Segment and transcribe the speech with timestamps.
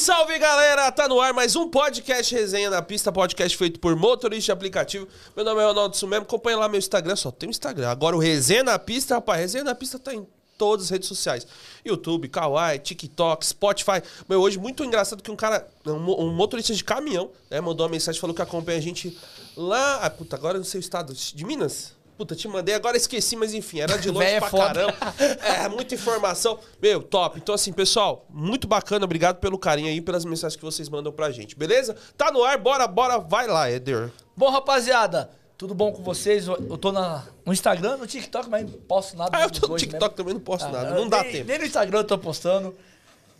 [0.00, 0.90] salve galera!
[0.90, 5.06] Tá no ar mais um podcast Resenha na Pista, podcast feito por motorista de aplicativo.
[5.36, 7.90] Meu nome é Ronaldo Sumemo, acompanha lá meu Instagram, só tem o Instagram.
[7.90, 11.46] Agora o Resenha na Pista, rapaz, Resenha na Pista tá em todas as redes sociais:
[11.84, 14.02] YouTube, Kawaii, TikTok, Spotify.
[14.26, 17.92] Meu, hoje muito engraçado que um cara, um, um motorista de caminhão, né, mandou uma
[17.92, 19.14] mensagem, falou que acompanha a gente
[19.54, 19.96] lá.
[19.96, 21.92] Ah, puta, agora eu não sei o estado, de Minas?
[22.20, 24.92] Puta, te mandei, agora esqueci, mas enfim, era de longe Véia é pra foda.
[24.92, 25.14] caramba.
[25.42, 26.58] É, muita informação.
[26.82, 27.38] Meu, top.
[27.38, 29.06] Então, assim, pessoal, muito bacana.
[29.06, 31.96] Obrigado pelo carinho aí, pelas mensagens que vocês mandam pra gente, beleza?
[32.18, 34.10] Tá no ar, bora, bora, vai lá, Eder.
[34.36, 36.46] Bom, rapaziada, tudo bom com vocês?
[36.46, 39.30] Eu tô na, no Instagram, no TikTok, mas não posto nada.
[39.32, 40.14] Ah, eu tô no TikTok mesmo.
[40.16, 40.90] também, não posto Ah, nada.
[40.90, 41.46] eu Não dá nem, tempo.
[41.48, 42.76] Nem no Instagram eu tô postando.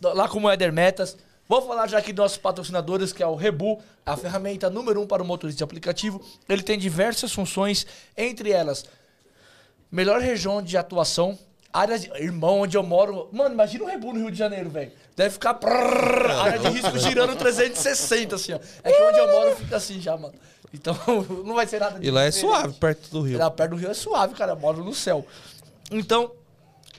[0.02, 1.18] Lá como Éder Metas.
[1.50, 5.06] Vou falar já aqui dos nossos patrocinadores, que é o Rebu, a ferramenta número um
[5.08, 6.24] para o motorista de aplicativo.
[6.48, 7.84] Ele tem diversas funções,
[8.16, 8.84] entre elas,
[9.90, 11.36] melhor região de atuação,
[11.72, 12.08] área de...
[12.22, 13.28] Irmão, onde eu moro...
[13.32, 14.92] Mano, imagina o Rebu no Rio de Janeiro, velho.
[15.16, 15.54] Deve ficar...
[15.54, 18.60] prrr, área de risco girando 360, assim, ó.
[18.84, 20.34] É que onde eu moro fica assim já, mano.
[20.72, 20.96] Então,
[21.44, 23.38] não vai ser nada E lá é suave, perto do Rio.
[23.38, 24.52] Lá perto do Rio é suave, cara.
[24.52, 25.26] Eu moro no céu.
[25.90, 26.30] Então,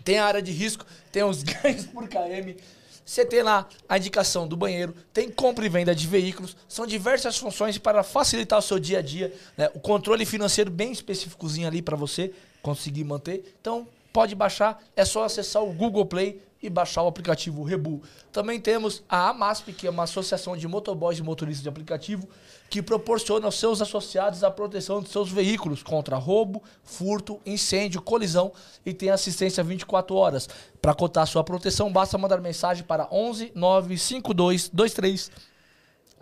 [0.03, 2.57] tem a área de risco, tem os ganhos por KM.
[3.05, 6.55] Você tem lá a indicação do banheiro, tem compra e venda de veículos.
[6.67, 9.33] São diversas funções para facilitar o seu dia a dia.
[9.57, 9.69] né?
[9.73, 12.31] O controle financeiro bem específicozinho ali para você
[12.61, 13.55] conseguir manter.
[13.59, 14.81] Então, pode baixar.
[14.95, 18.01] É só acessar o Google Play e baixar o aplicativo Rebu.
[18.31, 22.27] Também temos a AMASP, que é uma associação de motoboys e motoristas de aplicativo,
[22.69, 28.51] que proporciona aos seus associados a proteção de seus veículos contra roubo, furto, incêndio, colisão
[28.85, 30.47] e tem assistência 24 horas.
[30.81, 35.50] Para cotar sua proteção, basta mandar mensagem para 11 952 23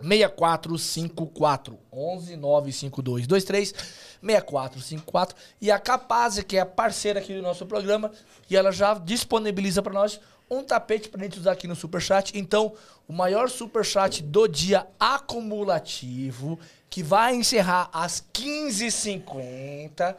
[0.02, 3.74] 6454 11 952 23
[4.22, 8.10] 6454 e a Capaz, que é a parceira aqui do nosso programa,
[8.48, 10.20] e ela já disponibiliza para nós
[10.50, 12.36] um tapete para gente usar aqui no Superchat.
[12.36, 12.72] Então,
[13.06, 16.58] o maior Superchat do dia acumulativo,
[16.88, 20.16] que vai encerrar às 15h50,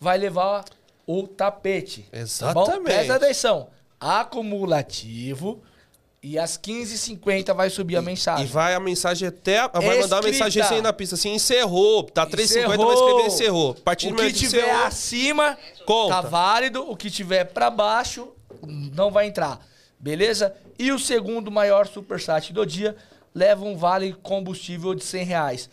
[0.00, 0.64] vai levar
[1.06, 2.08] o tapete.
[2.10, 2.62] tá bom?
[2.62, 2.84] Exatamente.
[2.84, 3.68] Presta atenção.
[4.00, 5.62] Acumulativo.
[6.22, 8.46] E às 15h50 vai subir a E mensagem.
[8.46, 9.68] vai a mensagem até.
[9.68, 10.30] Vai mandar uma Escrita.
[10.30, 12.02] mensagem assim na pista, assim, encerrou.
[12.04, 13.76] Tá 3,50, vai escrever encerrou.
[13.78, 16.14] A partir o que tiver encerrou, acima Conta.
[16.14, 18.28] tá válido, o que tiver pra baixo
[18.66, 19.64] não vai entrar.
[19.98, 20.54] Beleza?
[20.78, 22.96] E o segundo maior superchat do dia
[23.34, 25.70] leva um vale combustível de 100 reais.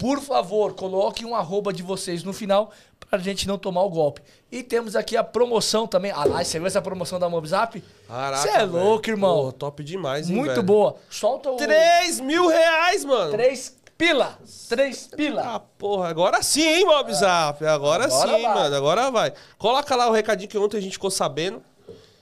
[0.00, 2.72] Por favor, coloque um arroba de vocês no final
[3.08, 4.22] pra gente não tomar o golpe.
[4.50, 6.10] E temos aqui a promoção também.
[6.10, 7.84] Ah lá, você viu essa promoção da Mobzap?
[8.08, 8.72] Caraca, Você é velho.
[8.72, 9.44] louco, irmão.
[9.44, 10.62] Pô, top demais, hein, Muito velho?
[10.62, 10.96] boa.
[11.10, 11.56] Solta o...
[11.56, 13.30] 3 mil reais, mano.
[13.30, 14.38] Três pila.
[14.70, 15.42] Três pila.
[15.56, 17.62] Ah, porra, agora sim, hein, Mobzap?
[17.66, 18.54] Agora, Agora sim, vai.
[18.54, 18.74] mano.
[18.76, 19.34] Agora vai.
[19.58, 21.62] Coloca lá o recadinho que ontem a gente ficou sabendo.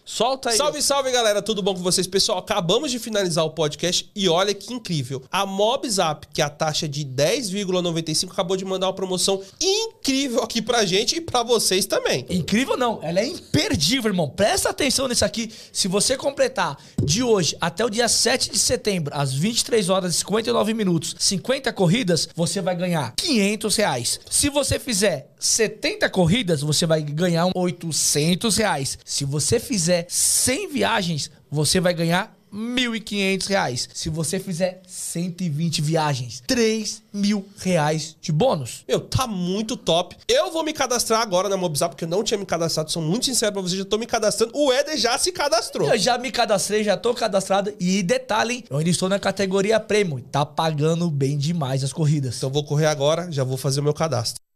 [0.09, 0.57] Solta aí.
[0.57, 1.43] Salve, salve, galera.
[1.43, 2.07] Tudo bom com vocês?
[2.07, 5.23] Pessoal, acabamos de finalizar o podcast e olha que incrível.
[5.31, 10.63] A Mobzap, que é a taxa de 10,95, acabou de mandar uma promoção incrível aqui
[10.63, 12.25] pra gente e pra vocês também.
[12.31, 14.31] Incrível não, ela é imperdível, irmão.
[14.31, 15.53] Presta atenção nisso aqui.
[15.71, 20.19] Se você completar de hoje até o dia 7 de setembro, às 23 horas e
[20.21, 24.21] 59 minutos, 50 corridas, você vai ganhar 500 reais.
[24.31, 28.99] Se você fizer 70 corridas, você vai ganhar 800 reais.
[29.05, 33.89] Se você fizer 100 viagens, você vai ganhar 1.500 reais.
[33.93, 38.85] Se você fizer 120 viagens, 3 mil reais de bônus.
[38.89, 40.17] Meu, tá muito top.
[40.27, 42.91] Eu vou me cadastrar agora na Mobzap, porque eu não tinha me cadastrado.
[42.91, 44.53] Sou muito sincero pra vocês, já tô me cadastrando.
[44.57, 45.89] O Éder já se cadastrou.
[45.89, 47.73] Eu já me cadastrei, já tô cadastrado.
[47.79, 50.21] E detalhe, hein, eu ainda estou na categoria Premium.
[50.21, 52.37] Tá pagando bem demais as corridas.
[52.37, 54.48] Então vou correr agora, já vou fazer o meu cadastro.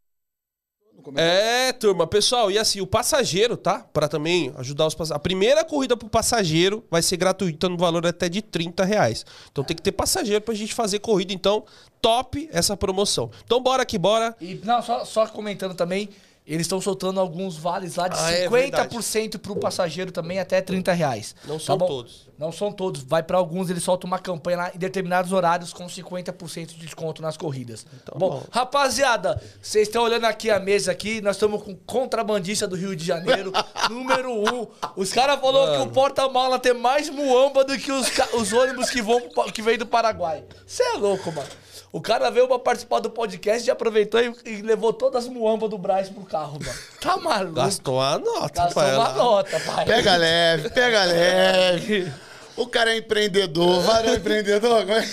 [1.16, 3.86] É, turma, pessoal, e assim, o passageiro, tá?
[3.92, 5.16] Pra também ajudar os passageiros.
[5.16, 9.26] A primeira corrida pro passageiro vai ser gratuita no valor até de 30 reais.
[9.50, 11.32] Então tem que ter passageiro pra gente fazer corrida.
[11.32, 11.64] Então,
[12.00, 13.30] top essa promoção.
[13.44, 14.36] Então bora que bora.
[14.40, 16.08] E não, só, só comentando também,
[16.46, 20.92] eles estão soltando alguns vales lá de Ah, é 50% pro passageiro também até 30
[20.92, 21.34] reais.
[21.46, 22.32] Não Tá são todos.
[22.38, 23.02] Não são todos.
[23.02, 27.22] Vai pra alguns, eles soltam uma campanha lá em determinados horários com 50% de desconto
[27.22, 27.86] nas corridas.
[28.02, 28.42] Então, bom, bom.
[28.50, 33.04] rapaziada, vocês estão olhando aqui a mesa aqui, nós estamos com contrabandista do Rio de
[33.04, 33.52] Janeiro,
[33.88, 34.66] número um.
[34.96, 39.00] Os caras falaram que o porta-mala tem mais muamba do que os, os ônibus que
[39.00, 39.20] vão
[39.52, 40.42] que vem do Paraguai.
[40.66, 41.48] Você é louco, mano.
[41.92, 45.68] O cara veio pra participar do podcast e aproveitou e, e levou todas as muambas
[45.68, 46.78] do Braz pro carro, mano.
[46.98, 47.52] Tá maluco?
[47.54, 48.94] Gastou a nota, Gastou pai.
[48.96, 49.84] uma nota, pai.
[49.84, 52.12] Pega leve, pega leve.
[52.54, 54.82] O cara é empreendedor, varão empreendedor.
[54.82, 55.08] como é?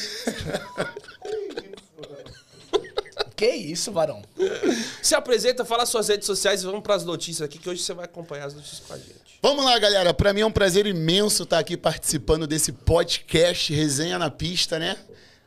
[3.33, 4.21] Que isso, varão?
[5.01, 8.03] Se apresenta, fala suas redes sociais e vamos pras notícias aqui, que hoje você vai
[8.03, 9.15] acompanhar as notícias com a gente.
[9.41, 10.13] Vamos lá, galera.
[10.13, 14.97] Pra mim é um prazer imenso estar aqui participando desse podcast Resenha na Pista, né?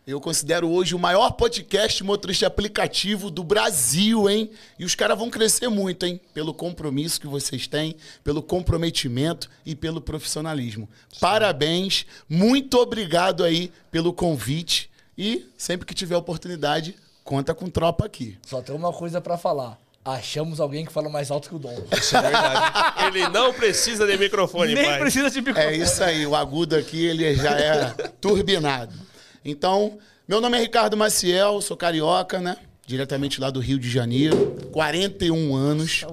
[0.04, 4.50] Eu considero hoje o maior podcast motorista aplicativo do Brasil, hein?
[4.76, 6.20] E os caras vão crescer muito, hein?
[6.34, 7.94] Pelo compromisso que vocês têm,
[8.24, 10.88] pelo comprometimento e pelo profissionalismo.
[11.20, 14.90] Parabéns, muito obrigado aí pelo convite.
[15.16, 18.36] E sempre que tiver oportunidade, conta com tropa aqui.
[18.44, 19.78] Só tem uma coisa pra falar.
[20.04, 21.80] Achamos alguém que fala mais alto que o Dom.
[21.96, 23.04] Isso é verdade.
[23.06, 24.98] Ele não precisa de microfone, Nem pai.
[24.98, 25.64] precisa de microfone.
[25.64, 27.84] É isso aí, o agudo aqui ele já é
[28.20, 29.11] turbinado.
[29.44, 32.56] Então, meu nome é Ricardo Maciel, sou carioca, né?
[32.86, 36.04] Diretamente lá do Rio de Janeiro, 41 anos.
[36.04, 36.06] É.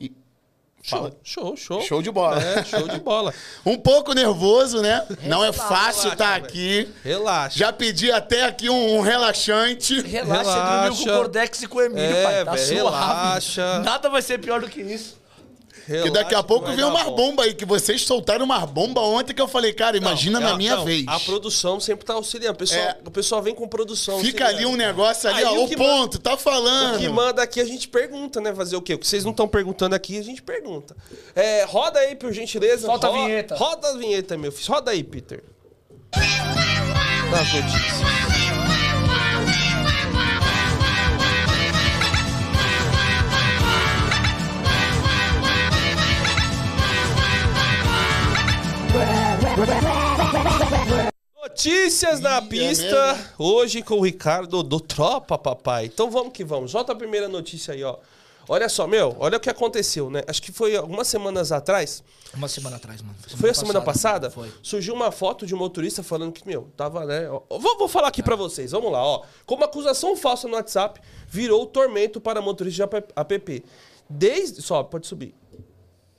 [0.00, 0.12] E-
[0.80, 1.80] Show, show, show.
[1.82, 2.40] Show de bola.
[2.42, 3.34] É, show de bola.
[3.66, 5.04] Um pouco nervoso, né?
[5.24, 6.44] Não é Relaxa, fácil relaxa, estar velho.
[6.46, 6.88] aqui.
[7.04, 7.58] Relaxa.
[7.58, 10.00] Já pedi até aqui um, um relaxante.
[10.00, 10.80] Relaxa, você Relaxa.
[10.88, 12.44] dormiu com o Cordex e com o Emílio, É, pai.
[12.44, 12.96] Tá velho, suave.
[13.06, 13.78] relaxa.
[13.80, 15.18] Nada vai ser pior do que isso.
[15.88, 19.40] Que daqui a pouco vem uma bomba aí, que vocês soltaram uma bomba ontem que
[19.40, 21.04] eu falei, cara, imagina na minha vez.
[21.08, 22.54] A produção sempre tá auxiliando.
[22.54, 22.96] O pessoal, É.
[23.06, 24.20] o pessoal vem com produção.
[24.20, 24.76] Fica ali um auxiliando.
[24.98, 26.98] negócio ali, Aí ó, o o ponto, tá O falando.
[26.98, 28.54] que manda aqui a gente pergunta, né?
[28.54, 28.94] Fazer o quê?
[28.94, 30.94] O que vocês não estão perguntando aqui, a gente pergunta.
[31.34, 32.86] É, roda aí, por gentileza.
[32.86, 33.54] Solta a Ro- vinheta.
[33.56, 34.72] Roda a vinheta, meu filho.
[34.74, 35.42] Roda aí, Peter.
[37.30, 38.47] Dá as notícias.
[51.42, 53.24] Notícias na é pista, mesmo?
[53.38, 55.86] hoje com o Ricardo do Tropa, papai.
[55.86, 56.70] Então vamos que vamos.
[56.70, 57.96] Solta a primeira notícia aí, ó.
[58.48, 60.22] Olha só, meu, olha o que aconteceu, né?
[60.26, 62.02] Acho que foi algumas semanas atrás.
[62.32, 63.16] Uma semana atrás, mano.
[63.36, 64.30] Foi a semana passada?
[64.30, 64.50] Foi.
[64.62, 67.28] Surgiu uma foto de um motorista falando que, meu, tava, né?
[67.28, 69.22] ó, vou, vou falar aqui pra vocês, vamos lá, ó.
[69.44, 73.64] Como acusação falsa no WhatsApp virou tormento para motoristas de app.
[74.08, 74.62] Desde.
[74.62, 75.34] Só, pode subir.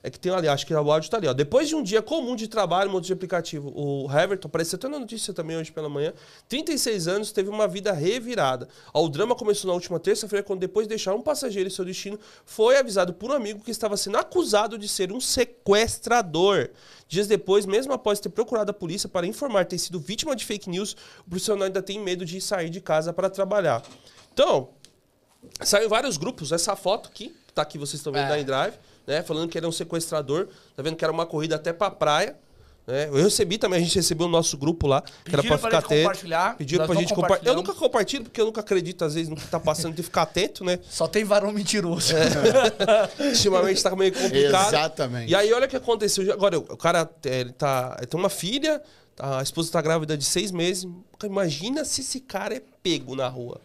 [0.02, 1.34] É que tem ali, acho que o áudio tá ali, ó.
[1.34, 4.98] Depois de um dia comum de trabalho, motor de aplicativo, o Heverton, apareceu até na
[4.98, 6.14] notícia também hoje pela manhã,
[6.48, 8.66] 36 anos, teve uma vida revirada.
[8.94, 11.84] Ó, o drama começou na última terça-feira, quando depois de deixar um passageiro em seu
[11.84, 16.70] destino, foi avisado por um amigo que estava sendo acusado de ser um sequestrador.
[17.06, 20.70] Dias depois, mesmo após ter procurado a polícia para informar ter sido vítima de fake
[20.70, 23.82] news, o profissional ainda tem medo de sair de casa para trabalhar.
[24.32, 24.70] Então,
[25.62, 28.28] Saiu vários grupos essa foto aqui, que tá aqui, vocês estão vendo É.
[28.28, 28.78] da iDrive,
[29.10, 29.22] né?
[29.22, 32.36] Falando que era um sequestrador, tá vendo que era uma corrida até pra praia.
[32.86, 33.08] Né?
[33.08, 35.80] Eu recebi também, a gente recebeu o nosso grupo lá, que era Pediram pra pra
[35.80, 36.02] ficar gente atento.
[36.08, 37.52] compartilhar, Pediram pra gente compartilhar.
[37.52, 40.22] Eu nunca compartilho, porque eu nunca acredito, às vezes, no que tá passando, de ficar
[40.22, 40.78] atento, né?
[40.88, 42.14] Só tem varão mentiroso.
[43.20, 44.68] Ultimamente tá meio complicado.
[44.68, 45.30] Exatamente.
[45.30, 46.32] E aí, olha o que aconteceu.
[46.32, 48.82] Agora, o cara é, ele tá, ele tem uma filha,
[49.14, 50.88] tá- a esposa tá grávida de seis meses.
[51.22, 53.60] Imagina se esse cara é pego na rua.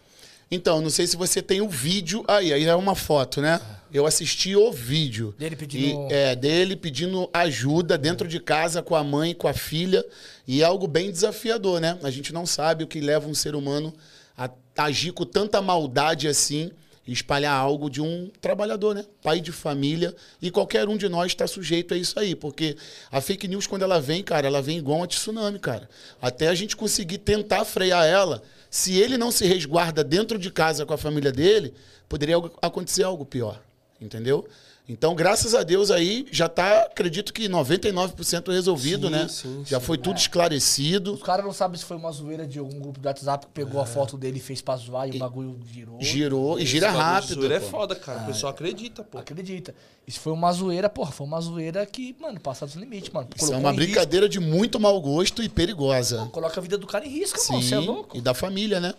[0.52, 3.60] Então, não sei se você tem o vídeo aí, aí é uma foto, né?
[3.96, 5.34] Eu assisti o vídeo.
[5.40, 9.54] Dele pedindo- E, é, dele pedindo ajuda dentro de casa com a mãe, com a
[9.54, 10.04] filha.
[10.46, 11.98] E é algo bem desafiador, né?
[12.04, 13.94] A gente não sabe o que leva um ser humano
[14.38, 16.72] a agir com tanta maldade assim
[17.08, 19.06] e espalhar algo de um trabalhador, né?
[19.24, 20.14] Pai de família.
[20.42, 22.36] E qualquer um de nós está sujeito a isso aí.
[22.36, 22.76] Porque
[23.10, 25.88] a fake news, quando ela vem, cara, ela vem igual uma tsunami, cara.
[26.22, 30.86] Até a gente conseguir tentar frear ela, se ele não se resguarda dentro de casa
[30.86, 31.74] com a família dele,
[32.10, 33.62] poderia acontecer algo pior.
[34.02, 34.46] Entendeu?
[34.88, 39.28] Então, graças a Deus aí, já tá, acredito que 99% resolvido, Sim, né?
[39.28, 39.86] sim, já sim.
[39.86, 41.14] foi tudo esclarecido.
[41.16, 43.82] Os caras não sabem se foi uma zoeira de algum grupo do WhatsApp que pegou
[43.82, 45.98] a foto dele e fez pra zoar e, o bagulho girou.
[46.00, 47.34] Girou e gira rápido.
[47.36, 47.66] zoeira é pô.
[47.66, 48.22] foda, cara.
[48.22, 49.18] O pessoal acredita, pô.
[49.18, 49.74] Acredita.
[50.06, 53.28] Isso foi uma zoeira, porra, foi uma zoeira que, mano, passa dos limites, mano.
[53.36, 56.30] Isso é uma em risco- brincadeira de muito mau gosto e perigosa.
[56.32, 57.62] Coloca a vida do cara em risco, irmão.
[57.62, 58.16] Você é louco?
[58.16, 58.94] e da família, né?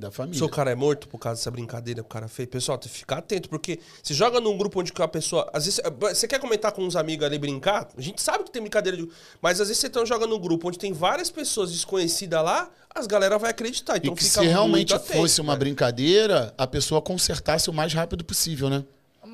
[0.00, 0.38] Da família.
[0.38, 2.48] Seu cara é morto por causa dessa brincadeira que o cara fez.
[2.48, 5.48] Pessoal, tem que ficar atento, porque se joga num grupo onde a pessoa.
[5.52, 5.80] Às vezes.
[6.00, 7.86] Você quer comentar com uns amigos ali brincar?
[7.96, 9.06] A gente sabe que tem brincadeira de.
[9.42, 13.06] Mas às vezes você tá jogando num grupo onde tem várias pessoas desconhecidas lá, as
[13.06, 13.96] galera vai acreditar.
[13.96, 15.58] E Então que fica se realmente atento, fosse uma cara.
[15.60, 18.82] brincadeira, a pessoa consertasse o mais rápido possível, né?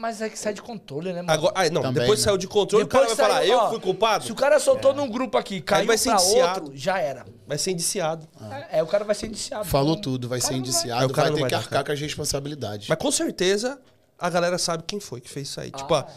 [0.06, 1.32] Mas é que sai de controle, né, mano?
[1.32, 2.25] Agora, ah, não, Também, depois né?
[2.26, 4.25] saiu de controle, o cara vai saiu, falar, eu fui culpado?
[4.25, 6.60] Se o cara soltou num grupo aqui, caiu vai ser pra indiciado.
[6.60, 7.26] outro, já era.
[7.44, 8.28] Vai ser indiciado.
[8.70, 9.64] É, o cara vai ser indiciado.
[9.64, 11.90] Falou Então, tudo, vai ser indiciado, É, o cara vai ter vai que arcar com
[11.90, 12.86] as responsabilidades.
[12.88, 13.80] Mas com certeza
[14.16, 15.72] a galera sabe quem foi que fez isso aí.
[15.72, 16.06] Tipo, Ah.
[16.08, 16.12] ah,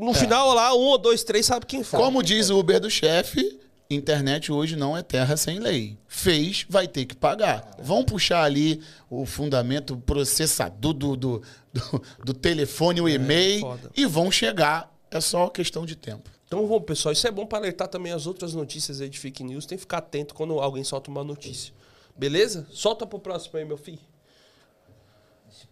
[0.00, 2.00] no final lá, um ou dois, três sabe quem foi.
[2.00, 5.96] Como diz o Uber do chefe, internet hoje não é terra sem lei.
[6.06, 7.76] Fez, vai ter que pagar.
[7.82, 11.42] Vão puxar ali o fundamento processador do, do,
[11.72, 13.90] do, do telefone, o e-mail, foda.
[13.96, 14.94] e vão chegar.
[15.10, 16.28] É só questão de tempo.
[16.46, 19.42] Então, bom, pessoal, isso é bom para alertar também as outras notícias aí de fake
[19.42, 19.64] news.
[19.64, 21.72] Tem que ficar atento quando alguém solta uma notícia.
[22.16, 22.66] Beleza?
[22.70, 24.00] Solta pro próximo aí, meu filho.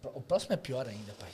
[0.03, 1.29] O próximo é pior ainda, pai.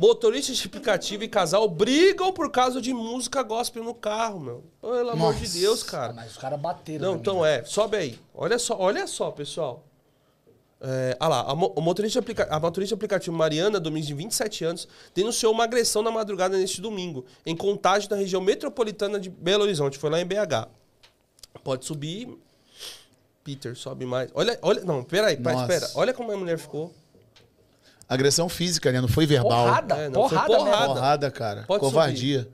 [0.00, 4.64] Motoristas de aplicativo e casal brigam por causa de música gospel no carro, meu.
[4.80, 5.58] Pelo amor de Nossa.
[5.58, 6.12] Deus, Ah, cara.
[6.14, 7.04] mas os caras bateram.
[7.12, 7.62] Não, então é.
[7.64, 8.18] Sobe aí.
[8.34, 9.84] Olha só, olha só, pessoal.
[10.80, 14.14] É, ah lá, a, mo- motorista de aplica- a motorista de aplicativo Mariana Domingos, de
[14.14, 19.28] 27 anos, denunciou uma agressão na madrugada neste domingo, em contagem na região metropolitana de
[19.28, 19.98] Belo Horizonte.
[19.98, 20.66] Foi lá em BH.
[21.62, 22.26] Pode subir.
[23.44, 24.30] Peter, sobe mais.
[24.34, 24.82] Olha, olha.
[24.82, 25.60] Não, peraí, Nossa.
[25.74, 25.90] espera.
[25.94, 26.94] Olha como a mulher ficou.
[28.10, 29.00] Agressão física, né?
[29.00, 29.66] Não foi verbal.
[29.66, 30.86] Porrada, É, não, foi porrada, porrada.
[30.94, 31.64] Porrada, cara.
[31.66, 32.48] Pode Covardia.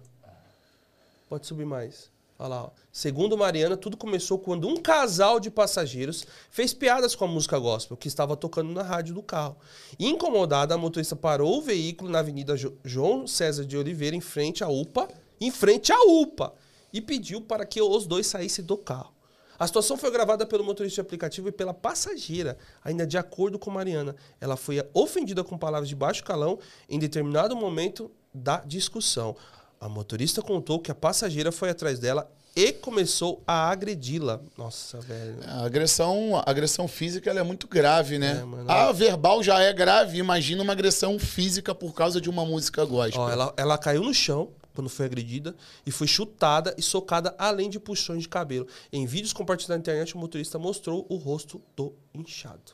[1.29, 2.11] Pode subir mais.
[2.39, 2.71] Olha lá, ó.
[2.93, 7.97] Segundo Mariana, tudo começou quando um casal de passageiros fez piadas com a música gospel
[7.97, 9.57] que estava tocando na rádio do carro.
[9.99, 14.63] Incomodada, a motorista parou o veículo na Avenida Jo- João César de Oliveira, em frente
[14.63, 15.09] à UPA,
[15.41, 16.53] em frente à UPA,
[16.93, 19.13] e pediu para que os dois saíssem do carro.
[19.59, 22.57] A situação foi gravada pelo motorista de aplicativo e pela passageira.
[22.85, 26.59] Ainda de acordo com Mariana, ela foi ofendida com palavras de baixo calão
[26.89, 29.37] em determinado momento da discussão.
[29.81, 34.41] A motorista contou que a passageira foi atrás dela e começou a agredi-la.
[34.57, 35.37] Nossa, velho.
[35.47, 38.39] A agressão, a agressão física é muito grave, né?
[38.41, 38.71] É, mano.
[38.71, 40.17] a verbal já é grave.
[40.17, 43.21] Imagina uma agressão física por causa de uma música gospel.
[43.21, 47.69] Ó, ela, ela caiu no chão quando foi agredida e foi chutada e socada além
[47.69, 48.69] de puxões de cabelo.
[48.93, 52.73] Em vídeos compartilhados na internet, o motorista mostrou o rosto do inchado.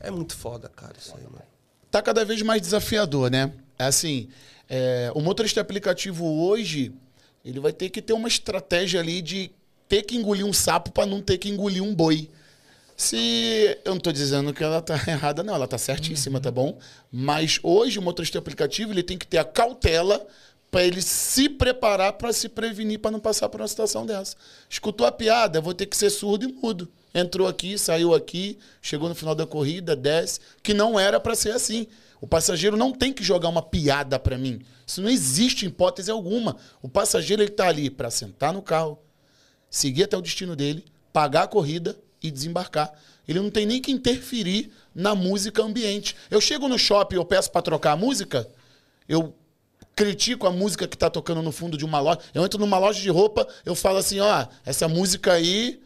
[0.00, 1.42] É muito foda, cara, isso aí, mano.
[1.90, 3.52] tá cada vez mais desafiador, né?
[3.78, 4.28] É Assim,
[4.68, 6.92] é, o motorista aplicativo hoje,
[7.44, 9.50] ele vai ter que ter uma estratégia ali de
[9.88, 12.30] ter que engolir um sapo para não ter que engolir um boi.
[12.96, 16.78] Se eu não tô dizendo que ela tá errada, não, ela tá certíssima, tá bom?
[17.12, 20.26] Mas hoje o motorista aplicativo, ele tem que ter a cautela
[20.70, 24.36] para ele se preparar para se prevenir para não passar por uma situação dessa.
[24.68, 26.88] Escutou a piada, vou ter que ser surdo e mudo.
[27.14, 31.52] Entrou aqui, saiu aqui, chegou no final da corrida, desce, que não era para ser
[31.52, 31.86] assim.
[32.20, 34.60] O passageiro não tem que jogar uma piada para mim.
[34.86, 36.56] Isso não existe hipótese alguma.
[36.82, 38.98] O passageiro ele tá ali para sentar no carro,
[39.70, 42.92] seguir até o destino dele, pagar a corrida e desembarcar.
[43.26, 46.14] Ele não tem nem que interferir na música ambiente.
[46.30, 48.48] Eu chego no shopping, eu peço para trocar a música,
[49.08, 49.34] eu
[49.96, 52.20] critico a música que tá tocando no fundo de uma loja.
[52.34, 55.80] Eu entro numa loja de roupa, eu falo assim, ó, essa música aí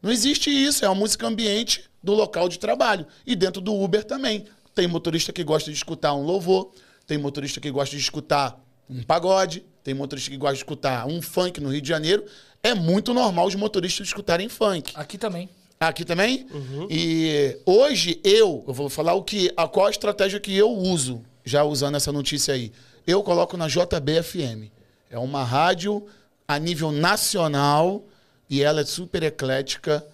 [0.00, 3.04] não existe isso, é uma música ambiente do local de trabalho.
[3.26, 4.46] E dentro do Uber também.
[4.74, 6.70] Tem motorista que gosta de escutar um louvor,
[7.04, 11.20] tem motorista que gosta de escutar um pagode, tem motorista que gosta de escutar um
[11.20, 12.24] funk no Rio de Janeiro.
[12.62, 14.92] É muito normal os motoristas escutarem funk.
[14.94, 15.48] Aqui também.
[15.80, 16.46] Aqui também?
[16.88, 21.22] E hoje eu, eu vou falar o que, a qual a estratégia que eu uso,
[21.44, 22.72] já usando essa notícia aí.
[23.08, 24.70] Eu coloco na JBFM.
[25.08, 26.06] É uma rádio
[26.46, 28.04] a nível nacional
[28.50, 30.06] e ela é super eclética.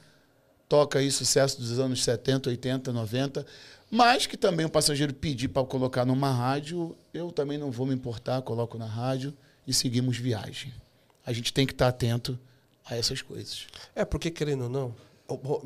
[0.69, 3.45] Toca aí sucesso dos anos 70, 80, 90.
[3.91, 7.93] Mas que também o passageiro pedir para colocar numa rádio, eu também não vou me
[7.93, 9.35] importar, coloco na rádio
[9.67, 10.73] e seguimos viagem.
[11.27, 12.39] A gente tem que estar atento
[12.87, 13.67] a essas coisas.
[13.97, 14.95] É, porque querendo ou não,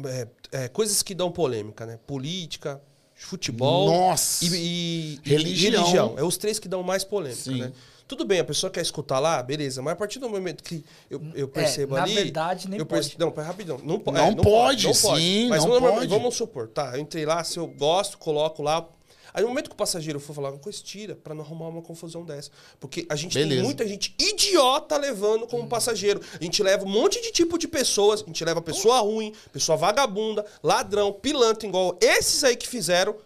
[0.07, 1.99] é, é, coisas que dão polêmica, né?
[2.07, 2.81] Política,
[3.27, 4.45] futebol Nossa!
[4.45, 6.15] e, e- e Religião.
[6.17, 7.61] É os três que dão mais polêmica, Sim.
[7.61, 7.73] né?
[8.07, 11.21] Tudo bem, a pessoa quer escutar lá, beleza, mas a partir do momento que eu,
[11.35, 12.15] eu percebo na ali.
[12.15, 13.21] verdade, nem eu perce- pode.
[13.21, 13.79] Não, pera, rapidão.
[13.85, 16.07] Não, po- Não é, pode, sim, Mas não vamos, pode.
[16.07, 16.93] vamos supor, tá?
[16.95, 18.87] Eu entrei lá, se eu gosto, coloco lá.
[19.33, 21.83] Aí no momento que o passageiro for falar uma coisa, tira, pra não arrumar uma
[21.83, 22.51] confusão dessa.
[22.81, 23.65] Porque a gente tem Beleza.
[23.65, 26.21] muita gente idiota levando como passageiro.
[26.41, 28.23] A gente leva um monte de tipo de pessoas.
[28.23, 33.17] A gente leva pessoa ruim, pessoa vagabunda, ladrão, pilantra, igual esses aí que fizeram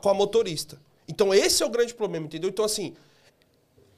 [0.00, 0.78] com a motorista.
[1.08, 2.48] Então esse é o grande problema, entendeu?
[2.48, 2.94] Então assim,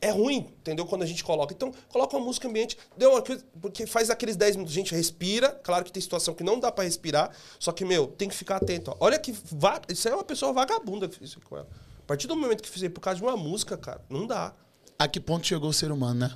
[0.05, 0.85] é ruim, entendeu?
[0.85, 1.55] Quando a gente coloca.
[1.55, 3.23] Então, coloca uma música ambiente, deu uma
[3.61, 5.49] porque faz aqueles 10 minutos, gente respira.
[5.63, 8.57] Claro que tem situação que não dá pra respirar, só que, meu, tem que ficar
[8.57, 8.91] atento.
[8.91, 8.97] Ó.
[9.01, 9.33] Olha que.
[9.51, 9.81] Va...
[9.89, 11.69] Isso aí é uma pessoa vagabunda que isso com ela.
[11.99, 14.53] A partir do momento que fizer por causa de uma música, cara, não dá.
[14.99, 16.35] a que ponto chegou o ser humano, né?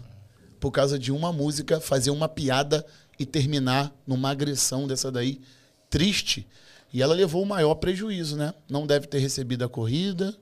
[0.59, 2.87] Por causa de uma música, fazer uma piada
[3.19, 5.43] e terminar numa agressão dessa daí,
[5.91, 6.49] triste.
[6.91, 8.55] E ela levou o maior prejuízo, né?
[8.67, 10.35] Não deve ter recebido a corrida,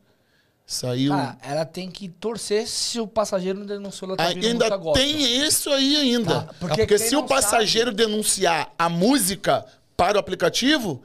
[0.66, 1.12] saiu.
[1.12, 5.70] Cara, ela tem que torcer se o passageiro não denunciou ela tá ainda tem isso
[5.70, 6.42] aí ainda.
[6.42, 9.64] Tá, Porque, porque quem se o passageiro denunciar a música
[9.96, 11.02] para o aplicativo,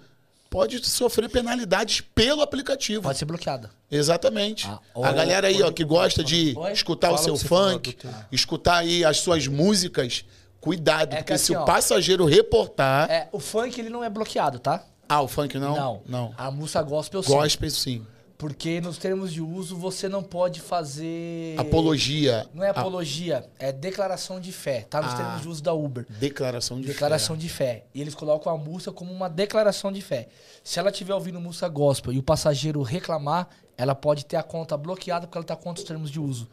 [0.50, 3.04] pode sofrer penalidades pelo aplicativo.
[3.04, 3.70] Pode ser bloqueada.
[3.90, 4.68] Exatamente.
[4.68, 7.96] Ah, a galera aí, ó, que gosta de escutar o seu o funk,
[8.32, 10.26] escutar aí as suas músicas,
[10.62, 13.10] Cuidado, É que porque se assim, o ó, passageiro reportar.
[13.10, 14.84] É, o funk ele não é bloqueado, tá?
[15.10, 15.76] Ah, o funk não?
[15.76, 16.02] Não.
[16.06, 16.34] Não.
[16.38, 17.30] A música gospel sim.
[17.30, 18.06] Gospel, sim.
[18.42, 21.54] Porque nos termos de uso você não pode fazer.
[21.60, 22.50] Apologia.
[22.56, 24.82] Não é Ah, apologia, é declaração de fé.
[24.90, 25.16] Tá nos Ah.
[25.18, 26.08] termos de uso da Uber.
[26.10, 27.42] declaração de Declaração fé.
[27.44, 27.86] de fé.
[27.94, 30.28] E eles colocam a música como uma declaração de fé.
[30.64, 34.76] Se ela estiver ouvindo música gospel e o passageiro reclamar, ela pode ter a conta
[34.76, 36.50] bloqueada porque ela está contra os termos de uso.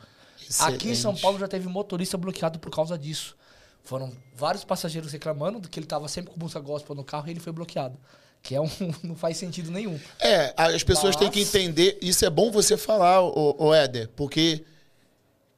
[0.60, 1.22] Aqui em São Excelente.
[1.22, 3.34] Paulo já teve motorista bloqueado por causa disso.
[3.82, 7.40] Foram vários passageiros reclamando que ele estava sempre com música gospel no carro e ele
[7.40, 7.98] foi bloqueado.
[8.42, 8.68] Que é um,
[9.02, 9.98] não faz sentido nenhum.
[10.20, 11.98] É, as pessoas têm que Mas- entender.
[12.00, 14.64] Isso é bom você falar, o, o Éder, porque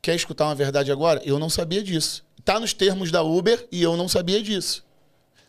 [0.03, 1.21] quer escutar uma verdade agora?
[1.25, 2.25] Eu não sabia disso.
[2.45, 4.85] Tá nos termos da Uber e eu não sabia disso.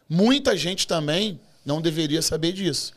[0.09, 2.91] Muita gente também não deveria saber disso.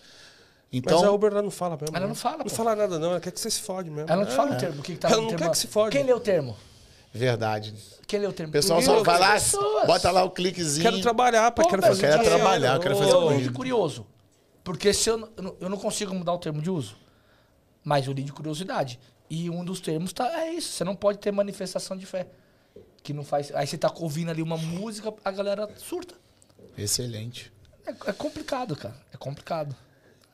[0.72, 1.96] Então, Mas a Uber ela não fala mesmo.
[1.96, 2.08] Ela né?
[2.08, 2.50] não fala, Não pô.
[2.50, 3.10] fala nada, não.
[3.12, 4.10] Ela quer que você se fode mesmo.
[4.10, 4.36] Ela não te É.
[4.36, 4.80] fala o termo.
[4.80, 5.44] O que, que tá Ela no não termo?
[5.44, 5.96] quer que se fode.
[5.96, 6.56] Quem lê o termo?
[7.12, 7.72] verdade.
[8.08, 8.50] Quem lê o termo?
[8.50, 9.86] O pessoal só vai lá, Pessoas.
[9.86, 10.82] bota lá o cliquezinho.
[10.82, 11.52] Quero trabalhar.
[11.52, 12.38] Pô, Quero mas fazer eu quero dinheiro.
[12.42, 14.04] trabalhar, eu quero fazer Eu curioso.
[14.64, 16.96] Porque se eu, não- eu não consigo mudar o termo de uso.
[17.84, 18.98] Mas eu li de curiosidade.
[19.28, 20.72] E um dos termos tá, é isso.
[20.72, 22.26] Você não pode ter manifestação de fé.
[23.02, 23.54] Que não faz.
[23.54, 26.14] Aí você tá ouvindo ali uma música, a galera surta.
[26.78, 27.52] Excelente.
[27.86, 28.96] É, é complicado, cara.
[29.12, 29.76] É complicado.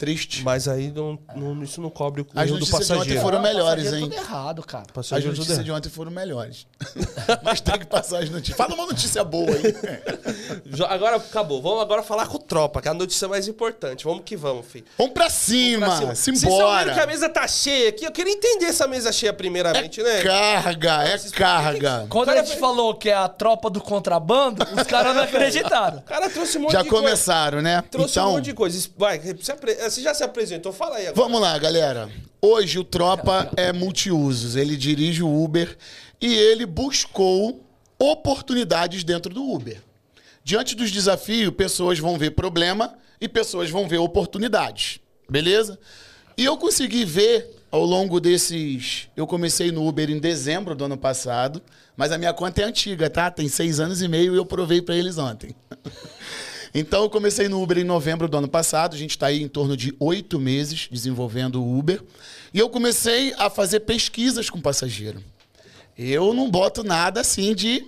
[0.01, 0.43] Triste.
[0.43, 3.21] Mas aí não, não- isso não cobre o As erro do notícias de ontem passageiro.
[3.21, 4.11] foram melhores, passageiro hein?
[4.19, 4.85] Tudo errado, cara.
[4.87, 6.67] As Passageiro tudo notícias de ontem foram melhores.
[7.45, 8.57] Mas tem que passar as notícias.
[8.57, 9.61] Fala uma notícia boa aí.
[10.89, 11.61] Agora acabou.
[11.61, 14.05] Vamos agora falar com o Tropa, que é a notícia mais importante.
[14.05, 14.85] Vamos que vamos, filho.
[14.97, 15.87] Vamos pra cima.
[15.87, 16.15] Pra cima.
[16.15, 16.85] Vocês estão Simbora.
[16.87, 18.05] vendo que a mesa tá cheia aqui?
[18.05, 20.23] Eu queria entender essa mesa cheia primeiramente, né?
[20.23, 22.07] Carga, é carga.
[22.09, 25.99] Quando Cara, a gente falou que é a tropa do contrabando, os caras não acreditaram.
[25.99, 27.05] O cara trouxe um monte Já de coisa.
[27.05, 27.83] começaram, né?
[27.91, 28.89] Trouxe um então, monte de coisa.
[28.97, 29.17] Vai,
[29.53, 30.73] apre- você já se apresentou?
[30.73, 31.23] Fala aí agora.
[31.23, 32.09] vamos lá, galera.
[32.41, 34.57] Hoje o Tropa é multiusos.
[34.57, 35.77] Ele dirige o Uber
[36.21, 37.65] e ele buscou
[37.99, 39.83] oportunidades dentro do Uber.
[40.43, 45.01] Diante dos desafios, pessoas vão ver problema e pessoas vão ver oportunidades.
[45.29, 45.79] Beleza?
[46.37, 49.09] E eu consegui ver ao longo desses.
[49.17, 51.63] Eu comecei no Uber em dezembro do ano passado,
[51.97, 53.31] mas a minha conta é antiga, tá?
[53.31, 55.55] Tem seis anos e meio e eu provei para eles ontem.
[56.73, 58.95] Então, eu comecei no Uber em novembro do ano passado.
[58.95, 62.03] A gente está aí em torno de oito meses desenvolvendo o Uber.
[62.55, 65.23] E eu comecei a fazer pesquisas com passageiro.
[65.99, 67.87] Eu não boto nada assim de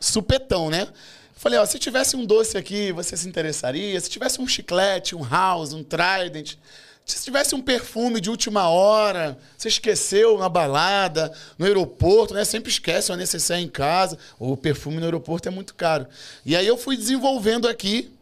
[0.00, 0.88] supetão, né?
[1.36, 4.00] Falei, ó, se tivesse um doce aqui, você se interessaria?
[4.00, 6.54] Se tivesse um chiclete, um house, um trident,
[7.04, 12.44] se tivesse um perfume de última hora, você esqueceu na balada, no aeroporto, né?
[12.44, 14.16] Sempre esquece uma necessaire em casa.
[14.38, 16.06] O perfume no aeroporto é muito caro.
[16.46, 18.12] E aí eu fui desenvolvendo aqui,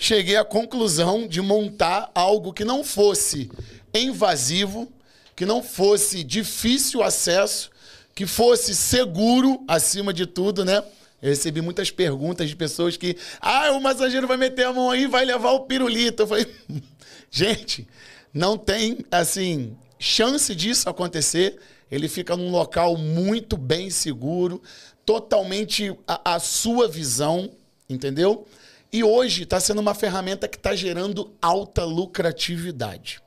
[0.00, 3.50] cheguei à conclusão de montar algo que não fosse
[3.92, 4.90] invasivo,
[5.36, 7.70] que não fosse difícil acesso,
[8.14, 10.82] que fosse seguro acima de tudo, né?
[11.20, 15.06] Eu recebi muitas perguntas de pessoas que, ah, o massageiro vai meter a mão aí
[15.06, 16.22] vai levar o pirulito.
[16.22, 16.46] Eu falei,
[17.30, 17.86] gente,
[18.32, 21.60] não tem, assim, chance disso acontecer.
[21.90, 24.62] Ele fica num local muito bem seguro,
[25.04, 27.50] totalmente a, a sua visão,
[27.86, 28.46] entendeu?
[28.92, 33.20] E hoje está sendo uma ferramenta que está gerando alta lucratividade.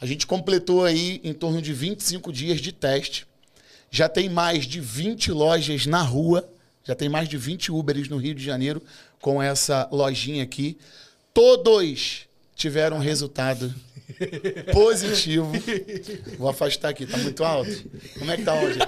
[0.00, 3.26] A gente completou aí em torno de 25 dias de teste.
[3.90, 6.48] Já tem mais de 20 lojas na rua.
[6.82, 8.82] Já tem mais de 20 Uberes no Rio de Janeiro
[9.20, 10.78] com essa lojinha aqui.
[11.34, 12.22] Todos
[12.56, 13.74] tiveram resultado
[14.72, 15.52] positivo.
[16.38, 17.70] Vou afastar aqui, tá muito alto.
[18.18, 18.78] Como é que tá hoje?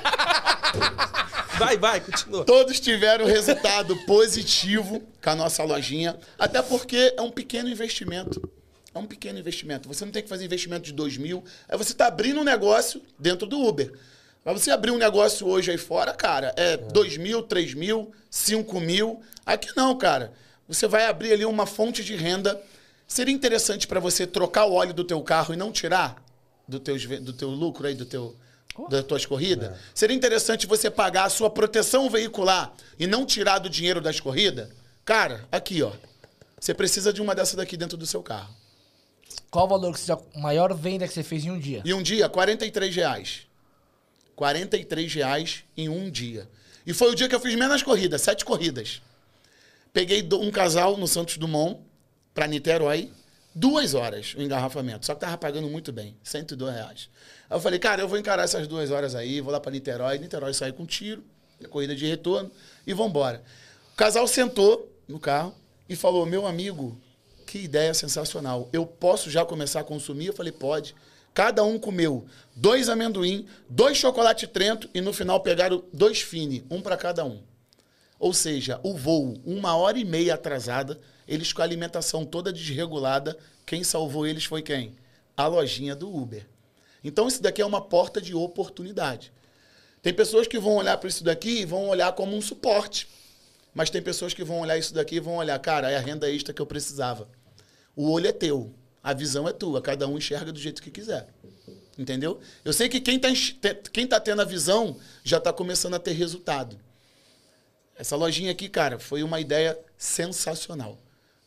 [1.59, 2.45] Vai, vai, continua.
[2.45, 8.51] Todos tiveram resultado positivo com a nossa lojinha, até porque é um pequeno investimento.
[8.95, 9.89] É um pequeno investimento.
[9.89, 11.43] Você não tem que fazer investimento de 2 mil.
[11.69, 13.93] Aí você está abrindo um negócio dentro do Uber.
[14.45, 18.81] Para você abrir um negócio hoje aí fora, cara, é 2 mil, 3 mil, 5
[18.81, 19.21] mil.
[19.47, 20.33] Aqui não, cara.
[20.69, 22.61] Você vai abrir ali uma fonte de renda.
[23.13, 26.17] Seria interessante para você trocar o óleo do teu carro e não tirar
[26.67, 28.35] do teu, do teu lucro aí, do teu,
[28.89, 29.77] das tuas corridas?
[29.95, 34.71] Seria interessante você pagar a sua proteção veicular e não tirar do dinheiro das corridas?
[35.05, 35.93] Cara, aqui, ó.
[36.59, 38.57] Você precisa de uma dessa daqui dentro do seu carro.
[39.51, 41.83] Qual o valor que você já, maior venda que você fez em um dia?
[41.85, 43.43] E um dia, 43 reais.
[44.35, 46.49] 43 reais em um dia.
[46.87, 49.03] E foi o dia que eu fiz menos corridas, sete corridas.
[49.93, 51.79] Peguei um casal no Santos Dumont,
[52.35, 53.11] para Niterói,
[53.55, 55.07] duas horas o engarrafamento.
[55.07, 57.11] Só que tava pagando muito bem, 102 reais.
[57.49, 60.19] Aí eu falei, cara, eu vou encarar essas duas horas aí, vou lá para Niterói.
[60.19, 61.23] Niterói saí com tiro,
[61.63, 62.51] a corrida de retorno,
[62.87, 63.43] e vambora.
[63.93, 65.55] O casal sentou no carro
[65.89, 66.99] e falou, meu amigo,
[67.47, 68.69] que ideia sensacional.
[68.73, 70.29] Eu posso já começar a consumir?
[70.29, 70.95] Eu falei, pode.
[71.35, 76.83] Cada um comeu dois amendoim, dois chocolate trento e no final pegaram dois fine, um
[76.83, 77.43] para cada um.
[78.19, 81.01] Ou seja, o voo, uma hora e meia atrasada,
[81.33, 84.95] eles com a alimentação toda desregulada, quem salvou eles foi quem?
[85.35, 86.47] A lojinha do Uber.
[87.03, 89.33] Então isso daqui é uma porta de oportunidade.
[90.03, 93.09] Tem pessoas que vão olhar para isso daqui e vão olhar como um suporte.
[93.75, 96.31] Mas tem pessoas que vão olhar isso daqui e vão olhar, cara, é a renda
[96.31, 97.27] extra que eu precisava.
[97.97, 101.29] O olho é teu, a visão é tua, cada um enxerga do jeito que quiser.
[101.97, 102.41] Entendeu?
[102.63, 103.29] Eu sei que quem está
[103.91, 106.79] quem tá tendo a visão já está começando a ter resultado.
[107.97, 110.99] Essa lojinha aqui, cara, foi uma ideia sensacional.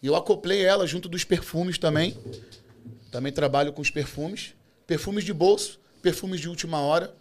[0.05, 2.15] E eu acoplei ela junto dos perfumes também.
[3.09, 4.53] Também trabalho com os perfumes.
[4.85, 7.11] Perfumes de bolso, perfumes de última hora.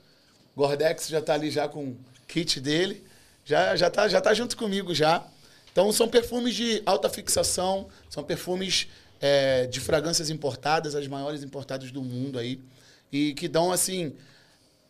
[0.54, 1.96] Gordex já está ali já com o
[2.28, 3.02] kit dele.
[3.42, 5.26] Já, já, tá, já tá junto comigo já.
[5.72, 8.86] Então são perfumes de alta fixação, são perfumes
[9.18, 12.60] é, de fragrâncias importadas, as maiores importadas do mundo aí.
[13.10, 14.14] E que dão, assim,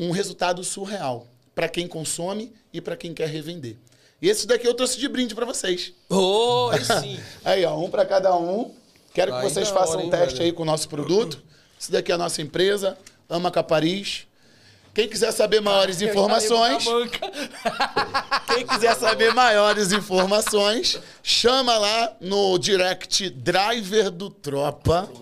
[0.01, 3.77] um resultado surreal para quem consome e para quem quer revender.
[4.25, 5.93] E esse daqui eu trouxe de brinde para vocês.
[6.09, 7.21] Oh, aí sim.
[7.45, 8.75] aí, ó, um para cada um.
[9.13, 11.43] Quero que vocês façam hora, um teste aí com o nosso produto.
[11.79, 12.97] Esse daqui é a nossa empresa,
[13.29, 14.27] Ama Capariz.
[14.95, 16.87] Quem quiser saber maiores informações.
[18.49, 25.13] Quem quiser saber maiores informações, chama lá no direct driver do tropa.rj.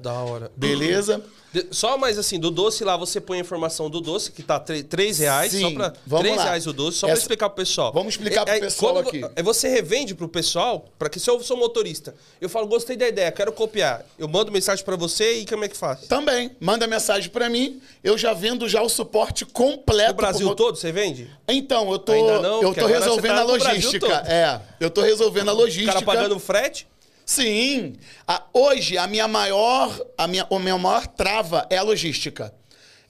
[0.00, 0.50] Da hora.
[0.56, 1.22] Beleza?
[1.70, 5.18] Só mais assim, do doce lá você põe a informação do doce, que tá 3
[5.18, 5.90] reais, Sim, só pra.
[6.18, 7.92] 3 reais o doce, só Essa, pra explicar pro pessoal.
[7.92, 9.22] Vamos explicar é, pro é, pessoal aqui.
[9.36, 13.08] É você revende pro pessoal, para que se eu sou motorista, eu falo, gostei da
[13.08, 14.04] ideia, quero copiar.
[14.18, 16.06] Eu mando mensagem para você e como é que faz?
[16.06, 16.50] Também.
[16.60, 20.10] Manda mensagem para mim, eu já vendo já o suporte completo.
[20.10, 21.30] No Brasil todo você vende?
[21.48, 24.24] Então, eu tô, Ainda não, eu tô resolvendo tá a logística.
[24.26, 25.98] É, eu tô resolvendo a logística.
[25.98, 26.86] O cara pagando frete?
[27.24, 27.94] Sim.
[28.26, 32.52] A, hoje, a minha maior, a minha, a minha maior trava é a logística.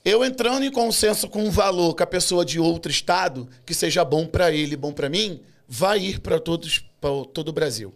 [0.05, 4.05] Eu entrando em consenso com um valor com a pessoa de outro estado, que seja
[4.05, 7.95] bom para ele, bom para mim, vai ir para todos para todo o Brasil.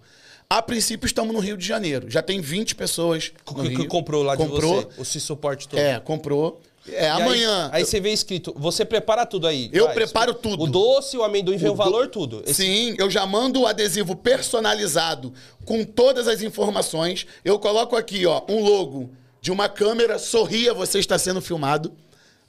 [0.50, 2.10] A princípio estamos no Rio de Janeiro.
[2.10, 5.78] Já tem 20 pessoas que, que comprou lá comprou, de você, o suporte todo.
[5.78, 6.62] É, comprou.
[6.92, 7.70] É, amanhã.
[7.72, 9.70] Aí, aí, você vê escrito, você prepara tudo aí.
[9.72, 10.64] Eu preparo tudo.
[10.64, 12.42] O doce, o amendoim vem o, valor, tudo.
[12.46, 12.62] Esse...
[12.62, 15.32] Sim, eu já mando o adesivo personalizado
[15.64, 17.26] com todas as informações.
[17.44, 21.92] Eu coloco aqui, ó, um logo de uma câmera, sorria, você está sendo filmado.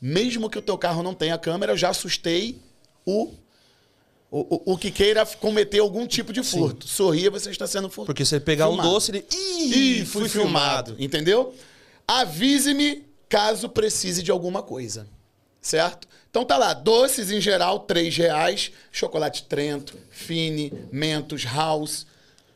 [0.01, 2.61] Mesmo que o teu carro não tenha câmera, eu já assustei
[3.05, 3.33] o
[4.31, 6.87] o, o, o, que queira cometer algum tipo de furto.
[6.87, 6.93] Sim.
[6.93, 8.13] Sorria, você está sendo furtado.
[8.13, 8.87] Porque ele pegar filmado.
[8.87, 9.25] um doce, ele.
[9.31, 10.91] Ih, fui, fui filmado.
[10.91, 10.95] filmado.
[10.99, 11.55] Entendeu?
[12.07, 15.07] Avise-me caso precise de alguma coisa.
[15.61, 16.07] Certo?
[16.29, 18.71] Então tá lá, doces em geral, três reais.
[18.91, 22.07] Chocolate Trento, Fini, Mentos, House.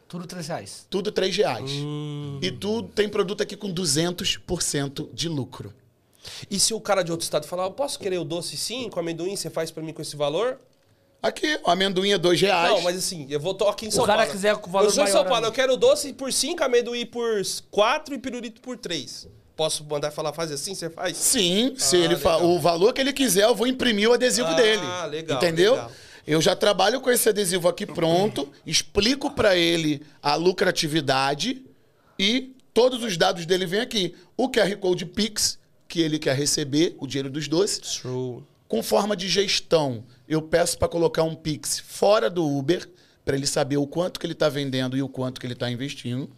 [0.07, 0.87] Tudo três reais.
[0.89, 1.71] Tudo três reais.
[1.71, 2.39] Hum.
[2.41, 5.73] E tudo tem produto aqui com 200% de lucro.
[6.49, 8.99] E se o cara de outro estado falar, eu posso querer o doce sim, com
[8.99, 10.59] amendoim, você faz para mim com esse valor?
[11.21, 12.69] Aqui, o amendoim é dois reais.
[12.69, 14.13] Não, mas assim, eu vou tô aqui em São Paulo.
[14.13, 16.63] O cara quiser com valor Eu sou em São Paulo, eu quero doce por cinco,
[16.63, 19.27] amendoim por quatro e pirulito por três.
[19.55, 21.15] Posso mandar falar, faz assim, você faz?
[21.15, 22.37] Sim, ah, se ele fa...
[22.37, 24.81] o valor que ele quiser, eu vou imprimir o adesivo ah, dele.
[24.83, 25.37] Ah, legal.
[25.37, 25.73] Entendeu?
[25.73, 25.91] Legal.
[26.25, 31.61] Eu já trabalho com esse adesivo aqui pronto, explico para ele a lucratividade
[32.17, 34.15] e todos os dados dele vêm aqui.
[34.37, 37.99] O QR Code Pix, que ele quer receber, o dinheiro dos doces.
[37.99, 38.41] True.
[38.67, 42.89] Com forma de gestão, eu peço para colocar um Pix fora do Uber,
[43.23, 45.69] para ele saber o quanto que ele está vendendo e o quanto que ele está
[45.69, 46.29] investindo.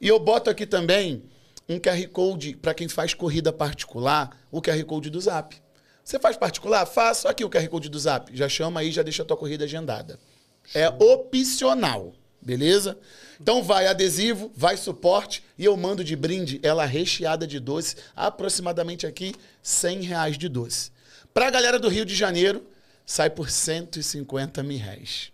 [0.00, 1.22] E eu boto aqui também
[1.70, 5.56] um QR Code para quem faz corrida particular, o QR Code do Zap.
[6.02, 6.84] Você faz particular?
[6.84, 7.28] Faço.
[7.28, 8.36] Aqui o QR Code do Zap.
[8.36, 10.18] Já chama aí, já deixa a tua corrida agendada.
[10.74, 12.98] É opcional, beleza?
[13.40, 19.06] Então vai adesivo, vai suporte e eu mando de brinde ela recheada de doce, aproximadamente
[19.06, 20.90] aqui 100 reais de doce.
[21.32, 22.66] Para a galera do Rio de Janeiro,
[23.06, 25.32] sai por 150 mil reais.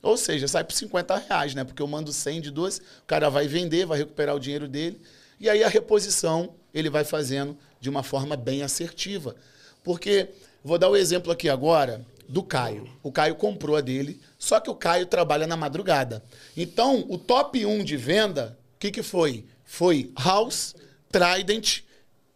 [0.00, 1.64] Ou seja, sai por 50 reais, né?
[1.64, 5.00] Porque eu mando 100 de doce, o cara vai vender, vai recuperar o dinheiro dele
[5.40, 9.36] e aí a reposição ele vai fazendo de uma forma bem assertiva.
[9.82, 10.28] Porque,
[10.62, 12.88] vou dar o um exemplo aqui agora do Caio.
[13.02, 16.24] O Caio comprou a dele, só que o Caio trabalha na madrugada.
[16.56, 19.44] Então, o top 1 de venda, o que, que foi?
[19.64, 20.74] Foi House,
[21.10, 21.82] Trident,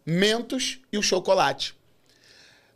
[0.05, 1.75] Mentos e o chocolate.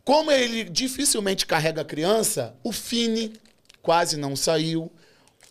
[0.04, 3.32] Como ele dificilmente carrega a criança, o Fini
[3.80, 4.92] quase não saiu,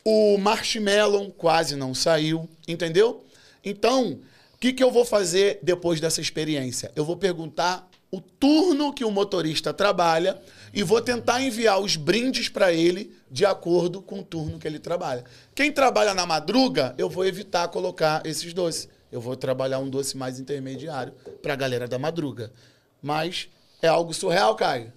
[0.06, 3.26] o Marshmallow quase não saiu, entendeu?
[3.64, 4.20] Então,
[4.64, 6.90] que, que eu vou fazer depois dessa experiência?
[6.96, 10.42] Eu vou perguntar o turno que o motorista trabalha
[10.74, 14.80] e vou tentar enviar os brindes para ele de acordo com o turno que ele
[14.80, 15.26] trabalha.
[15.54, 18.88] Quem trabalha na madruga, eu vou evitar colocar esses doces.
[19.12, 22.50] Eu vou trabalhar um doce mais intermediário para a galera da madruga.
[23.02, 23.50] Mas
[23.82, 24.94] é algo surreal, Caio.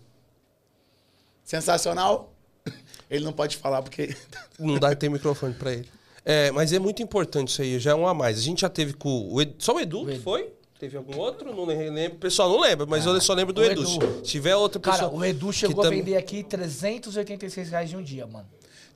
[1.43, 2.33] Sensacional?
[3.11, 4.17] Ele não pode falar porque.
[4.61, 5.96] Não dá ter microfone pra ele.
[6.29, 8.37] É, mas é muito importante isso aí, já é um a mais.
[8.37, 10.51] A gente já teve com o Edu, só o Edu, que foi?
[10.79, 11.55] Teve algum outro?
[11.55, 12.17] Não lembro.
[12.17, 13.81] O pessoal não lembra, mas eu só lembro do o Edu.
[13.83, 14.17] Edu.
[14.25, 15.09] Se tiver outra pessoa.
[15.09, 18.47] Cara, o Edu chegou a também- vender aqui 386 reais em um dia, mano.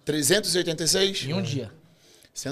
[0.05, 1.25] 386?
[1.25, 1.71] Em um dia.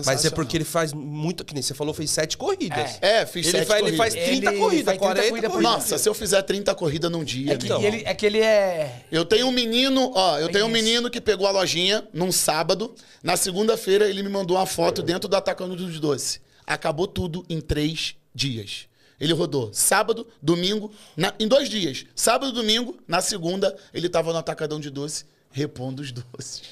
[0.05, 2.99] Mas é porque ele faz muito, que nem você falou, fez sete corridas.
[3.01, 4.31] É, fiz ele, sete faz, ele faz corridas.
[4.39, 5.73] 30 Ele corridas, faz 30 40 corridas por corridas.
[5.73, 7.53] Nossa, se eu fizer 30 corridas num dia.
[7.53, 7.83] É que, Então.
[7.83, 9.05] ele, é que ele é.
[9.11, 10.85] Eu tenho um menino, ó, eu tenho um isso.
[10.85, 12.95] menino que pegou a lojinha num sábado.
[13.23, 16.41] Na segunda-feira ele me mandou uma foto dentro do Atacando dos Doces.
[16.67, 18.87] Acabou tudo em três dias.
[19.21, 22.05] Ele rodou sábado, domingo, na- em dois dias.
[22.15, 26.63] Sábado, domingo, na segunda, ele tava no Atacadão de Doce, repondo os doces.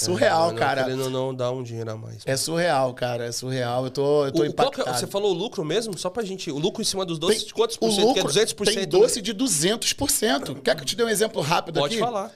[0.00, 0.84] Surreal, É, Não, cara.
[0.84, 2.18] Querendo ou não, dá um dinheiro a mais.
[2.24, 3.24] É surreal, cara.
[3.26, 3.84] É surreal.
[3.84, 4.98] Eu tô, eu tô O- qual que é- impactado.
[4.98, 5.96] você falou o lucro mesmo?
[5.98, 6.50] Só pra gente.
[6.50, 8.12] O lucro em cima dos doces, Tem- de quantos por o cento?
[8.14, 8.74] Que é lucro 200%.
[8.74, 8.86] Tem né?
[8.86, 10.54] doce de 200%.
[10.62, 12.02] Quer que eu te dê um exemplo rápido Pode aqui?
[12.04, 12.30] falar.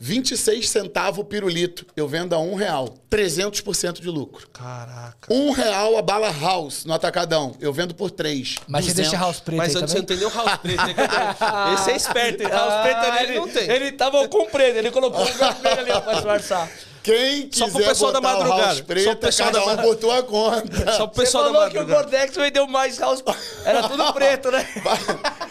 [0.00, 1.84] 26 centavos o pirulito.
[1.96, 2.94] Eu vendo a um real.
[3.10, 4.48] 300% de lucro.
[4.52, 5.32] Caraca.
[5.32, 7.56] Um real a bala house no atacadão.
[7.60, 8.54] Eu vendo por 3.
[8.68, 10.02] Mas você deixa house preto Mas aí antes você também?
[10.02, 10.76] não tem nem o house preto.
[10.86, 10.94] né?
[11.74, 12.48] Esse é esperto, hein?
[12.48, 13.68] House preto Ah, ele não tem.
[13.68, 16.70] Ele tava com preto, ele colocou o vermelho ali pra disfarçar.
[17.02, 18.62] Quem Só quiser pro pessoal da o madrugada.
[18.66, 20.92] house Só preta, pro pessoal cada da um ma- por tua conta.
[20.92, 22.02] Só pro Você pessoal da falou que o madrugada.
[22.10, 23.22] Gordex vendeu mais house.
[23.64, 24.66] Era tudo preto, né?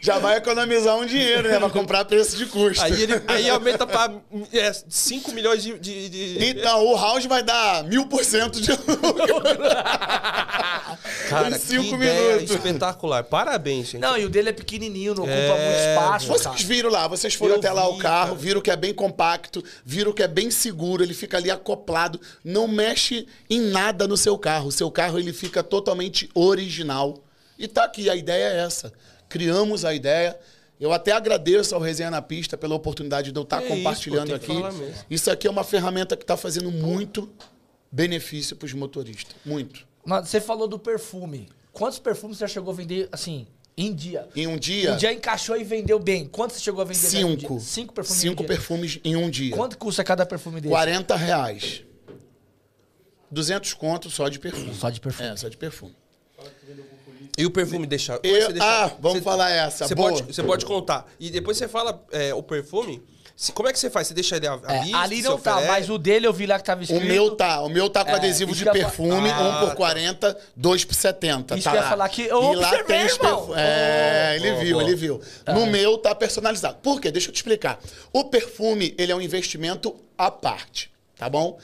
[0.00, 1.58] Já vai economizar um dinheiro, né?
[1.58, 2.82] Pra comprar preço de custo.
[2.84, 4.10] Aí, ele, aí aumenta pra
[4.52, 5.78] é, 5 milhões de.
[5.78, 9.42] de, de- Então, o house vai dar mil por cento de lucro.
[11.28, 12.54] Cara, em que cinco ideia minutos.
[12.54, 13.24] espetacular.
[13.24, 14.00] Parabéns, gente.
[14.00, 16.26] Não, e o dele é pequenininho, não ocupa É, muito espaço.
[16.28, 16.56] Vocês cara.
[16.66, 18.38] viram lá, vocês foram Eu até lá o vi, carro, cara.
[18.40, 22.66] viram que é bem compacto, viram que é bem seguro, ele fica ali acoplado, não
[22.68, 24.68] mexe em nada no seu carro.
[24.68, 27.22] O seu carro ele fica totalmente original.
[27.58, 28.92] E tá aqui, a ideia é essa.
[29.28, 30.38] Criamos a ideia.
[30.80, 34.30] Eu até agradeço ao Resenha na Pista pela oportunidade de eu estar Que isso, compartilhando
[34.30, 34.92] pô, que aqui.
[35.10, 37.28] Isso aqui é uma ferramenta que está fazendo muito
[37.90, 39.34] benefício para os motoristas.
[39.44, 39.86] Muito.
[40.04, 41.48] Mas você falou do perfume.
[41.72, 44.28] Quantos perfumes você já chegou a vender, assim, em dia?
[44.36, 46.26] Em um dia, Um dia encaixou e vendeu bem.
[46.26, 47.54] Quantos você chegou a vender em cinco.
[47.54, 47.60] um dia?
[47.66, 48.56] Cinco perfumes em Cinco um dia.
[48.56, 49.54] perfumes em um dia.
[49.56, 50.70] Quanto custa cada perfume desse?
[50.70, 51.82] 40 reais.
[53.30, 54.74] 200 conto só de perfume.
[54.74, 55.28] Só de perfume.
[55.28, 55.94] É, só de perfume.
[57.38, 58.18] E o perfume deixa.
[58.22, 59.86] Eu- você deixa- ah, vamos você- falar essa.
[59.86, 60.10] Você Boa.
[60.12, 61.06] pode, você pode contar.
[61.20, 63.02] E depois você fala é, o perfume.
[63.36, 64.08] se- como é que você faz?
[64.08, 64.50] Você deixa ele É,
[64.94, 65.70] ali não tá, oferece?
[65.72, 67.06] mas o dele eu vi lá que tava O escrito.
[67.06, 69.62] meu tá, o meu tá com É, adesivo de que eu perfume, falar.
[69.62, 71.54] 1 por 40, 2 por 70.
[71.54, 71.88] Isso tá que eu ia lá.
[71.90, 72.22] falar aqui.
[72.22, 73.16] E Ô, lá tem irmão.
[73.46, 73.56] perfumes.
[73.56, 75.20] É, ele Ó, viu, ele viu.
[75.46, 76.78] No meu tá personalizado.
[76.82, 77.12] Por quê?
[77.12, 77.78] Deixa eu te explicar.
[78.12, 81.58] O perfume, ele é um investimento à parte, tá bom?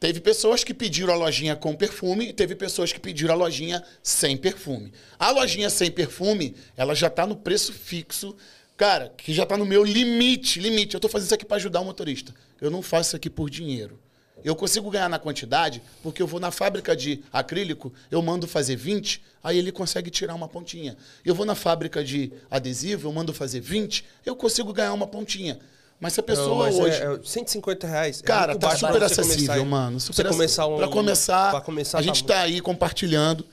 [0.00, 3.84] Teve pessoas que pediram a lojinha com perfume e teve pessoas que pediram a lojinha
[4.02, 4.90] sem perfume.
[5.18, 8.34] A lojinha sem perfume, ela já tá no preço fixo,
[8.78, 10.94] cara, que já tá no meu limite, limite.
[10.94, 12.34] Eu tô fazendo isso aqui para ajudar o motorista.
[12.58, 14.00] Eu não faço isso aqui por dinheiro.
[14.42, 18.76] Eu consigo ganhar na quantidade porque eu vou na fábrica de acrílico, eu mando fazer
[18.76, 20.96] 20, aí ele consegue tirar uma pontinha.
[21.22, 25.58] Eu vou na fábrica de adesivo, eu mando fazer 20, eu consigo ganhar uma pontinha.
[26.00, 26.96] Mas se a pessoa Não, é- hoje.
[27.02, 28.20] é 150 reais.
[28.20, 30.00] é Cara, muito tá super você acessível, mano.
[30.00, 30.76] Você Super começar um.
[30.78, 33.44] Pra começar, pra começar a gente tá tá aí compartilhando.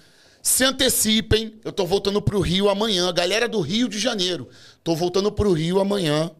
[0.42, 3.12] Se antecipem, eu tô voltando pro Rio amanhã.
[3.14, 4.48] Galera do Rio de Janeiro,
[4.82, 6.32] tô voltando pro Rio amanhã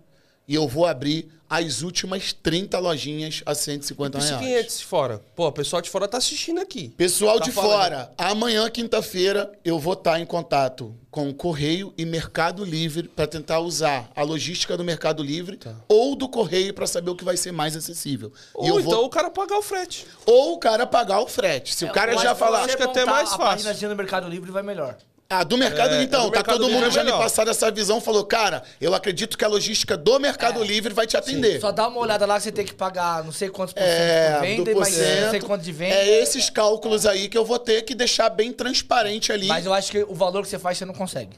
[0.48, 4.41] e eu vou abrir as últimas 30 lojinhas a 150 E se reais.
[4.43, 5.21] quem é de fora?
[5.36, 6.89] Pô, o pessoal de fora tá assistindo aqui.
[6.97, 12.05] Pessoal Tá de fora, amanhã, quinta-feira, eu vou estar em contato com o Correio e
[12.05, 17.10] Mercado Livre para tentar usar a logística do Mercado Livre ou do Correio para saber
[17.10, 18.31] o que vai ser mais acessível.
[18.31, 20.05] E Ou eu então vou- o cara pagar o frete.
[20.25, 21.73] Ou o cara pagar o frete.
[21.73, 22.65] Se o cara já falar.
[22.65, 23.65] acho que é até mais A fácil.
[23.65, 24.95] página no Mercado Livre vai melhor.
[25.29, 27.21] Ah, do Mercado É, Então, do tá Mercado todo mundo é já me melhor.
[27.21, 27.99] passaram essa visão.
[27.99, 31.59] Falou, cara, eu acredito que a logística do Mercado Livre vai te atender.
[31.59, 33.91] Só dá uma olhada lá que você tem que pagar não sei quantos por cento
[33.91, 35.95] É, venda, mas não sei quanto de venda.
[35.95, 39.47] É esses cálculos aí que eu vou ter que deixar bem transparente ali.
[39.47, 41.35] Mas eu acho que o valor que você faz você não consegue.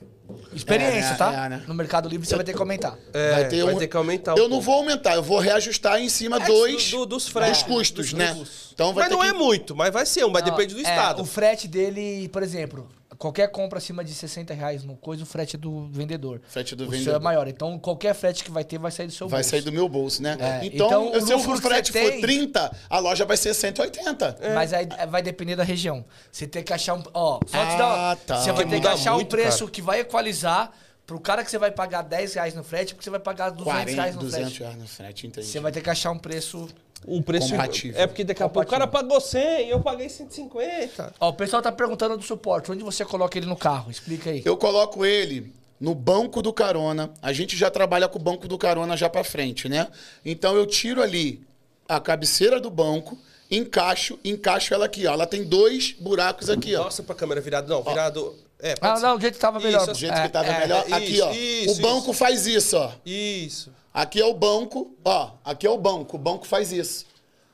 [0.54, 1.46] Experiência, É, tá?
[1.46, 1.64] é, né?
[1.68, 2.96] No Mercado Livre você vai ter que aumentar.
[3.14, 4.66] É, vai ter, um- que aumentar um Eu não pouco.
[4.66, 8.38] vou aumentar, eu vou reajustar em cima É, dois do- dos fretes, custos, dos né?
[8.74, 9.28] Então vai mas ter não que...
[9.30, 11.22] é muito, mas vai ser um, mas Não, depende do é, estado.
[11.24, 12.88] O frete dele, por exemplo,
[13.20, 16.42] qualquer compra acima de 60 reais no coisa, o frete é do vendedor.
[16.48, 17.16] Frete do o seu vendedor.
[17.16, 17.48] é maior.
[17.48, 19.50] Então qualquer frete que vai ter vai sair do seu Vai bolso.
[19.52, 20.38] sair do meu bolso, né?
[20.40, 24.38] É, Então, então, se o frete for tem- 30, a loja vai ser 180.
[24.56, 26.04] Mas aí é, vai depender da região.
[26.32, 27.04] Você tem que achar um.
[27.14, 28.16] Ó, só te Ah, dar.
[28.16, 28.38] tá.
[28.42, 29.72] Você vai ter que achar um muito, preço cara.
[29.72, 30.72] que vai equalizar
[31.06, 33.66] pro cara que você vai pagar 10 reais no frete, porque você vai pagar 200
[33.74, 34.60] 40, reais no 200 frete.
[34.64, 35.48] reais no frete, entendi.
[35.48, 36.70] Você vai ter que achar um preço.
[37.08, 38.00] Um preço Compatível.
[38.02, 41.14] É porque daqui a pouco o cara pagou 100 e eu paguei 150.
[41.20, 42.72] Ó, o pessoal tá perguntando do suporte.
[42.72, 43.90] Onde você coloca ele no carro?
[43.90, 44.42] Explica aí.
[44.46, 47.10] Eu coloco ele no banco do carona.
[47.22, 49.88] A gente já trabalha com o banco do carona já pra frente, né?
[50.26, 51.42] Então eu tiro ali
[51.88, 53.18] a cabeceira do banco,
[53.50, 55.14] encaixo, encaixo ela aqui, ó.
[55.14, 56.84] Ela tem dois buracos aqui, ó.
[56.84, 57.70] Nossa, pra câmera virado.
[57.70, 58.36] Não, virado.
[58.62, 59.04] É, Ah, ser.
[59.04, 59.82] não, o jeito que tava melhor.
[59.84, 60.60] Isso, Do jeito É, que tava é.
[60.60, 60.84] melhor.
[60.86, 61.32] isso, aqui, ó.
[61.32, 62.14] isso, o banco isso.
[62.14, 62.92] faz isso, ó.
[63.06, 63.72] Isso.
[63.94, 65.32] Aqui é o banco, ó.
[65.44, 66.16] Aqui é o banco.
[66.16, 67.06] O banco faz isso.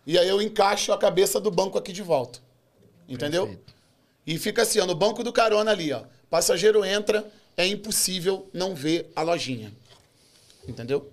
[0.06, 2.40] E aí eu encaixo a cabeça do banco aqui de volta.
[3.08, 3.58] Entendeu?
[4.26, 6.02] E fica assim, ó, no banco do carona ali, ó.
[6.30, 9.72] Passageiro entra, é impossível não ver a lojinha.
[10.68, 11.10] Entendeu?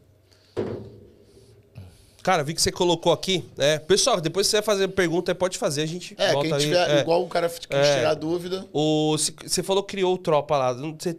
[2.23, 3.81] Cara, vi que você colocou aqui, né?
[3.81, 6.99] Pessoal, depois se você vai fazer pergunta, pode fazer, a gente É, volta quem tiver,
[6.99, 7.01] É.
[7.01, 7.97] igual o cara quis É.
[7.99, 8.65] tirar dúvida.
[8.73, 10.73] O, você falou que criou o Tropa lá.
[10.73, 11.17] não- Você,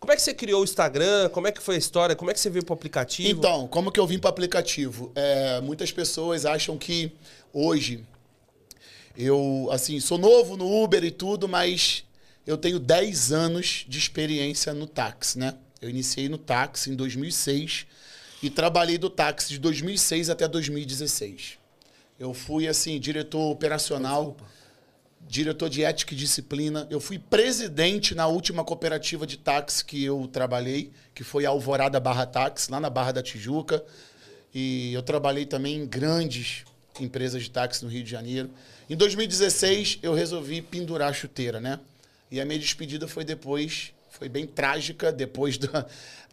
[0.00, 1.28] como é que você criou o Instagram?
[1.30, 2.14] Como é que foi a história?
[2.14, 3.28] Como é que você veio pro aplicativo?
[3.28, 5.12] Então, como que eu vim para aplicativo?
[5.14, 7.12] É, muitas pessoas acham que
[7.52, 8.04] hoje
[9.16, 12.04] eu, assim, sou novo no Uber e tudo, mas
[12.46, 15.54] eu tenho 10 anos de experiência no táxi, né?
[15.82, 17.86] Eu iniciei no táxi em 2006
[18.42, 21.58] e trabalhei do táxi de 2006 até 2016.
[22.18, 24.36] Eu fui, assim, diretor operacional,
[25.28, 26.86] diretor de ética e disciplina.
[26.90, 32.00] Eu fui presidente na última cooperativa de táxi que eu trabalhei, que foi a Alvorada
[32.00, 33.84] Barra Táxi, lá na Barra da Tijuca.
[34.54, 36.64] E eu trabalhei também em grandes
[36.98, 38.50] empresas de táxi no Rio de Janeiro.
[38.88, 41.78] Em 2016, eu resolvi pendurar a chuteira, né?
[42.30, 45.58] E a minha despedida foi depois, foi bem trágica, depois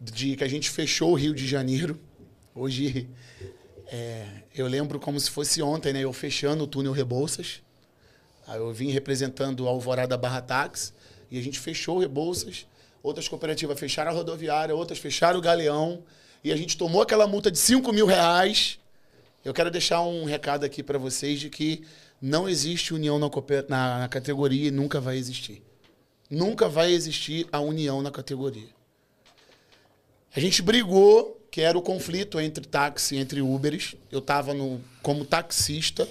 [0.00, 2.00] de que a gente fechou o Rio de Janeiro.
[2.54, 3.08] Hoje,
[3.88, 6.00] é, eu lembro como se fosse ontem, né?
[6.00, 7.60] Eu fechando o túnel Rebouças.
[8.46, 10.92] Aí eu vim representando a Alvorada Barra Táxi
[11.30, 12.66] e a gente fechou Rebouças.
[13.02, 16.02] Outras cooperativas fecharam a rodoviária, outras fecharam o Galeão.
[16.44, 18.78] E a gente tomou aquela multa de 5 mil reais.
[19.44, 21.84] Eu quero deixar um recado aqui para vocês de que
[22.20, 23.28] não existe união na,
[23.68, 25.62] na- na categoria e nunca vai existir.
[26.30, 28.68] Nunca vai existir a união na categoria.
[30.34, 33.94] A gente brigou, que era o conflito entre táxi e entre Uberes.
[34.10, 34.52] Eu estava
[35.02, 36.08] como taxista.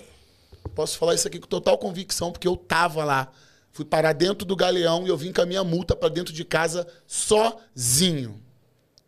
[0.75, 3.31] Posso falar isso aqui com total convicção, porque eu tava lá.
[3.71, 6.45] Fui parar dentro do galeão e eu vim com a minha multa para dentro de
[6.45, 8.41] casa sozinho.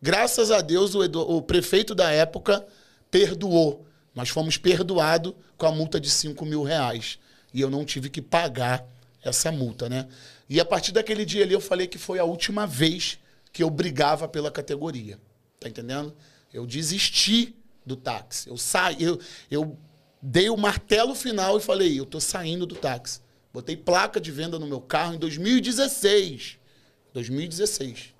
[0.00, 2.66] Graças a Deus, o, Edu- o prefeito da época
[3.10, 3.86] perdoou.
[4.14, 7.18] Nós fomos perdoados com a multa de 5 mil reais.
[7.52, 8.84] E eu não tive que pagar
[9.22, 10.06] essa multa, né?
[10.48, 13.18] E a partir daquele dia ali, eu falei que foi a última vez
[13.52, 15.18] que eu brigava pela categoria.
[15.60, 16.14] Tá entendendo?
[16.52, 17.54] Eu desisti
[17.84, 18.48] do táxi.
[18.48, 19.18] Eu saí, eu,
[19.50, 19.76] eu
[20.20, 23.20] dei o martelo final e falei, eu tô saindo do táxi.
[23.52, 26.58] Botei placa de venda no meu carro em 2016.
[27.14, 28.14] 2016.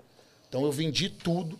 [0.47, 1.59] Então eu vendi tudo,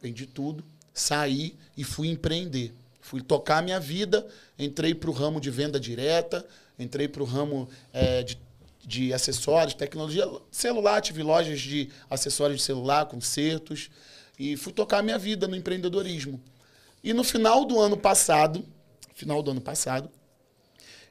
[0.00, 2.72] vendi tudo, saí e fui empreender.
[3.00, 4.26] Fui tocar a minha vida,
[4.58, 6.46] entrei para o ramo de venda direta,
[6.78, 8.38] entrei para o ramo eh, de,
[8.84, 13.90] de acessórios, tecnologia, celular, tive lojas de acessórios de celular, concertos,
[14.38, 16.40] e fui tocar a minha vida no empreendedorismo.
[17.02, 18.64] E no final do ano passado,
[19.22, 20.10] final do ano passado,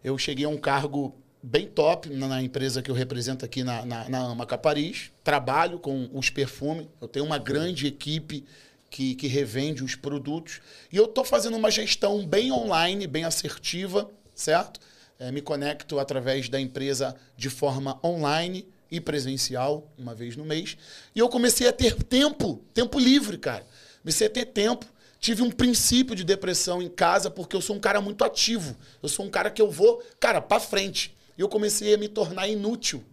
[0.04, 4.10] eu cheguei a um cargo bem top na, empresa que eu represento aqui na, na,
[4.10, 5.12] na Amaca Paris.
[5.24, 6.88] Trabalho com os perfumes.
[7.00, 8.46] Eu tenho uma grande equipe
[8.90, 10.60] que, que revende os produtos.
[10.92, 14.80] E eu estou fazendo uma gestão bem online, bem assertiva, certo?
[15.18, 20.78] Eh, me conecto através da empresa de forma online e presencial, uma vez no mês.
[21.16, 23.66] E eu comecei a ter tempo, tempo livre, cara.
[24.02, 24.86] Comecei a ter tempo.
[25.22, 28.76] Tive um princípio de depressão em casa porque eu sou um cara muito ativo.
[29.04, 31.16] Eu sou um cara que eu vou, cara, para frente.
[31.38, 33.04] E eu comecei a me tornar inútil.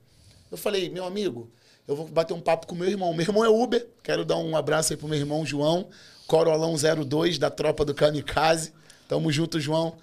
[0.51, 1.51] Eu falei, meu amigo,
[1.87, 3.13] eu vou bater um papo com meu irmão.
[3.13, 3.87] Meu irmão é Uber.
[4.03, 5.89] Quero dar um abraço aí pro meu irmão João,
[6.27, 8.73] Corolão 02 da tropa do Kamikaze.
[9.07, 9.99] Tamo junto, João.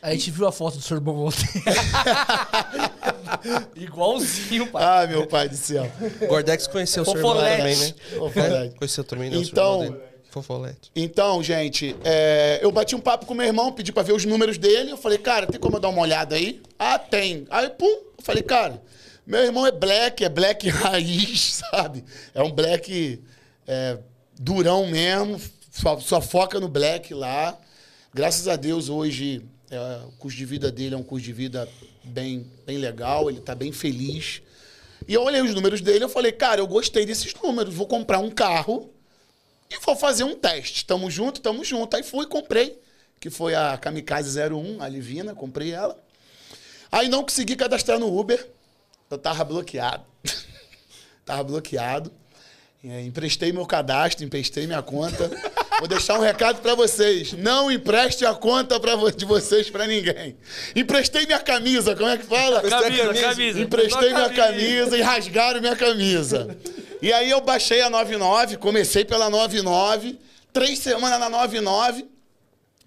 [0.00, 1.46] A gente viu a foto do seu irmão ontem.
[3.74, 4.82] Igualzinho, pai.
[4.84, 5.90] Ah, meu pai do céu.
[6.28, 7.94] Gordex conheceu o seu irmão também, né?
[8.16, 8.76] Fofolete.
[8.76, 9.36] Conheceu também, né?
[9.36, 10.09] o seu Então- irmão dele.
[10.30, 10.90] Fofolete.
[10.94, 14.56] Então, gente, é, eu bati um papo com meu irmão, pedi pra ver os números
[14.56, 14.92] dele.
[14.92, 16.62] Eu falei, cara, tem como eu dar uma olhada aí?
[16.78, 17.46] Ah, tem.
[17.50, 18.80] Aí, pum, eu falei, cara,
[19.26, 22.04] meu irmão é black, é black raiz, sabe?
[22.32, 23.20] É um black
[23.66, 23.98] é,
[24.38, 27.58] durão mesmo, só, só foca no black lá.
[28.14, 31.68] Graças a Deus, hoje, é, o custo de vida dele é um custo de vida
[32.04, 34.42] bem, bem legal, ele tá bem feliz.
[35.08, 38.20] E eu olhei os números dele, eu falei, cara, eu gostei desses números, vou comprar
[38.20, 38.90] um carro
[39.70, 40.84] e vou fazer um teste.
[40.84, 41.96] Tamo junto, tamo junto.
[41.96, 42.78] Aí fui comprei,
[43.20, 45.96] que foi a Kamikaze 01, a Livina, comprei ela.
[46.90, 48.48] Aí não consegui cadastrar no Uber,
[49.10, 50.04] eu tava bloqueado.
[51.24, 52.12] tava bloqueado.
[52.82, 55.30] É, emprestei meu cadastro, emprestei minha conta.
[55.78, 57.34] Vou deixar um recado pra vocês.
[57.34, 60.36] Não empreste a conta pra vo- de vocês pra ninguém.
[60.74, 62.62] Emprestei minha camisa, como é que fala?
[62.62, 63.60] Camisa, camisa.
[63.60, 66.56] Emprestei minha camisa e rasgaram minha camisa.
[67.02, 70.18] E aí eu baixei a 99, comecei pela 99,
[70.52, 72.06] três semanas na 99,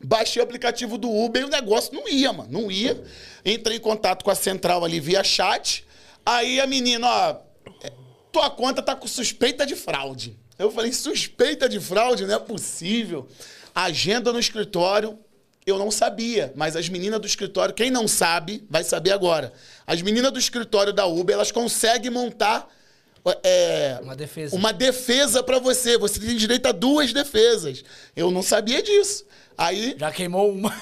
[0.04, 2.50] Baixei o aplicativo do Uber e o negócio não ia, mano.
[2.52, 3.02] Não ia.
[3.46, 5.86] Entrei em contato com a central ali via chat.
[6.26, 7.38] Aí a menina, ó,
[7.82, 7.92] é,
[8.32, 10.38] tua conta tá com suspeita de fraude.
[10.60, 12.26] Eu falei, suspeita de fraude?
[12.26, 13.28] Não é possível.
[13.74, 15.18] Agenda no escritório,
[15.66, 19.54] eu não sabia, mas as meninas do escritório, quem não sabe, vai saber agora.
[19.88, 22.70] As meninas do escritório da Uber, elas conseguem montar
[23.44, 24.56] é, Uma defesa.
[24.56, 25.98] uma defesa para você.
[25.98, 27.84] Você tem direito a duas defesas.
[28.16, 29.26] Eu não sabia disso.
[29.58, 30.74] Aí Já queimou uma.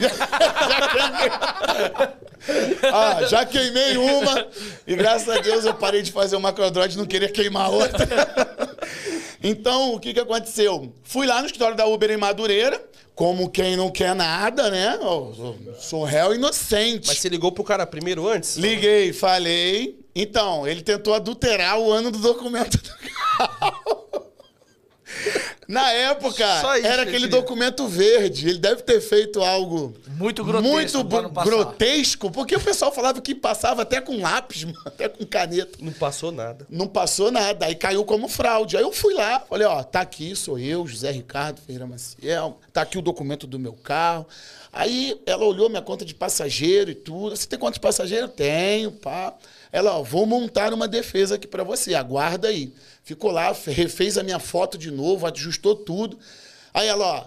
[2.92, 4.48] ah, já queimei uma
[4.88, 8.08] e graças a Deus eu parei de fazer o macrodroid e não queria queimar outra.
[9.44, 10.94] então, o que, que aconteceu?
[11.04, 12.84] Fui lá no escritório da Uber em Madureira,
[13.14, 14.96] como quem não quer nada, né?
[14.96, 17.08] Eu sou- sou réu inocente.
[17.08, 18.56] Mas você ligou pro cara primeiro antes?
[18.58, 20.00] Liguei, falei.
[20.16, 22.90] Então, ele tentou adulterar o ano do documento do
[23.38, 24.02] carro.
[25.68, 26.44] Na época,
[26.84, 28.50] era que aquele documento verde.
[28.50, 33.84] Ele deve ter feito algo Muito grotesco muito grotesco, porque o pessoal falava que passava
[33.84, 35.78] até com lápis, mano, até com caneta.
[35.80, 36.68] Não passou nada.
[36.70, 38.76] Não passou nada, aí caiu como fraude.
[38.76, 42.82] Aí eu fui lá, falei, ó, tá aqui, sou eu, José Ricardo Ferreira Maciel, tá
[42.82, 44.28] aqui o documento do meu carro.
[44.74, 47.36] Aí ela olhou minha conta de passageiro e tudo.
[47.36, 48.28] Você tem conta de passageiro?
[48.28, 49.34] Tenho, pá.
[49.72, 52.74] Ela, ó, vou montar uma defesa aqui pra você, aguarda aí.
[53.04, 56.20] Ficou lá, fe- refez a minha foto de novo, ajustou tudo.
[56.74, 57.26] Aí ela, ó,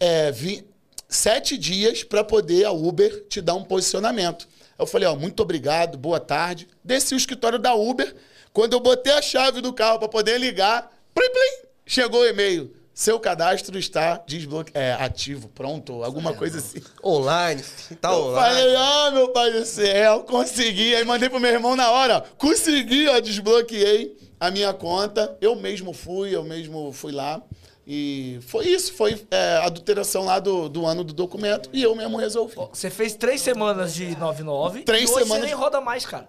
[0.00, 0.64] é, vi-
[1.08, 4.48] sete dias pra poder a Uber te dar um posicionamento.
[4.78, 6.66] Eu falei, ó, muito obrigado, boa tarde.
[6.82, 8.14] Desci o escritório da Uber.
[8.52, 12.74] Quando eu botei a chave do carro pra poder ligar, plim, plim, chegou o e-mail.
[12.94, 14.70] Seu cadastro está desbloque...
[14.72, 16.80] é, ativo, pronto, alguma coisa assim.
[17.04, 17.60] Online,
[18.00, 18.54] tá Eu online.
[18.54, 20.94] falei, ah, meu pai do céu, consegui.
[20.94, 25.36] Aí mandei pro meu irmão na hora, consegui, ó, desbloqueei a minha conta.
[25.40, 27.42] Eu mesmo fui, eu mesmo fui lá.
[27.86, 31.94] E foi isso, foi é, a adulteração lá do, do ano do documento e eu
[31.94, 32.54] mesmo resolvi.
[32.72, 36.26] Você fez três semanas de 99 Três e hoje semanas você nem roda mais, cara.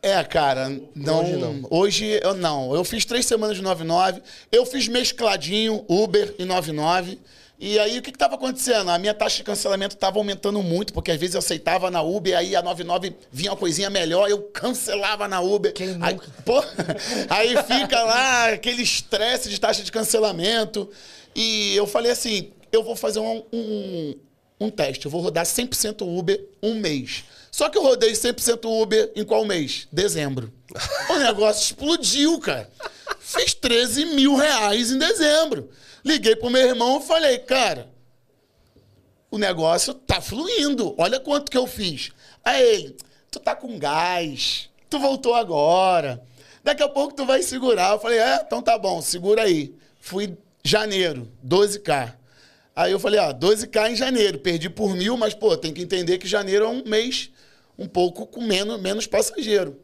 [0.00, 2.30] É, cara, não, Hoje hoje não.
[2.30, 2.74] eu não.
[2.74, 4.22] Eu fiz três semanas de 99,
[4.52, 7.18] eu fiz mescladinho, Uber e 99.
[7.60, 8.88] E aí o que estava acontecendo?
[8.88, 12.36] A minha taxa de cancelamento estava aumentando muito, porque às vezes eu aceitava na Uber,
[12.38, 15.72] aí a 99 vinha uma coisinha melhor, eu cancelava na Uber.
[15.72, 16.28] Quem Aí, nunca?
[16.44, 16.62] pô,
[17.28, 20.88] aí fica lá aquele estresse de taxa de cancelamento.
[21.34, 24.14] E eu falei assim: eu vou fazer um, um,
[24.60, 27.24] um teste, eu vou rodar 100% Uber um mês.
[27.50, 29.88] Só que eu rodei 100% Uber em qual mês?
[29.90, 30.52] Dezembro.
[31.08, 32.70] O negócio explodiu, cara.
[33.18, 35.70] Fiz 13 mil reais em dezembro.
[36.04, 37.88] Liguei pro meu irmão e falei, cara,
[39.30, 40.94] o negócio tá fluindo.
[40.98, 42.10] Olha quanto que eu fiz.
[42.44, 42.94] Aí
[43.30, 46.22] tu tá com gás, tu voltou agora.
[46.62, 47.92] Daqui a pouco tu vai segurar.
[47.92, 49.74] Eu falei, é, então tá bom, segura aí.
[50.00, 52.14] Fui janeiro, 12K.
[52.78, 54.38] Aí eu falei, ó, 12K em janeiro.
[54.38, 57.28] Perdi por mil, mas, pô, tem que entender que janeiro é um mês
[57.76, 59.80] um pouco com menos, menos passageiro.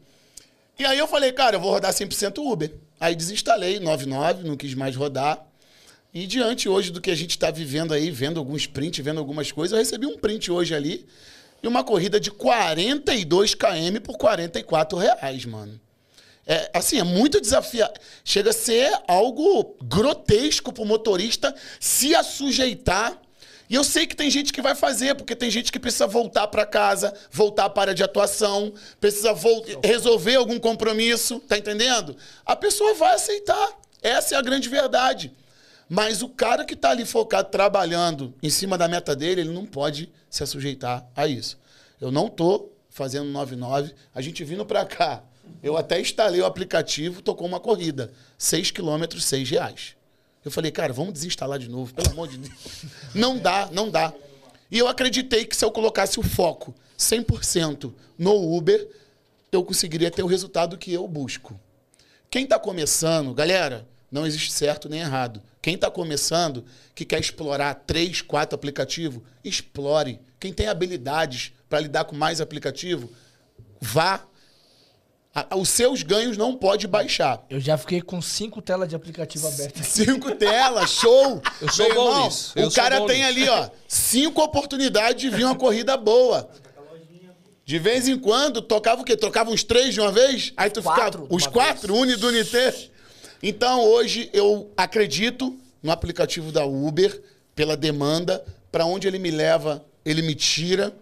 [0.79, 2.73] E aí eu falei, cara, eu vou rodar 100% Uber.
[2.97, 5.45] Aí desinstalei 99, não quis mais rodar.
[6.13, 9.51] E diante hoje do que a gente está vivendo aí, vendo alguns prints, vendo algumas
[9.51, 11.05] coisas, eu recebi um print hoje ali
[11.61, 15.77] e uma corrida de 42 km por 44 reais, mano.
[16.47, 17.97] É, assim, é muito desafiador.
[18.23, 23.19] Chega a ser algo grotesco pro motorista se assujeitar.
[23.67, 26.45] E eu sei que tem gente que vai fazer, porque tem gente que precisa voltar
[26.47, 28.71] para casa, voltar para a área de atuação,
[29.01, 32.15] precisa vol- resolver algum compromisso, tá entendendo?
[32.45, 33.69] A pessoa vai aceitar.
[34.03, 35.33] Essa é a grande verdade.
[35.89, 39.65] Mas o cara que tá ali focado trabalhando em cima da meta dele, ele não
[39.65, 41.57] pode se sujeitar a isso.
[41.99, 45.23] Eu não tô fazendo 99, a gente vindo para cá.
[45.61, 48.11] Eu até instalei o aplicativo, tocou uma corrida.
[48.37, 49.95] 6 quilômetros, 6 reais.
[50.43, 52.53] Eu falei, cara, vamos desinstalar de novo, pelo amor de Deus.
[53.15, 54.13] Não dá, não dá.
[54.69, 58.87] E eu acreditei que se eu colocasse o foco 100% no Uber,
[59.51, 61.59] eu conseguiria ter o resultado que eu busco.
[62.29, 65.41] Quem está começando, galera, não existe certo nem errado.
[65.61, 70.19] Quem está começando, que quer explorar três, quatro aplicativos, explore.
[70.39, 73.09] Quem tem habilidades para lidar com mais aplicativo,
[73.81, 74.23] vá.
[75.35, 77.45] A- Os seus ganhos não pode baixar.
[77.49, 79.85] Eu já fiquei com cinco telas de aplicativo abertas.
[79.87, 81.41] Cinco telas, show!
[81.61, 83.27] Eu sou Meu bom irmão, nisso, eu O sou cara bom tem nisso.
[83.29, 86.49] ali, ó, cinco oportunidades de vir uma corrida boa.
[87.65, 89.17] De vez em quando, tocava o quê?
[89.17, 90.53] Trocava uns três de uma vez?
[90.55, 91.27] Aí tu Quatro ficava.
[91.35, 92.73] Os quatro, uni do unité.
[93.41, 97.21] Então, hoje, eu acredito no aplicativo da Uber,
[97.55, 100.93] pela demanda, para onde ele me leva, ele me tira.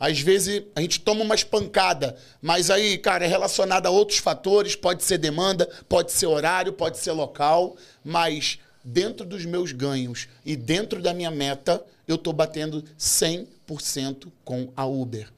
[0.00, 4.76] Às vezes a gente toma umas pancadas, mas aí, cara, é relacionado a outros fatores.
[4.76, 10.56] Pode ser demanda, pode ser horário, pode ser local, mas dentro dos meus ganhos e
[10.56, 15.28] dentro da minha meta, eu estou batendo 100% com a Uber.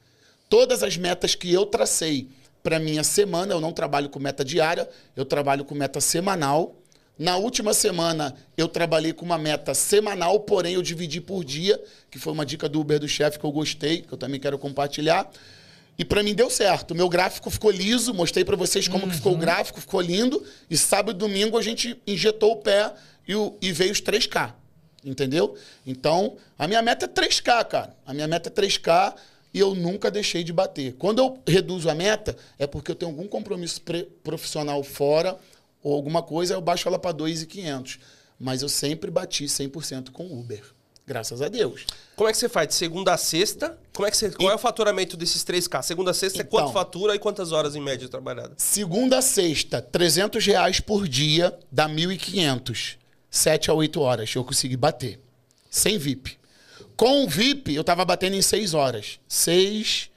[0.49, 2.29] Todas as metas que eu tracei
[2.63, 6.75] para minha semana, eu não trabalho com meta diária, eu trabalho com meta semanal.
[7.21, 12.17] Na última semana, eu trabalhei com uma meta semanal, porém eu dividi por dia, que
[12.17, 15.29] foi uma dica do Uber do chefe que eu gostei, que eu também quero compartilhar.
[15.99, 16.95] E para mim deu certo.
[16.95, 20.43] Meu gráfico ficou liso, mostrei para vocês como que ficou o gráfico, ficou lindo.
[20.67, 22.91] E sábado e domingo a gente injetou o pé
[23.27, 24.55] e, o- e veio os 3K.
[25.05, 25.55] Entendeu?
[25.85, 27.95] Então, a minha meta é 3K, cara.
[28.03, 29.13] A minha meta é 3K
[29.53, 30.93] e eu nunca deixei de bater.
[30.93, 33.79] Quando eu reduzo a meta, é porque eu tenho algum compromisso
[34.23, 35.37] profissional fora
[35.83, 37.99] ou alguma coisa, eu baixo ela para 2.500.
[38.39, 40.63] Mas eu sempre bati 100% com Uber.
[41.05, 41.85] Graças a Deus.
[42.15, 42.69] Como é que você faz?
[42.69, 43.77] De segunda a sexta?
[43.93, 45.81] Como é que você, qual é o faturamento desses 3K?
[45.81, 46.59] Segunda a sexta é Então.
[46.59, 48.53] quanto fatura e quantas horas em média trabalhada?
[48.57, 52.97] Segunda a sexta, 300 reais por dia, dá 1.500.
[53.29, 55.19] 7 a 8 horas eu consegui bater.
[55.69, 56.37] Sem VIP.
[56.95, 59.19] Com o VIP, eu tava batendo em 6 horas.
[59.27, 60.10] 6,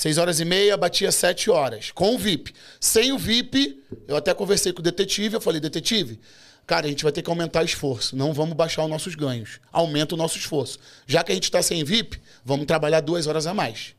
[0.00, 1.90] 6 horas e meia, batia 7 horas.
[1.90, 2.54] Com o VIP.
[2.80, 6.18] Sem o VIP, eu até conversei com o detetive, eu falei, detetive,
[6.66, 8.16] cara, a gente vai ter que aumentar o esforço.
[8.16, 9.60] Não vamos baixar os nossos ganhos.
[9.70, 10.78] Aumenta o nosso esforço.
[11.06, 13.94] Já que a gente tá sem VIP, vamos trabalhar duas horas a mais.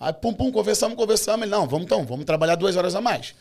[0.00, 1.42] Aí, pum, pum, conversamos, conversamos.
[1.42, 3.32] Ele, não, vamos então, vamos trabalhar duas horas a mais.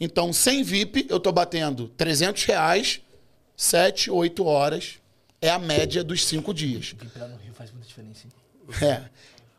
[0.00, 3.00] Então, sem VIP, eu tô batendo 300 reais,
[3.56, 4.94] 7, 8 horas.
[5.40, 6.96] É a média dos cinco dias.
[7.54, 8.90] Faz muita diferença, hein?
[8.90, 9.02] É.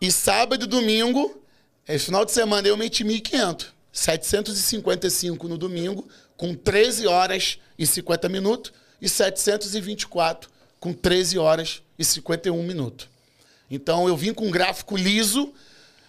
[0.02, 1.42] E sábado e domingo,
[1.88, 3.68] esse final de semana eu meti 1.500.
[3.92, 8.74] 755 no domingo, com 13 horas e 50 minutos.
[9.02, 13.08] E 724 com 13 horas e 51 minutos.
[13.70, 15.54] Então eu vim com um gráfico liso,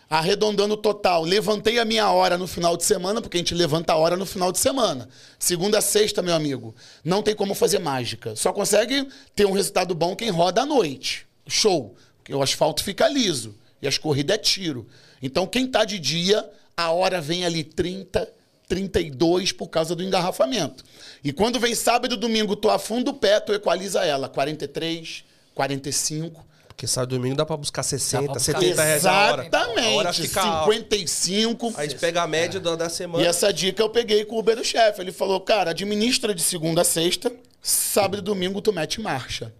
[0.08, 1.22] arredondando o total.
[1.22, 4.26] Levantei a minha hora no final de semana, porque a gente levanta a hora no
[4.26, 5.08] final de semana.
[5.38, 8.36] Segunda a sexta, meu amigo, não tem como fazer mágica.
[8.36, 11.26] Só consegue ter um resultado bom quem roda à noite.
[11.46, 11.96] Show.
[12.18, 14.86] Porque o asfalto fica liso e as corridas é tiro.
[15.24, 16.46] Então quem tá de dia,
[16.76, 18.30] a hora vem ali 30,
[18.68, 20.84] 32 por causa do engarrafamento.
[21.24, 24.28] E quando vem sábado e domingo, tu afunda o pé, tu equaliza ela.
[24.28, 26.44] 43, 45.
[26.68, 29.42] Porque sábado e domingo dá pra buscar 60, Dá pra buscar 70 reais a hora.
[29.46, 29.88] Exatamente.
[29.88, 30.42] A hora fica...
[30.42, 31.72] 55.
[31.76, 33.26] Aí gente pega a média da, da E semana.
[33.26, 35.00] essa dica eu peguei com o Uber do chefe.
[35.00, 39.54] Ele falou, cara, administra de segunda a sexta, sábado e domingo tu mete marcha.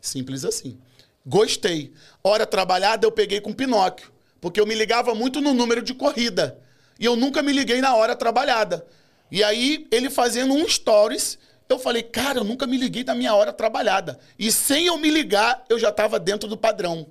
[0.00, 0.78] Simples assim.
[1.26, 1.92] Gostei.
[2.22, 4.12] Hora trabalhada eu peguei com Pinóquio.
[4.40, 6.58] Porque eu me ligava muito no número de corrida.
[6.98, 8.86] E eu nunca me liguei na hora trabalhada.
[9.30, 11.38] E aí, ele fazendo um stories,
[11.68, 14.18] eu falei, cara, eu nunca me liguei na minha hora trabalhada.
[14.38, 17.06] E sem eu me ligar, eu já estava dentro do padrão.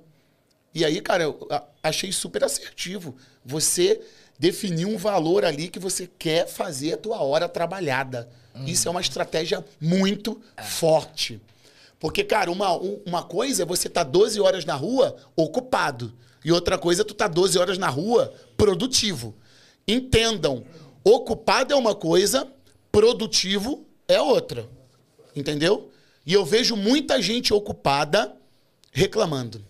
[0.74, 1.48] E aí, cara, eu
[1.82, 3.16] achei super assertivo.
[3.44, 4.00] Você
[4.38, 8.28] definir um valor ali que você quer fazer a tua hora trabalhada.
[8.66, 11.40] Isso é uma estratégia muito forte.
[11.98, 16.12] Porque, cara, uma, um- uma coisa é você estar 12 horas na rua ocupado.
[16.44, 19.34] E outra coisa tu estar 12 horas na rua produtivo.
[19.86, 20.64] Entendam,
[21.04, 22.50] ocupado é uma coisa,
[22.90, 24.68] produtivo é outra.
[25.34, 25.90] Entendeu?
[26.24, 28.34] E eu vejo muita gente ocupada
[28.92, 29.64] reclamando.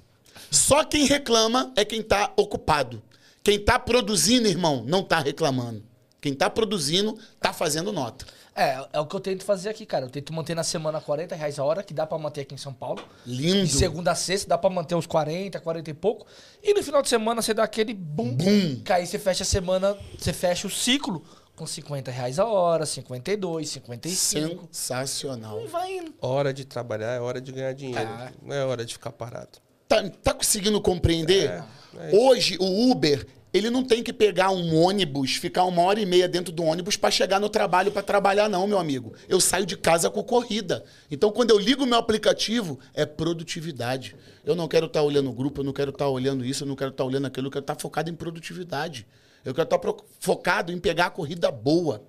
[0.50, 3.02] Só quem reclama é quem está ocupado.
[3.42, 5.82] Quem está produzindo, irmão, não está reclamando.
[6.20, 8.26] Quem está produzindo, está fazendo nota.
[8.60, 10.04] É, é o que eu tento fazer aqui, cara.
[10.04, 12.58] Eu tento manter na semana 40 reais a hora, que dá pra manter aqui em
[12.58, 13.02] São Paulo.
[13.24, 13.64] Lindo.
[13.64, 16.26] De segunda a sexta dá pra manter uns 40, 40 e pouco.
[16.62, 18.34] E no final de semana você dá aquele boom.
[18.34, 18.82] Boom.
[18.84, 21.24] Que aí você fecha a semana, você fecha o ciclo
[21.56, 24.68] com 50 reais a hora, 52, 55.
[24.70, 25.62] Sensacional.
[25.62, 26.14] E vai indo.
[26.20, 28.10] Hora de trabalhar é hora de ganhar dinheiro.
[28.10, 28.32] É.
[28.42, 29.58] Não é hora de ficar parado.
[29.88, 31.50] Tá, tá conseguindo compreender?
[31.50, 31.64] É,
[31.98, 36.06] é Hoje, o Uber, ele não tem que pegar um ônibus, ficar uma hora e
[36.06, 39.12] meia dentro do ônibus para chegar no trabalho para trabalhar, não, meu amigo.
[39.28, 40.84] Eu saio de casa com corrida.
[41.10, 44.14] Então, quando eu ligo o meu aplicativo, é produtividade.
[44.44, 46.76] Eu não quero estar olhando o grupo, eu não quero estar olhando isso, eu não
[46.76, 49.06] quero estar olhando aquilo, eu quero estar focado em produtividade.
[49.44, 52.02] Eu quero estar pro- focado em pegar a corrida boa.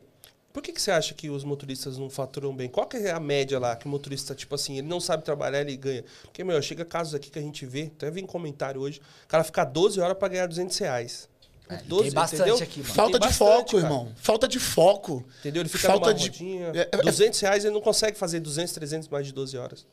[0.54, 2.68] Por que, que você acha que os motoristas não faturam bem?
[2.68, 5.62] Qual que é a média lá que o motorista, tipo assim, ele não sabe trabalhar,
[5.62, 6.04] ele ganha?
[6.24, 9.28] Porque, meu, chega casos aqui que a gente vê, até vi em comentário hoje, o
[9.30, 11.30] cara fica 12 horas pra ganhar 200 reais.
[11.72, 12.94] É, tem bastante aqui, mano.
[12.94, 13.84] Falta Tem de bastante, foco, cara.
[13.84, 14.12] irmão.
[14.18, 15.26] Falta de foco.
[15.40, 15.62] Entendeu?
[15.62, 16.72] Ele fica Falta numa de rodinha.
[16.76, 19.86] É, é, 200 reais ele não consegue fazer 200, 300 mais de 12 horas.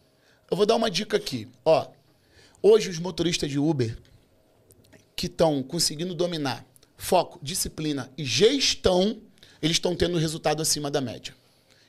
[0.50, 1.48] Eu vou dar uma dica aqui.
[1.64, 1.86] Ó,
[2.60, 3.96] hoje os motoristas de Uber
[5.14, 6.64] que estão conseguindo dominar
[6.96, 9.20] foco, disciplina e gestão,
[9.62, 11.34] eles estão tendo resultado acima da média.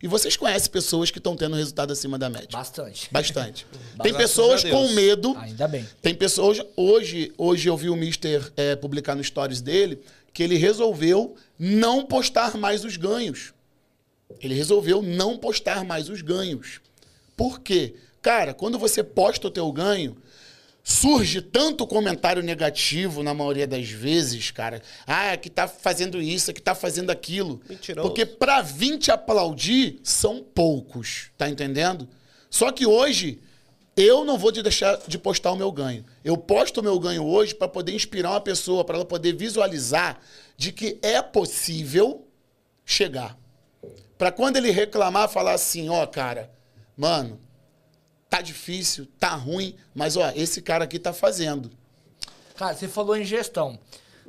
[0.01, 2.47] E vocês conhecem pessoas que estão tendo resultado acima da média?
[2.51, 3.09] Bastante.
[3.11, 3.67] Bastante.
[4.01, 5.35] Tem pessoas com medo.
[5.37, 5.85] Ainda bem.
[6.01, 6.61] Tem pessoas.
[6.75, 9.99] Hoje, hoje eu vi o Mister é, publicar no stories dele
[10.33, 13.53] que ele resolveu não postar mais os ganhos.
[14.41, 16.79] Ele resolveu não postar mais os ganhos.
[17.35, 17.95] Por quê?
[18.21, 20.15] Cara, quando você posta o teu ganho,
[20.83, 24.81] surge tanto comentário negativo na maioria das vezes, cara.
[25.05, 27.61] Ah, que tá fazendo isso, que tá fazendo aquilo.
[27.69, 28.07] Mentiroso.
[28.07, 32.07] Porque pra vir te aplaudir, são poucos, tá entendendo?
[32.49, 33.39] Só que hoje,
[33.95, 36.05] eu não vou te deixar de postar o meu ganho.
[36.23, 40.19] Eu posto o meu ganho hoje para poder inspirar uma pessoa, para ela poder visualizar
[40.57, 42.27] de que é possível
[42.85, 43.37] chegar.
[44.17, 46.51] Para quando ele reclamar, falar assim, ó, cara,
[46.97, 47.39] mano,
[48.29, 51.71] tá difícil, tá ruim, mas ó, esse cara aqui tá fazendo.
[52.55, 53.79] Cara, você falou em gestão.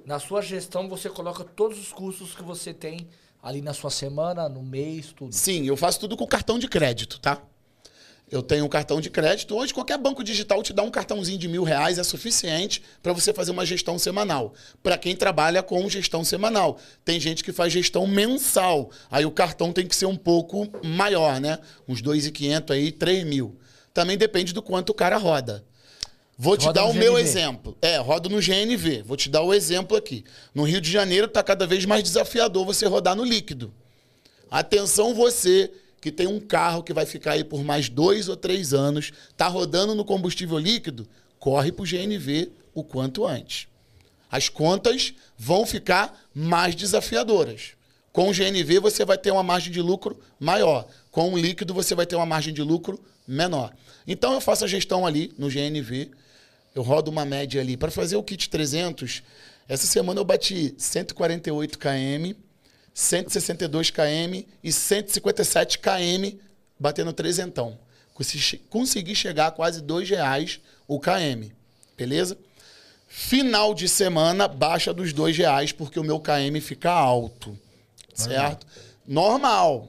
[0.06, 3.06] Na sua gestão, você coloca todos os custos que você tem
[3.42, 5.34] ali na sua semana, no mês, tudo.
[5.34, 7.42] Sim, eu faço tudo com cartão de crédito, tá?
[8.30, 9.56] Eu tenho um cartão de crédito.
[9.56, 13.32] Hoje, qualquer banco digital te dá um cartãozinho de mil reais, é suficiente para você
[13.32, 14.54] fazer uma gestão semanal.
[14.82, 16.78] Para quem trabalha com gestão semanal.
[17.04, 18.92] Tem gente que faz gestão mensal.
[19.10, 21.58] Aí o cartão tem que ser um pouco maior, né?
[21.88, 23.58] Uns 2.500 aí, 3 mil.
[24.00, 25.62] Também depende do quanto o cara roda.
[26.38, 27.20] Vou te Roda dar o meu GNV.
[27.20, 27.78] exemplo.
[27.82, 29.02] É, rodo no GNV.
[29.02, 30.24] Vou te dar o exemplo aqui.
[30.54, 33.70] No Rio de Janeiro está cada vez mais desafiador você rodar no líquido.
[34.50, 35.70] Atenção você
[36.00, 39.46] que tem um carro que vai ficar aí por mais dois ou três anos, tá
[39.48, 41.06] rodando no combustível líquido,
[41.38, 43.68] corre para o GNV o quanto antes.
[44.32, 47.72] As contas vão ficar mais desafiadoras.
[48.12, 50.86] Com o GNV você vai ter uma margem de lucro maior.
[51.10, 53.72] Com o líquido você vai ter uma margem de lucro menor.
[54.06, 56.10] Então eu faço a gestão ali no GNV.
[56.74, 57.76] Eu rodo uma média ali.
[57.76, 59.22] Para fazer o kit 300,
[59.68, 62.34] essa semana eu bati 148 km,
[62.92, 66.36] 162 km e 157 km
[66.78, 67.78] batendo trezentão.
[68.68, 71.52] Consegui- chegar a quase R$ reais o KM.
[71.96, 72.36] Beleza?
[73.08, 77.58] Final de semana baixa dos dois reais porque o meu KM fica alto.
[78.24, 78.66] Certo?
[79.06, 79.88] Normal.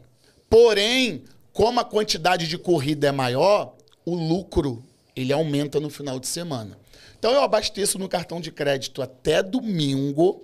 [0.49, 1.23] Porém,
[1.53, 3.75] como a quantidade de corrida é maior,
[4.05, 4.84] o lucro
[5.15, 6.77] ele aumenta no final de semana.
[7.17, 10.43] Então eu abasteço no cartão de crédito até domingo.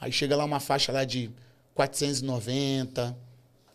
[0.00, 1.30] Aí chega lá uma faixa lá de
[1.74, 3.16] 490,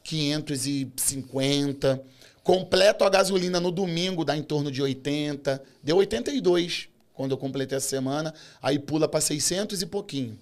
[0.04, 2.02] 550.
[2.44, 5.62] Completo a gasolina no domingo, dá em torno de 80.
[5.84, 8.34] Deu 82 quando eu completei a semana.
[8.62, 10.40] Aí pula para 600 e pouquinho.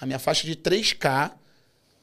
[0.00, 1.32] A minha faixa de 3K,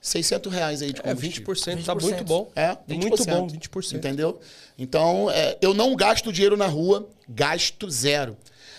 [0.05, 1.55] 600 reais aí de É, combustível.
[1.55, 2.01] 20%, tá 20%.
[2.01, 2.51] muito bom.
[2.55, 2.97] É, 20%.
[2.99, 3.93] Muito bom, 20%.
[3.97, 4.39] Entendeu?
[4.77, 8.37] Então, é, eu não gasto dinheiro na rua, gasto zero.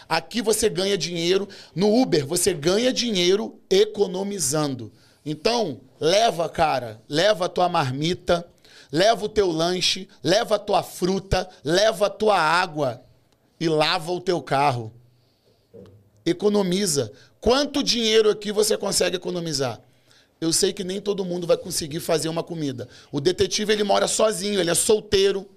[0.09, 1.49] Aqui você ganha dinheiro.
[1.75, 4.93] No Uber, você ganha dinheiro economizando.
[5.25, 8.47] Então, leva, cara, leva a tua marmita,
[8.93, 13.03] leva o teu lanche, leva a tua fruta, leva a tua água
[13.59, 14.93] e lava o teu carro.
[16.25, 17.11] Economiza.
[17.41, 19.81] Quanto dinheiro aqui você consegue economizar?
[20.41, 22.89] Eu sei que nem todo mundo vai conseguir fazer uma comida.
[23.11, 25.49] O detetive ele mora sozinho, ele é solteiro,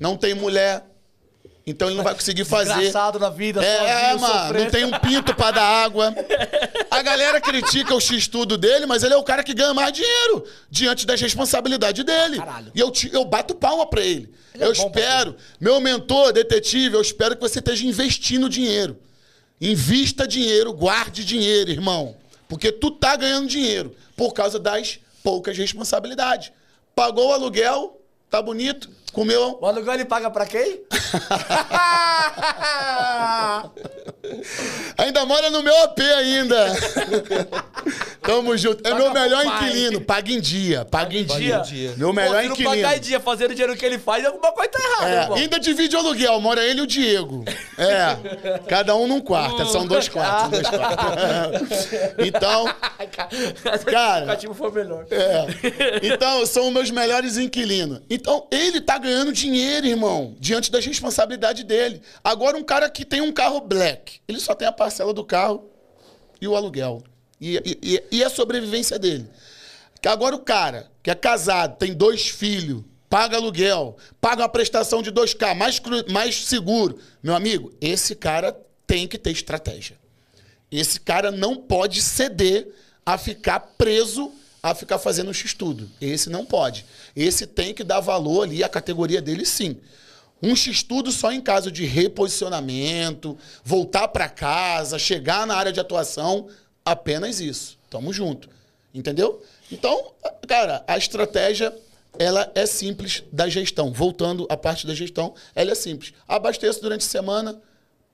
[0.00, 0.84] não tem mulher,
[1.66, 2.72] então ele não vai conseguir fazer.
[2.74, 3.76] Desgraçado na vida, É,
[4.08, 4.64] sozinho, mano, sofrendo.
[4.64, 6.14] não tem um pinto pra dar água.
[6.90, 10.44] A galera critica o X-tudo dele, mas ele é o cara que ganha mais dinheiro
[10.70, 12.38] diante das responsabilidades dele.
[12.38, 12.72] Caralho.
[12.74, 14.32] E eu, te- eu bato palma pra ele.
[14.54, 18.98] Ele é eu pra espero, meu mentor, detetive, eu espero que você esteja investindo dinheiro.
[19.60, 22.16] Invista dinheiro, guarde dinheiro, irmão.
[22.52, 26.52] Porque tu tá ganhando dinheiro por causa das poucas responsabilidades.
[26.94, 27.98] Pagou o aluguel,
[28.28, 30.82] tá bonito, comeu O aluguel ele paga pra quem?
[34.96, 36.66] Ainda mora no meu AP ainda.
[38.22, 38.86] Tamo junto.
[38.86, 40.00] É Paga meu melhor inquilino.
[40.00, 40.84] Paga em dia.
[40.84, 41.58] Paga em dia.
[41.58, 41.94] dia.
[41.96, 42.74] Meu melhor Pô, inquilino.
[42.76, 45.58] pagar em dia fazendo o dinheiro que ele faz, alguma coisa tá errada, É, ainda
[45.58, 47.44] divide o aluguel, mora ele e o Diego.
[47.76, 48.58] É.
[48.68, 49.66] Cada um num quarto.
[49.66, 50.50] São dois quartos.
[50.50, 51.88] dois quartos.
[52.24, 52.72] então,
[53.90, 54.38] Cara.
[54.48, 55.04] O foi melhor.
[55.10, 55.46] é.
[56.02, 58.00] Então, são meus melhores inquilinos.
[58.08, 62.00] Então, ele tá ganhando dinheiro, irmão, diante das responsabilidades dele.
[62.24, 65.68] Agora, um cara que tem um carro black, ele só tem a parcela do carro
[66.40, 67.02] e o aluguel.
[67.40, 69.28] E, e- e- a sobrevivência dele.
[70.00, 75.02] Que Agora, o cara que é casado, tem dois filhos, paga aluguel, paga uma prestação
[75.02, 75.80] de 2K, mais,
[76.10, 76.98] mais seguro.
[77.22, 79.96] Meu amigo, esse cara tem que ter estratégia.
[80.70, 82.68] Esse cara não pode ceder
[83.04, 84.32] a ficar preso
[84.62, 85.90] a ficar fazendo x-tudo.
[86.00, 86.86] Esse não pode.
[87.16, 89.78] Esse tem que dar valor ali à categoria dele, sim.
[90.40, 96.48] Um x-tudo só em caso de reposicionamento, voltar para casa, chegar na área de atuação,
[96.84, 97.78] apenas isso.
[97.90, 98.48] Tamo junto.
[98.94, 99.42] Entendeu?
[99.70, 100.12] Então,
[100.46, 101.74] cara, a estratégia
[102.18, 103.92] ela é simples da gestão.
[103.92, 106.12] Voltando à parte da gestão, ela é simples.
[106.28, 107.60] Abasteço durante a semana,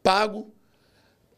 [0.03, 0.53] pago,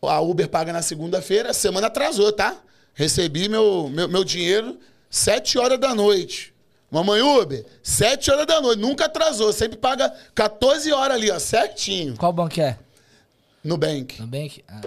[0.03, 2.61] a Uber paga na segunda-feira, semana atrasou, tá?
[2.95, 4.79] Recebi meu, meu, meu dinheiro
[5.11, 6.55] sete horas da noite.
[6.91, 12.17] Mamãe Uber, 7 horas da noite, nunca atrasou, sempre paga 14 horas ali, ó, certinho.
[12.17, 12.77] Qual banco é?
[13.63, 14.21] Nubank.
[14.21, 14.65] Nubank?
[14.69, 14.81] Ah.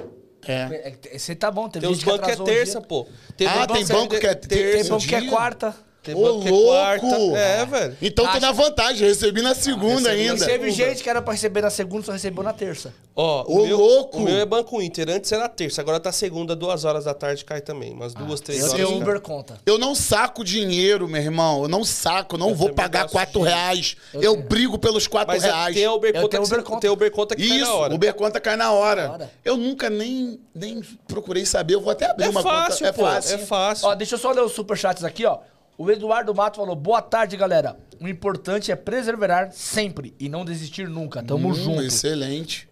[0.46, 0.98] É.
[1.14, 2.80] É, Você tá bom, teve Tem uns gente que bancos que é atrasou um terça,
[2.80, 2.88] dia.
[2.90, 3.08] pô.
[3.48, 4.90] Ah, tem banco que é Tem terça.
[4.90, 5.30] banco que é dia?
[5.30, 5.74] quarta.
[6.04, 6.68] Tem Ô, banco que é louco!
[6.70, 7.38] quarta.
[7.38, 7.98] É, velho.
[8.02, 10.46] Então tô Acho- na vantagem, recebi na segunda recebi na ainda.
[10.46, 12.94] Teve gente que era pra receber na segunda, só recebeu na terça.
[13.16, 14.18] Ó, Ô, o, meu, louco!
[14.18, 15.08] o meu é Banco Inter.
[15.10, 17.94] Antes era terça, agora tá segunda, duas horas da tarde cai também.
[17.94, 18.86] Umas duas, três Eu horas.
[18.88, 18.96] cai.
[18.98, 19.60] Uber conta.
[19.66, 21.64] Eu não saco dinheiro, meu irmão.
[21.64, 23.56] Eu não saco, eu não Eu vou pagar 4 dinheiro.
[23.56, 23.96] reais.
[24.14, 25.76] Eu Eu, brigo pelos 4 Mas é, reais.
[25.76, 26.82] tem a Uber Eu Conta que, Uber você- Conta.
[26.82, 27.94] tem Uber Conta que cai Isso, na hora.
[27.96, 29.08] Uber conta cai na hora.
[29.08, 29.32] Na hora.
[29.46, 31.76] Eu nunca nem, nem procurei saber.
[31.76, 32.94] Eu vou até abrir É uma fácil, conta.
[32.94, 33.08] pô.
[33.08, 33.36] É fácil.
[33.36, 33.88] É fácil.
[33.88, 35.38] Ó, deixa eu só ler os superchats aqui, ó.
[35.78, 37.78] O Eduardo Mato falou: boa tarde, galera.
[38.00, 41.24] O importante é preservar sempre e não desistir nunca.
[41.24, 41.82] Tamo Hum, junto.
[41.84, 42.68] Excelente.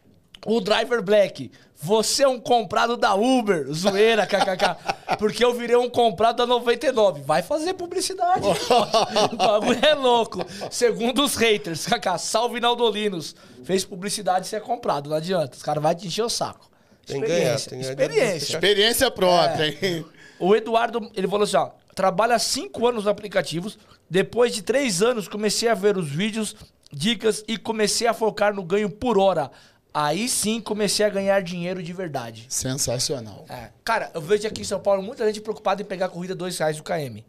[0.45, 3.71] O Driver Black, você é um comprado da Uber.
[3.71, 4.75] Zoeira, kkk.
[5.19, 7.21] Porque eu virei um comprado da 99.
[7.21, 8.41] Vai fazer publicidade.
[9.31, 10.43] o bagulho é louco.
[10.71, 12.17] Segundo os haters, kkk.
[12.17, 13.35] Salve Naldolinos.
[13.63, 15.55] Fez publicidade e você é comprado, não adianta.
[15.55, 16.69] Os caras vão te encher o saco.
[17.05, 17.91] Tem que ganhar, Experiência, tem ganhar.
[17.91, 18.53] Experiência.
[18.55, 20.05] Experiência própria, hein?
[20.39, 23.77] O Eduardo, ele falou assim, ó, trabalha há cinco anos nos aplicativos,
[24.09, 26.55] depois de três anos comecei a ver os vídeos,
[26.91, 29.51] dicas e comecei a focar no ganho por hora.
[29.93, 32.45] Aí sim comecei a ganhar dinheiro de verdade.
[32.49, 33.45] Sensacional.
[33.49, 33.69] É.
[33.83, 36.57] Cara, eu vejo aqui em São Paulo muita gente preocupada em pegar a corrida dois
[36.57, 37.23] reais do KM.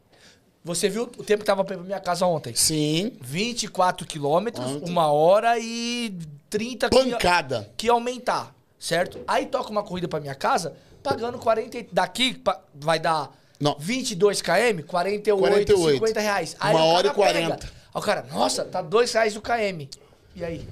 [0.65, 2.55] Você viu o tempo que tava pra minha casa ontem?
[2.55, 3.17] Sim.
[3.21, 4.91] 24 quilômetros, Ontem.
[4.93, 6.17] uma hora e
[6.49, 7.71] 30 que ia- Pancada.
[7.77, 9.19] que ia aumentar, certo?
[9.27, 11.79] Aí toca uma corrida pra minha casa, pagando 40.
[11.79, 12.41] e- Daqui
[12.75, 13.29] vai dar
[13.63, 13.77] Não.
[13.79, 15.95] 22 km, 48, 48.
[15.95, 16.57] 50 reais.
[16.59, 17.55] Aí Uma o hora e 40.
[17.57, 17.65] pega.
[17.65, 19.89] Aí o cara, nossa, tá 2 reais o KM.
[20.35, 20.67] E aí?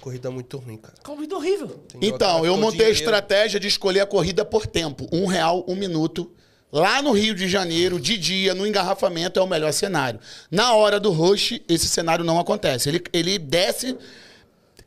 [0.00, 0.94] Corrida muito ruim, cara.
[1.02, 1.68] Corrida horrível.
[1.88, 2.92] Tem Então, eu montei a dinheiro.
[2.98, 5.06] estratégia de escolher a corrida por tempo.
[5.12, 6.32] Um real, um minuto.
[6.72, 10.18] Lá no Rio de Janeiro, de dia, no engarrafamento, é o melhor cenário.
[10.50, 12.88] Na hora do rush, esse cenário não acontece.
[12.88, 13.96] Ele, ele desce,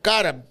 [0.02, 0.44] cara,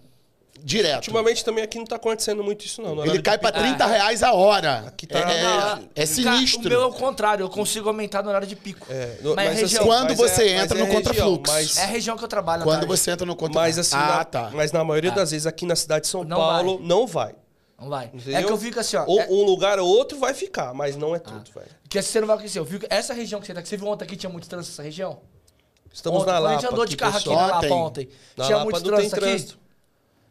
[0.63, 0.97] direto.
[0.97, 3.05] Ultimamente também aqui não tá acontecendo muito isso, não.
[3.05, 3.65] Ele cai pra pico.
[3.65, 4.85] 30 reais a hora.
[4.87, 6.63] Aqui tá- é, Ah, é sinistro.
[6.63, 8.87] Cara, o meu é o contrário, eu consigo aumentar no horário de pico.
[8.91, 9.81] É, no- mas, é mas região.
[9.83, 11.43] assim, Quando mas você é- entra mas no é contrafluxo.
[11.53, 14.17] mas- É a região que eu trabalho Quando você entra no contra Mas assim, Ah,
[14.19, 14.51] na, tá.
[14.55, 17.35] mas na maioria das vezes aqui na cidade de São Não Paulo não vai.
[17.81, 18.11] Não vai.
[18.13, 18.37] Entendeu?
[18.37, 19.05] É que eu fico assim, ó.
[19.07, 21.69] Ou é- um lugar ou outro vai ficar, mas não é tudo, velho.
[21.89, 22.59] Que você não vai conhecer.
[22.59, 24.73] Eu fico, essa região que você tá aqui, você viu ontem aqui tinha muito trânsito
[24.73, 25.21] nessa região?
[25.93, 26.61] Estamos ontem, na quando A Lapa.
[26.61, 28.09] gente andou de carro aqui na Lapa Ontem.
[28.37, 29.55] Na tinha Lapa muito trânsito aqui.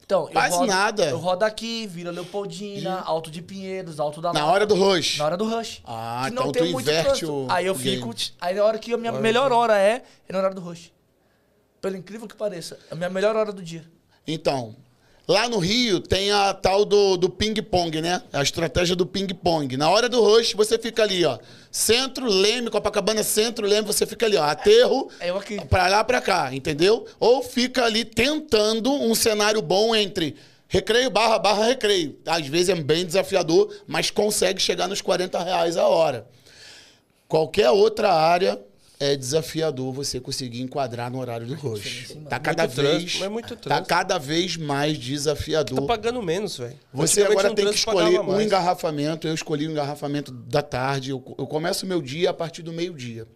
[0.08, 1.05] Então, eu Quase rodo, nada.
[1.10, 5.18] Eu rodo aqui, vira Leopoldina, Alto de Pinheiros, Alto da Na hora do rush.
[5.18, 5.82] Na hora do rush.
[5.84, 7.34] Ah, Que então tu inverte trânsito.
[7.34, 8.08] o- Aí eu fico.
[8.14, 8.32] game.
[8.39, 10.93] Aí na hora que a minha melhor hora é, é na hora do rush.
[11.82, 13.84] Pelo incrível que pareça, é a minha melhor hora do dia.
[14.26, 14.78] Então,
[15.28, 18.21] lá no Rio tem a tal do, do ping-pong, né?
[18.32, 19.75] A estratégia do ping-pong.
[19.75, 21.38] Na hora do rush, você fica ali, ó.
[21.71, 24.43] Centro, Leme, Copacabana, centro, Leme, você fica ali, ó.
[24.43, 25.59] Aterro, É eu aqui.
[25.65, 27.05] pra lá, pra cá, entendeu?
[27.19, 30.36] Ou fica ali tentando um cenário bom entre
[30.69, 32.17] recreio barra barra recreio.
[32.25, 36.28] Às vezes é bem desafiador, mas consegue chegar nos 40 reais a hora.
[37.28, 38.59] Qualquer outra área
[38.99, 42.15] é desafiador você conseguir enquadrar no horário do rush.
[42.27, 43.87] Tá cada Muito vez, tá trânsito.
[43.87, 45.81] cada vez mais desafiador.
[45.81, 46.77] Tá pagando menos, velho.
[46.91, 49.27] Você agora tem que escolher um engarrafamento.
[49.27, 51.11] Eu escolhi o engarrafamento da tarde.
[51.11, 53.27] Eu, eu começo o meu dia a partir do meio-dia.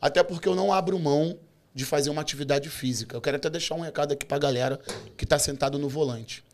[0.00, 1.38] Até porque eu não abro mão
[1.74, 3.16] de fazer uma atividade física.
[3.16, 4.78] Eu quero até deixar um recado aqui pra galera
[5.16, 6.44] que tá sentado no volante.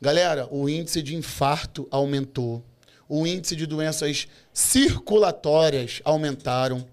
[0.00, 2.64] Galera, o índice de infarto aumentou.
[3.08, 6.86] O índice de doenças circulatórias aumentaram.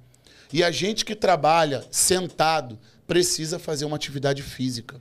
[0.51, 4.99] E a gente que trabalha sentado precisa fazer uma atividade física.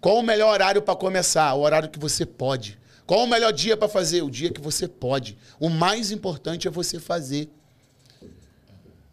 [0.00, 1.54] Qual o melhor horário para começar?
[1.54, 2.78] O horário que você pode.
[3.06, 4.22] Qual o melhor dia para fazer?
[4.22, 5.38] O dia que você pode.
[5.58, 7.48] O mais importante é você fazer.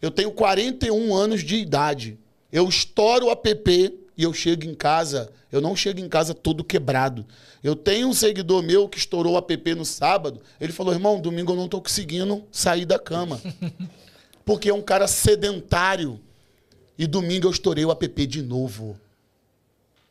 [0.01, 2.17] Eu tenho 41 anos de idade.
[2.51, 5.31] Eu estouro o app e eu chego em casa.
[5.51, 7.25] Eu não chego em casa todo quebrado.
[7.63, 10.41] Eu tenho um seguidor meu que estourou o app no sábado.
[10.59, 13.39] Ele falou: irmão, domingo eu não tô conseguindo sair da cama.
[14.45, 16.19] Porque é um cara sedentário.
[16.97, 18.99] E domingo eu estourei o app de novo.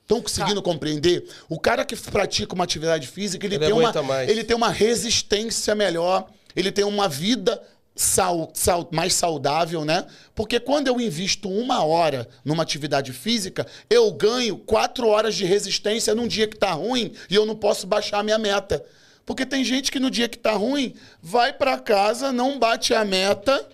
[0.03, 1.29] Estão conseguindo compreender?
[1.49, 4.29] O cara que pratica uma atividade física, ele, Ele tem, uma, mais.
[4.31, 7.63] ele tem uma resistência melhor, ele tem uma vida
[7.95, 10.07] sau- sau- mais saudável, né?
[10.35, 16.15] Porque quando eu invisto uma hora numa atividade física, eu ganho quatro horas de resistência
[16.15, 18.83] num dia que tá ruim e eu não posso baixar a minha meta.
[19.27, 23.05] Porque tem gente que no dia que tá ruim, vai para casa, não bate a
[23.05, 23.69] meta,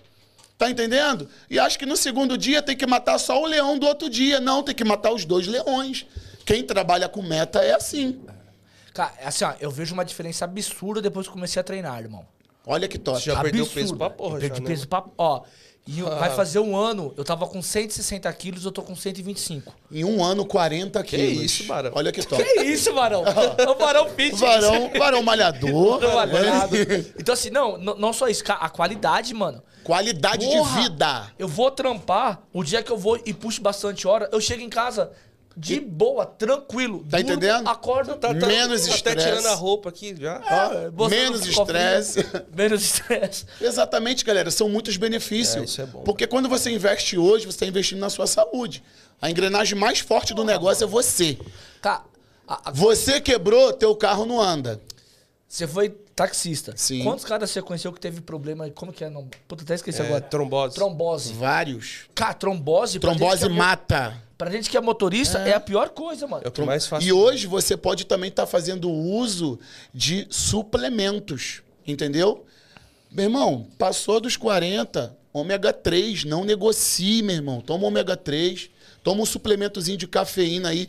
[0.57, 1.27] Tá entendendo?
[1.49, 4.39] E acho que no segundo dia tem que matar só o leão do outro dia.
[4.39, 6.05] Não, tem que matar os dois leões.
[6.45, 8.21] Quem trabalha com meta é assim.
[8.93, 12.25] Cara, assim, ó, eu vejo uma diferença absurda depois que comecei a treinar, irmão.
[12.65, 13.19] Olha que top.
[13.19, 13.81] Já perdeu Absurdo.
[13.81, 14.67] peso pra porra, Eu perdi já, né?
[14.69, 15.03] peso pra...
[15.17, 15.43] Ó,
[15.87, 16.15] e Ah.
[16.15, 19.73] vai fazer um ano, eu tava com 160 quilos, eu tô com 125.
[19.91, 21.43] Em um ano, 40 quilos.
[21.43, 21.91] isso, Barão?
[21.93, 22.43] Olha que top.
[22.43, 23.23] Que isso, Varão?
[23.57, 24.35] É o Varão Fit.
[24.35, 25.99] Varão, varão malhador.
[26.01, 26.75] Trabalhado.
[27.19, 29.61] Então, assim, não, não só isso, a qualidade, mano.
[29.83, 31.31] Qualidade Porra, de vida.
[31.37, 34.69] Eu vou trampar, o dia que eu vou e puxo bastante hora, eu chego em
[34.69, 35.11] casa
[35.57, 37.05] de boa, tranquilo.
[37.09, 37.67] Tá entendendo?
[37.67, 39.27] Acordo, Tá, tá, Menos tá até estresse.
[39.27, 40.35] tirando a roupa aqui já.
[40.45, 42.25] É, botando menos um estresse.
[42.55, 43.45] Menos estresse.
[43.61, 44.51] Exatamente, galera.
[44.51, 45.61] São muitos benefícios.
[45.61, 46.03] É, isso é bom.
[46.03, 48.83] Porque quando você investe hoje, você está investindo na sua saúde.
[49.21, 51.37] A engrenagem mais forte do negócio é você.
[51.81, 52.03] Tá.
[52.47, 54.79] a- a- Você quebrou, teu carro não anda.
[55.47, 56.73] você foi taxista.
[56.75, 57.01] Sim.
[57.03, 58.69] Quantos caras você conheceu que teve problema?
[58.71, 59.09] Como que é?
[59.09, 60.21] Não, puta, até esqueci É, agora.
[60.21, 60.75] trombose.
[60.75, 61.33] Trombose.
[61.33, 62.01] Vários.
[62.13, 62.99] Cara, trombose.
[62.99, 64.21] Trombose é mata.
[64.37, 66.43] Pra gente que é motorista, é, a pior coisa, mano.
[66.43, 67.07] É o que mais fácil.
[67.07, 69.57] E hoje você pode também estar fazendo uso
[69.93, 72.45] de suplementos, entendeu?
[73.09, 77.61] Meu irmão, passou dos 40, ômega 3, não negocie, meu irmão.
[77.61, 78.69] Toma ômega 3,
[79.01, 80.87] toma um suplementozinho de cafeína aí.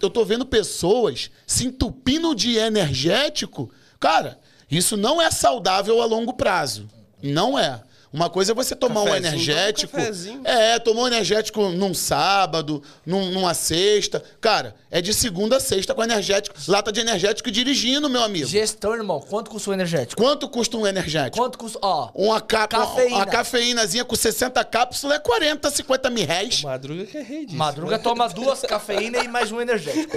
[0.00, 3.70] Eu tô vendo pessoas se entupindo de energético.
[3.98, 4.38] Cara,
[4.70, 6.88] isso não é saudável a longo prazo.
[7.20, 7.82] Não é.
[8.14, 9.96] Uma coisa é você tomar um Cafezinho, energético.
[10.00, 10.40] um.
[10.44, 14.22] É, tomou um energético num sábado, num- numa sexta.
[14.40, 16.54] Cara, é de segunda a sexta com energético.
[16.68, 18.46] Lata de energético e dirigindo, meu amigo.
[18.46, 20.22] Gestão, irmão, quanto custa o energético?
[20.22, 21.36] Quanto custa um energético?
[21.36, 21.80] Quanto custa.
[21.82, 22.10] Ó.
[22.14, 23.16] Uma, ca Cafeína.
[23.16, 26.62] uma cafeínazinha com 60 cápsulas é 40, 50 mil reais.
[26.62, 27.58] Madruga que é rei disso.
[27.58, 30.16] Madruga toma duas cafeína e mais um energético.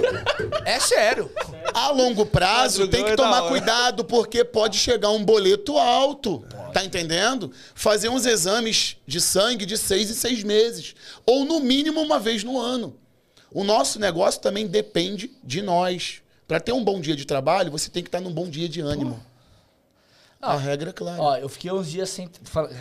[0.66, 1.32] É sério.
[1.74, 6.44] A longo prazo Madrugão tem que é tomar cuidado, porque pode chegar um boleto alto.
[6.78, 7.52] Tá entendendo?
[7.74, 10.94] Fazer uns exames de sangue de seis em seis meses.
[11.26, 12.96] Ou no mínimo uma vez no ano.
[13.52, 16.22] O nosso negócio também depende de nós.
[16.48, 18.80] Para ter um bom dia de trabalho, você tem que estar num bom dia de
[18.80, 19.20] ânimo.
[20.40, 21.20] A regra é clara.
[21.22, 22.30] Ó, eu fiquei uns dias sem.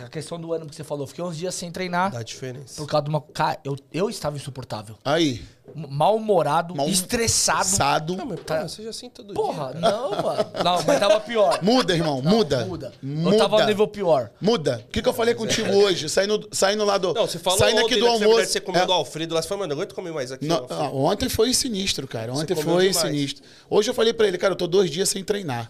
[0.05, 2.11] A questão do ano que você falou, eu fiquei uns dias sem treinar.
[2.11, 2.79] Dá diferença.
[2.81, 3.19] Por causa de uma.
[3.19, 4.95] Cara, eu, eu estava insuportável.
[5.03, 5.43] Aí,
[5.75, 7.59] Mal-humorado, Mal- estressado.
[7.61, 8.15] assado.
[8.15, 9.81] Não, mas porra, seja assim todo Porra, dia.
[9.81, 10.45] não, mano.
[10.63, 11.59] Não, mas tava pior.
[11.63, 12.65] Muda, irmão, muda.
[12.65, 12.93] Muda.
[13.01, 13.35] Muda.
[13.35, 14.31] Eu tava no nível pior.
[14.39, 14.83] Muda.
[14.87, 16.07] O que, que eu falei contigo hoje?
[16.09, 17.13] Saindo, saindo lá do.
[17.13, 18.27] Não, você falou saindo ontem, aqui do almoço.
[18.27, 18.85] verdade, você comeu É.
[18.85, 19.41] do Alfredo lá.
[19.41, 20.45] Você falou, mano, não aguento comer mais aqui.
[20.45, 20.73] Não, ó.
[20.73, 22.31] ah, ontem foi sinistro, cara.
[22.33, 22.97] Ontem foi demais.
[22.97, 23.43] sinistro.
[23.69, 25.69] Hoje eu falei pra ele, cara, eu tô dois dias sem treinar.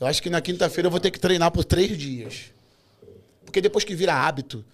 [0.00, 2.46] Eu acho que na quinta-feira eu vou ter que treinar por três dias.
[3.44, 4.64] Porque depois que vira hábito.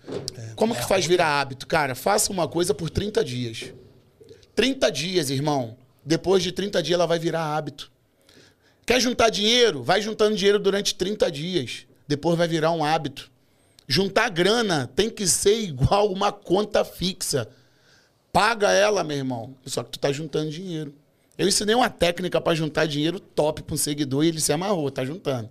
[0.55, 1.67] como que faz virar hábito?
[1.67, 3.73] Cara, faça uma coisa por 30 dias.
[4.55, 5.77] 30 dias, irmão.
[6.05, 7.91] Depois de 30 dias ela vai virar hábito.
[8.87, 9.83] Quer juntar dinheiro?
[9.83, 11.87] Vai juntando dinheiro durante 30 dias.
[12.07, 13.29] Depois vai virar um hábito.
[13.89, 17.49] Juntar grana tem que ser igual uma conta fixa.
[18.33, 19.57] Paga ela, meu irmão.
[19.67, 20.95] Só que tu tá juntando dinheiro.
[21.39, 24.91] Eu ensinei uma técnica para juntar dinheiro top para um seguidor e ele se amarrou,
[24.91, 25.49] tá juntando.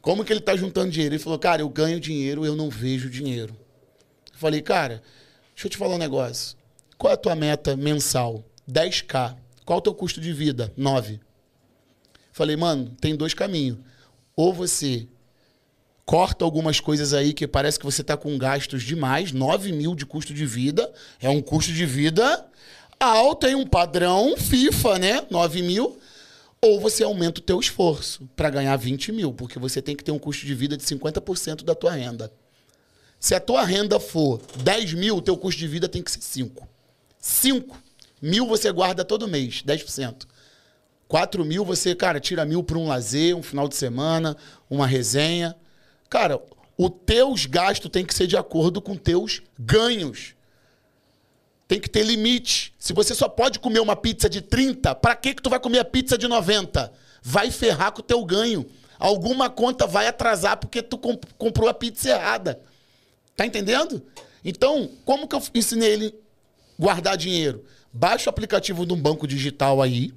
[0.00, 1.14] Como que ele tá juntando dinheiro?
[1.14, 3.54] Ele falou, cara, eu ganho dinheiro, eu não vejo dinheiro.
[4.32, 5.02] Eu falei, cara,
[5.54, 6.56] deixa eu te falar um negócio.
[6.96, 8.42] Qual é a tua meta mensal?
[8.70, 9.36] 10k.
[9.64, 10.72] Qual é o teu custo de vida?
[10.76, 11.20] 9.
[12.32, 13.78] Falei, mano, tem dois caminhos.
[14.34, 15.06] Ou você
[16.06, 20.06] corta algumas coisas aí que parece que você está com gastos demais, 9 mil de
[20.06, 22.46] custo de vida, é um custo de vida
[22.98, 25.26] alto, tem um padrão FIFA, né?
[25.30, 25.98] 9 mil.
[26.60, 30.10] Ou você aumenta o teu esforço para ganhar 20 mil, porque você tem que ter
[30.10, 32.32] um custo de vida de 50% da tua renda.
[33.20, 36.20] Se a tua renda for 10 mil, o teu custo de vida tem que ser
[36.20, 36.68] 5.
[37.18, 37.76] 5
[38.20, 40.26] mil você guarda todo mês, 10%.
[41.06, 44.36] 4 mil você, cara, tira mil para um lazer, um final de semana,
[44.68, 45.56] uma resenha.
[46.10, 46.40] Cara,
[46.76, 50.34] os teus gastos tem que ser de acordo com teus ganhos.
[51.68, 52.74] Tem que ter limite.
[52.78, 55.78] Se você só pode comer uma pizza de 30, para que que tu vai comer
[55.80, 56.90] a pizza de 90?
[57.22, 58.66] Vai ferrar com o teu ganho.
[58.98, 62.60] Alguma conta vai atrasar porque tu comp- comprou a pizza errada.
[63.36, 64.02] Tá entendendo?
[64.44, 66.14] Então, como que eu ensinei ele
[66.78, 67.64] guardar dinheiro?
[67.92, 70.12] Baixa o aplicativo de um banco digital aí,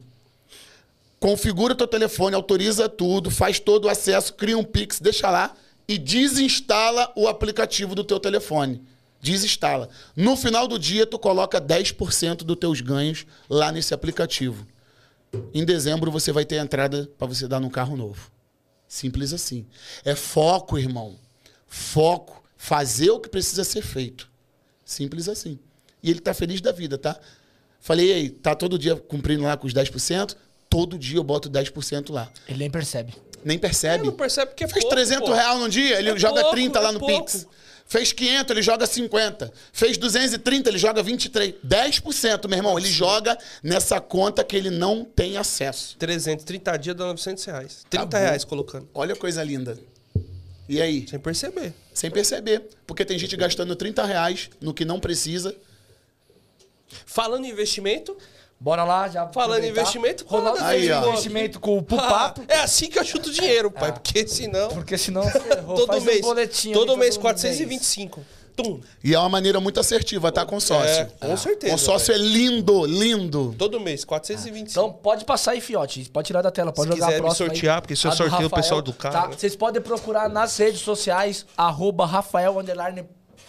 [1.20, 5.54] configura o teu telefone, autoriza tudo, faz todo o acesso, cria um Pix, deixa lá
[5.88, 8.82] e desinstala o aplicativo do teu telefone.
[9.22, 9.90] Desinstala.
[10.16, 14.66] No final do dia, tu coloca 10% dos teus ganhos lá nesse aplicativo.
[15.54, 18.32] Em dezembro, você vai ter a entrada para você dar num carro novo.
[18.88, 19.66] Simples assim.
[20.04, 21.18] É foco, irmão.
[21.68, 22.44] Foco.
[22.58, 24.30] Fazer o que precisa ser feito.
[24.84, 25.58] Simples assim.
[26.04, 27.18] E ele tá feliz da vida, tá?
[27.80, 30.36] Falei, e aí, tá todo dia cumprindo lá com os 10%?
[30.70, 32.30] Todo dia eu boto 10% lá.
[32.48, 33.14] Ele nem percebe.
[33.44, 34.06] Nem percebe.
[34.06, 35.34] Não percebe que é Fez pouco, 300 pô.
[35.36, 37.26] reais num dia, ele É joga pouco, 30 lá é no pouco.
[37.26, 37.48] Pix.
[37.92, 39.52] Fez 500, ele joga 50.
[39.74, 41.56] Fez 230, ele joga 23.
[41.56, 42.80] 10%, meu irmão.
[42.80, 45.98] Ele joga nessa conta que ele não tem acesso.
[45.98, 47.86] 330 dias dá 900 reais.
[47.90, 48.20] 30 Acabou.
[48.22, 48.88] reais colocando.
[48.94, 49.78] Olha a coisa linda.
[50.70, 51.06] E aí?
[51.06, 51.74] Sem perceber.
[51.94, 52.66] Sem perceber.
[52.88, 55.54] Porque tem gente gastando 30 reais no que não precisa.
[57.06, 58.18] Falando em investimento,
[58.62, 59.28] Bora lá, já.
[59.30, 59.82] Falando em aproveitar.
[59.82, 61.08] investimento, Ronaldo Aí, fez um ó.
[61.10, 62.44] investimento com o ah, Pupato.
[62.48, 63.92] é assim que eu chuto dinheiro, pai.
[63.92, 64.70] Porque senão.
[64.70, 65.76] Porque senão ferrou.
[65.76, 66.22] todo Faz um mês.
[66.22, 68.24] boletim todo mês, todo 425.
[68.56, 68.80] Tum.
[69.04, 70.46] E é uma maneira muito assertiva, tá?
[70.46, 70.88] Com sócio.
[70.88, 71.72] É, com certeza.
[71.72, 73.56] Consórcio é lindo, lindo.
[73.58, 74.70] Todo mês, 425.
[74.70, 76.08] Então pode passar aí, fiote.
[76.12, 77.82] Pode tirar da tela, pode Se jogar quiser a me próxima sortear, aí.
[77.82, 79.28] porque se eu sorteio o Rafael, pessoal do carro, tá?
[79.30, 79.36] né?
[79.40, 82.54] Vocês podem procurar nas redes sociais, arroba Rafael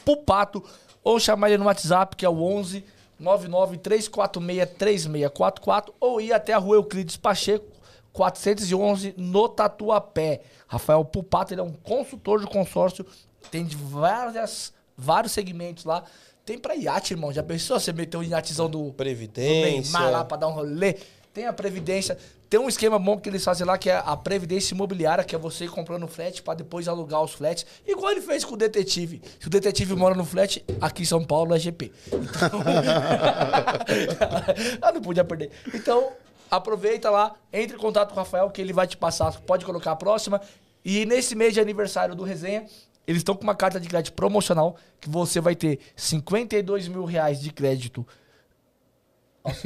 [0.07, 0.65] Pupato,
[1.05, 2.83] ou chamar ele no WhatsApp, que é o 11
[3.23, 7.71] 993463644, ou ir até a rua Euclides Pacheco,
[8.13, 10.41] 411, no Tatuapé.
[10.67, 13.07] Rafael Pupato, ele é um consultor de consórcio,
[13.51, 16.05] tem de várias, vários segmentos lá.
[16.45, 17.33] Tem pra iate, irmão.
[17.33, 19.93] Já pensou você meter um iatezão do, do Previdência.
[19.93, 20.97] Neymar lá pra dar um rolê.
[21.33, 22.19] Tem a Previdência.
[22.53, 25.39] Tem um esquema bom que eles fazem lá, que é a Previdência Imobiliária, que é
[25.39, 27.65] você comprando frete pra depois alugar os flats.
[27.87, 29.23] Igual ele fez com o detetive.
[29.41, 31.91] Se o detetive mora no flat, aqui em São Paulo é GP.
[32.09, 32.61] Então...
[34.83, 35.51] ah, não podia perder.
[35.73, 36.13] Então,
[36.51, 39.33] aproveita lá, entre em contato com o Rafael, que ele vai te passar.
[39.41, 40.39] Pode colocar a próxima.
[40.85, 42.67] E nesse mês de aniversário do Resenha,
[43.07, 47.41] eles estão com uma carta de crédito promocional que você vai ter 52 mil reais
[47.41, 48.07] de crédito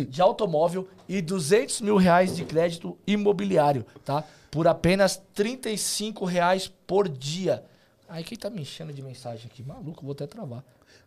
[0.09, 4.24] de automóvel e 200 mil reais de crédito imobiliário, tá?
[4.51, 7.62] Por apenas 35 reais por dia.
[8.09, 9.62] Aí quem tá me enchendo de mensagem aqui?
[9.62, 10.62] Maluco, vou até travar.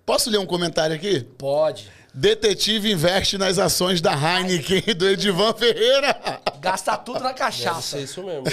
[0.05, 1.21] Posso ler um comentário aqui?
[1.37, 1.89] Pode.
[2.13, 6.19] Detetive investe nas ações da Heineken do Edivan Ferreira.
[6.59, 7.97] Gastar tudo na Deve cachaça.
[7.97, 8.43] ser isso mesmo.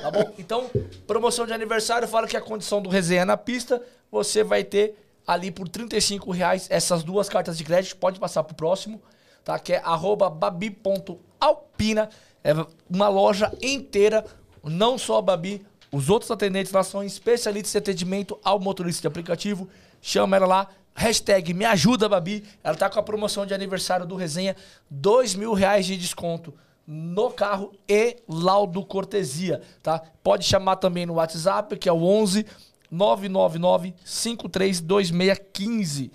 [0.00, 0.32] Tá bom?
[0.36, 0.68] Então,
[1.06, 3.80] promoção de aniversário, fala que a condição do resenha na pista,
[4.10, 4.96] você vai ter
[5.26, 7.96] ali por 35 reais essas duas cartas de crédito.
[7.96, 9.00] Pode passar pro próximo,
[9.44, 9.58] tá?
[9.58, 9.82] Que é
[10.38, 12.08] babi.alpina.
[12.42, 12.52] É
[12.88, 14.24] uma loja inteira,
[14.64, 19.08] não só a Babi, os outros atendentes lá são especialistas em atendimento ao motorista de
[19.08, 19.68] aplicativo.
[20.00, 22.44] Chama ela lá, hashtag me ajuda, Babi.
[22.62, 24.56] Ela tá com a promoção de aniversário do Resenha,
[24.88, 26.54] dois mil reais de desconto
[26.86, 30.00] no carro e laudo cortesia, tá?
[30.22, 32.46] Pode chamar também no WhatsApp, que é o 11
[32.90, 36.10] 999 532615.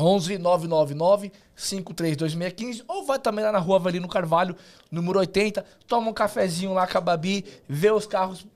[0.00, 4.56] 11 999 532615 ou vai também lá na rua Avelino Carvalho,
[4.90, 8.46] número 80, toma um cafezinho lá com a Babi, vê os carros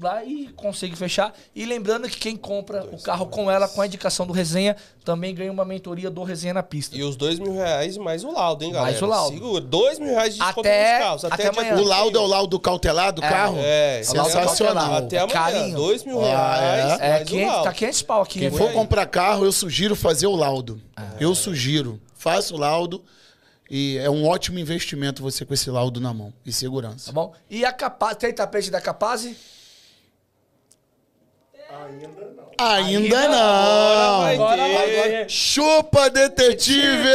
[0.00, 1.32] lá e consegue fechar.
[1.54, 5.34] E lembrando que quem compra o carro com ela, com a indicação do Resenha, também
[5.34, 6.96] ganha uma mentoria do Resenha na pista.
[6.96, 8.90] E os dois mil reais mais o laudo, hein, galera?
[8.90, 9.34] Mais o laudo.
[9.36, 9.60] Segura.
[9.60, 11.24] Dois mil reais de desconto Até- nos carros.
[11.24, 11.72] até dia amanhã.
[11.74, 11.88] O 31.
[11.88, 13.56] laudo é o laudo cautelar do carro?
[13.60, 14.94] É, laudo sensacional.
[14.96, 15.32] Até amanhã.
[15.32, 15.76] Carinho.
[15.76, 17.64] Dois mil Ah, reais É, mais o 500, laudo.
[17.64, 18.38] tá 500 pau aqui.
[18.40, 18.58] Quem né?
[18.58, 20.80] for comprar carro, eu sugiro fazer o laudo.
[21.20, 22.00] Eu sugiro.
[22.14, 23.04] Faça o laudo.
[23.70, 26.32] E é um ótimo investimento você com esse laudo na mão.
[26.44, 27.06] E segurança.
[27.06, 27.32] Tá bom?
[27.48, 29.26] E a Capaz, tem tapete da Capaz?
[32.56, 34.20] Ainda Agora não.
[34.20, 34.74] vai Agora ter.
[34.74, 35.30] vai ter.
[35.30, 37.08] Chupa, detetive!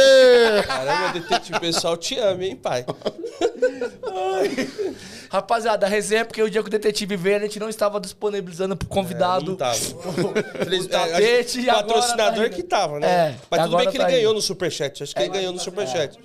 [0.66, 2.84] Caramba, detetive pessoal te ama, hein, pai?
[5.30, 8.00] Rapaziada, a resenha, é porque o dia que o detetive veio, a gente não estava
[8.00, 9.52] disponibilizando pro convidado.
[9.52, 9.78] Não tava.
[10.80, 13.06] O tapete a gente- e agora patrocinador tá que tava, né?
[13.08, 14.36] É, Mas tudo agora bem que ele tá ganhou indo.
[14.36, 15.02] no Superchat.
[15.02, 16.18] Acho que ele ganhou no Superchat.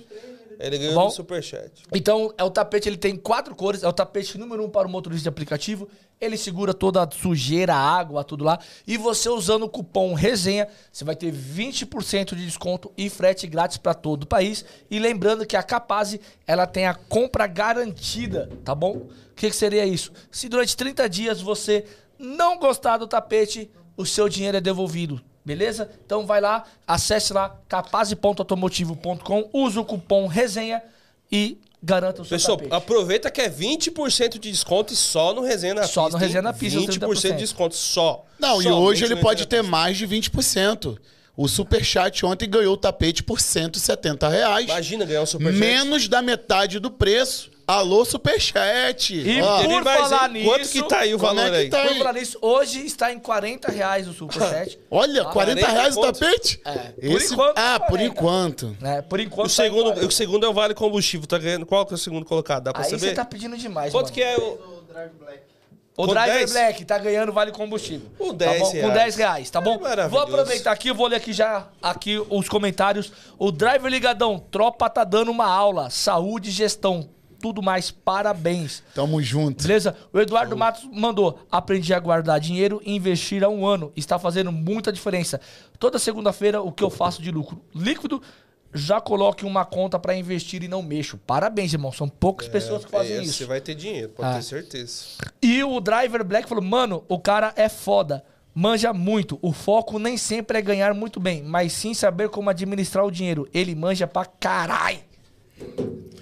[0.58, 1.04] Ele ganhou Bom?
[1.04, 1.82] no Superchat.
[1.92, 3.82] Então, é o tapete, ele tem quatro cores.
[3.82, 5.88] É o tapete número um para o motorista de aplicativo.
[6.20, 8.58] Ele segura toda a sujeira, a água, tudo lá.
[8.86, 13.76] E você usando o cupom RESENHA, você vai ter 20% de desconto e frete grátis
[13.76, 14.64] para todo o país.
[14.90, 18.96] E lembrando que a Capaz, ela tem a compra garantida, tá bom?
[18.96, 20.12] O que, que seria isso?
[20.30, 21.84] Se durante 30 dias você
[22.18, 25.20] não gostar do tapete, o seu dinheiro é devolvido.
[25.46, 25.88] Beleza?
[26.04, 30.82] Então vai lá, acesse lá capaz.automotivo.com, usa o cupom resenha
[31.30, 32.74] e garanta o seu Pessoal, tapete.
[32.74, 36.18] aproveita que é 20% de desconto e só no Resenha na Só Pista.
[36.18, 38.24] no Resenha na Pista, 20% de desconto, só.
[38.40, 40.98] Não, e Somente hoje ele pode ter mais de 20%.
[41.36, 44.64] O Superchat ontem ganhou o tapete por 170 reais.
[44.64, 45.58] Imagina ganhar um Superchat.
[45.60, 47.50] Menos da metade do preço.
[47.66, 49.12] Alô, Superchat.
[49.12, 50.44] E Ó, por falar hein?
[50.44, 51.68] Quanto nisso, que tá aí o como valor é aí?
[51.68, 51.82] tá?
[51.82, 54.78] Por falar nisso, hoje está em 40 reais o Superchat.
[54.88, 56.60] Olha, Ah, 40 40 reais o tapete?
[56.64, 57.34] É, por Esse...
[57.34, 58.04] enquanto, Ah, por 40.
[58.14, 58.76] enquanto.
[58.80, 59.02] né?
[59.02, 59.46] Por enquanto.
[59.46, 60.06] O tá segundo, 40.
[60.06, 61.66] o segundo é o Vale Combustível, tá ganhando?
[61.66, 62.62] Qual que é o segundo colocado?
[62.64, 63.00] Dá pra Aí saber?
[63.08, 64.14] você tá pedindo demais, Quanto mano.
[64.14, 64.76] que é o...
[65.98, 66.52] O Com Driver 10?
[66.52, 68.06] Black tá ganhando vale combustível.
[68.18, 68.66] Com tá 10 bom?
[68.70, 68.94] Com reais.
[68.94, 69.80] 10 reais, tá bom?
[69.86, 73.10] É vou aproveitar aqui, eu vou ler aqui já aqui os comentários.
[73.38, 75.88] O Driver Ligadão, tropa tá dando uma aula.
[75.88, 77.08] Saúde e gestão.
[77.46, 78.82] Tudo mais, parabéns.
[78.92, 79.62] Tamo junto.
[79.62, 79.96] Beleza?
[80.12, 81.38] O Eduardo Matos mandou.
[81.48, 83.92] Aprendi a guardar dinheiro e investir há um ano.
[83.94, 85.40] Está fazendo muita diferença.
[85.78, 88.20] Toda segunda-feira, o que eu faço de lucro líquido
[88.74, 91.18] já coloque uma conta pra investir e não mexo.
[91.24, 91.92] Parabéns, irmão.
[91.92, 93.34] São poucas pessoas que fazem É, isso.
[93.34, 94.34] Você vai ter dinheiro, pode Ah.
[94.34, 95.04] ter certeza.
[95.40, 98.24] E o Driver Black falou: Mano, o cara é foda.
[98.52, 99.38] Manja muito.
[99.40, 103.48] O foco nem sempre é ganhar muito bem, mas sim saber como administrar o dinheiro.
[103.54, 104.98] Ele manja pra caralho.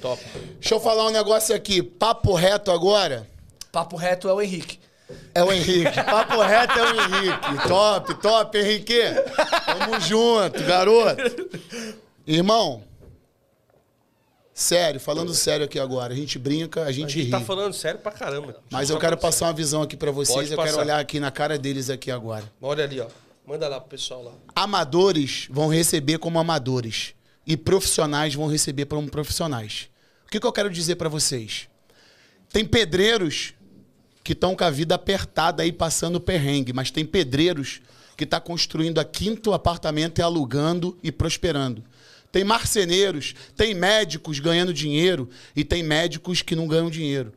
[0.04, 0.22] Top.
[0.60, 1.82] Deixa eu falar um negócio aqui.
[1.82, 3.26] Papo reto agora.
[3.72, 4.78] Papo reto é o Henrique.
[5.34, 5.94] É o Henrique.
[6.04, 7.66] Papo reto é o Henrique.
[7.68, 9.00] Top, top, Henrique.
[9.64, 11.22] Tamo junto, garoto.
[12.26, 12.84] Irmão,
[14.52, 16.12] sério, falando sério aqui agora.
[16.12, 17.30] A gente brinca, a A gente, gente ri.
[17.30, 18.56] tá falando sério pra caramba.
[18.70, 20.36] Mas eu quero passar uma visão aqui pra vocês.
[20.36, 22.44] Pode eu quero olhar aqui na cara deles aqui agora.
[22.60, 23.06] Olha ali, ó.
[23.46, 24.32] Manda lá pro pessoal lá.
[24.54, 27.14] Amadores vão receber como amadores.
[27.46, 29.88] E profissionais vão receber como profissionais.
[30.34, 31.68] Que, que eu quero dizer pra vocês?
[32.48, 33.54] Tem pedreiros
[34.24, 37.80] que estão com a vida apertada aí passando perrengue, mas tem pedreiros
[38.16, 41.84] que tá construindo a quinto apartamento e alugando e prosperando.
[42.32, 47.32] Tem marceneiros, tem médicos ganhando dinheiro e tem médicos que não ganham dinheiro.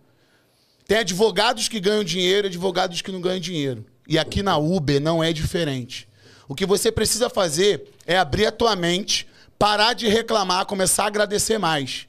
[0.87, 3.85] Tem advogados que ganham dinheiro e advogados que não ganham dinheiro.
[4.07, 6.09] E aqui na Uber não é diferente.
[6.47, 9.27] O que você precisa fazer é abrir a tua mente,
[9.59, 12.06] parar de reclamar, começar a agradecer mais.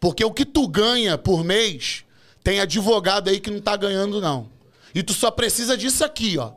[0.00, 2.04] Porque o que tu ganha por mês,
[2.42, 4.48] tem advogado aí que não tá ganhando, não.
[4.94, 6.52] E tu só precisa disso aqui, ó.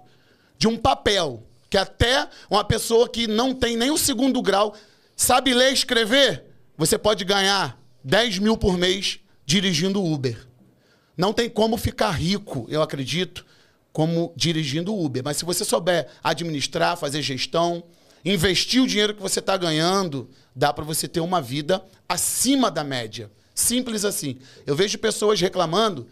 [0.57, 1.43] De um papel.
[1.69, 4.75] Que até uma pessoa que não tem nem o segundo grau,
[5.15, 6.45] sabe ler e escrever,
[6.75, 10.47] você pode ganhar 10 mil por mês dirigindo Uber.
[11.17, 13.45] Não tem como ficar rico, eu acredito,
[13.91, 15.23] como dirigindo Uber.
[15.23, 17.83] Mas se você souber administrar, fazer gestão,
[18.23, 22.83] investir o dinheiro que você está ganhando, dá para você ter uma vida acima da
[22.83, 23.31] média.
[23.53, 24.37] Simples assim.
[24.65, 26.07] Eu vejo pessoas reclamando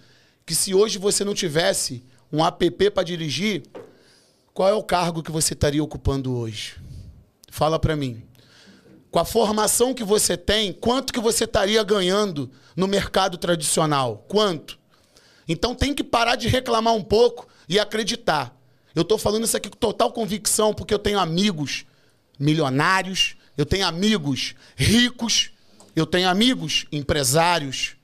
[0.46, 3.64] que se hoje você não tivesse um app para dirigir,
[4.54, 6.76] qual é o cargo que você estaria ocupando hoje?
[7.50, 8.24] Fala para mim.
[9.10, 14.26] Com a formação que você tem, quanto que você estaria ganhando no mercado tradicional?
[14.28, 14.78] Quanto?
[15.48, 18.56] Então tem que parar de reclamar um pouco e acreditar.
[18.94, 21.86] Eu estou falando isso aqui com total convicção, porque eu tenho amigos
[22.40, 25.52] milionários, eu tenho amigos ricos,
[25.96, 27.96] eu tenho amigos empresários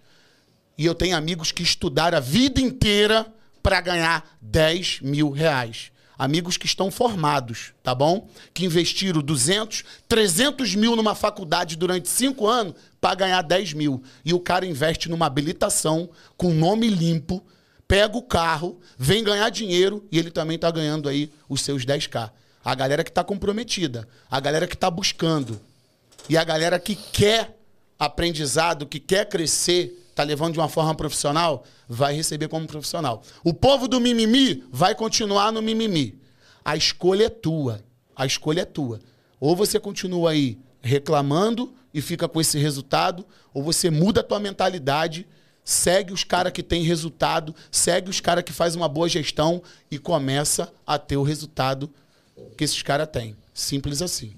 [0.78, 3.32] e eu tenho amigos que estudaram a vida inteira
[3.62, 5.92] para ganhar 10 mil reais.
[6.18, 8.28] Amigos que estão formados, tá bom?
[8.54, 14.04] Que investiram 200, 300 mil numa faculdade durante cinco anos para ganhar 10 mil.
[14.24, 17.46] E o cara investe numa habilitação com nome limpo,
[17.88, 22.32] pega o carro, vem ganhar dinheiro e ele também tá ganhando aí os seus 10k.
[22.64, 25.60] A galera que tá comprometida, a galera que tá buscando
[26.30, 27.58] e a galera que quer
[28.00, 33.24] aprendizado, que quer crescer, tá levando de uma forma profissional, vai receber como profissional.
[33.44, 36.20] O povo do mimimi vai continuar no mimimi.
[36.64, 37.84] A escolha é tua.
[38.16, 39.00] A escolha é tua.
[39.40, 44.40] Ou você continua aí reclamando e fica com esse resultado, ou você muda a tua
[44.40, 45.28] mentalidade,
[45.64, 50.00] segue os caras que têm resultado, segue os caras que fazem uma boa gestão e
[50.00, 51.90] começa a ter o resultado
[52.58, 53.36] que esses caras têm.
[53.54, 54.34] Simples assim.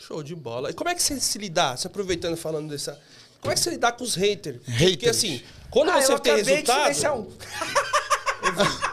[0.00, 0.70] Show de bola.
[0.70, 2.98] E como é que você se lidar, se aproveitando e falando dessa.
[3.40, 4.58] Como é que você lidar com os haters?
[4.58, 5.16] Porque Haters.
[5.16, 6.80] assim, quando Ah, você eu tem acabei de resultado.
[6.82, 7.30] silenciar um.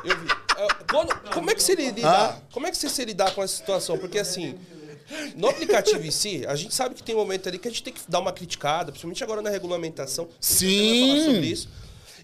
[0.04, 0.28] Eu vi.
[0.58, 2.42] Ah, quando- como é que você lidar?
[2.52, 3.98] Como é que você se lidar com essa situação?
[3.98, 4.58] Porque assim,
[5.36, 7.84] no aplicativo em si, a gente sabe que tem um momento ali que a gente
[7.84, 10.28] tem que dar uma criticada, principalmente agora na regulamentação.
[10.40, 11.08] Sim.
[11.08, 11.70] vai falar sobre isso.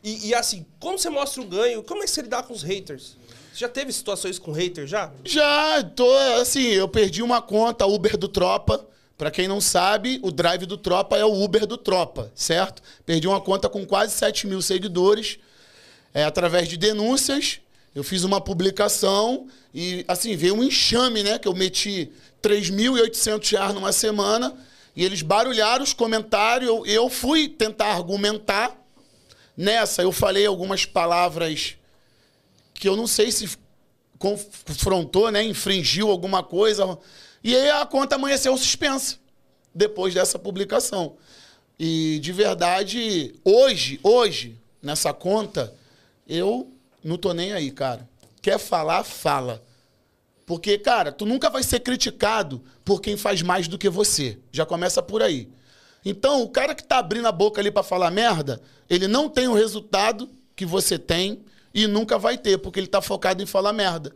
[0.03, 1.81] E, e, assim, como você mostra o ganho?
[1.81, 3.15] Como é que você lidar com os haters?
[3.55, 5.11] Já teve situações com hater já?
[5.23, 6.11] Já, tô,
[6.41, 8.87] assim, eu perdi uma conta Uber do Tropa.
[9.15, 12.81] Pra quem não sabe, o drive do Tropa é o Uber do Tropa, certo?
[13.05, 15.37] Perdi uma conta com quase 7 mil seguidores.
[16.13, 17.59] É, através de denúncias,
[17.93, 21.37] eu fiz uma publicação e, assim, veio um enxame, né?
[21.37, 22.11] Que eu meti
[22.41, 24.55] 3.800 reais numa semana
[24.95, 26.67] e eles barulharam os comentários.
[26.67, 28.79] Eu, eu fui tentar argumentar.
[29.55, 31.75] Nessa, eu falei algumas palavras
[32.83, 33.49] que eu não sei se
[34.19, 35.41] confrontou, né?
[35.41, 36.99] Infringiu alguma coisa.
[37.41, 39.15] E aí a conta amanheceu suspensa
[39.73, 41.15] depois dessa publicação.
[41.79, 45.73] E de verdade, hoje, hoje, nessa conta,
[46.27, 48.05] eu não tô nem aí, cara.
[48.41, 49.63] Quer falar, fala.
[50.45, 54.37] Porque, cara, tu nunca vai ser criticado por quem faz mais do que você.
[54.51, 55.47] Já começa por aí.
[56.03, 59.47] Então, o cara que tá abrindo a boca ali para falar merda, ele não tem
[59.47, 63.73] o resultado que você tem e nunca vai ter, porque ele tá focado em falar
[63.73, 64.15] merda.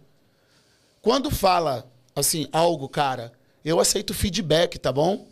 [1.01, 3.31] Quando fala, assim, algo, cara,
[3.63, 5.27] eu aceito feedback, tá bom?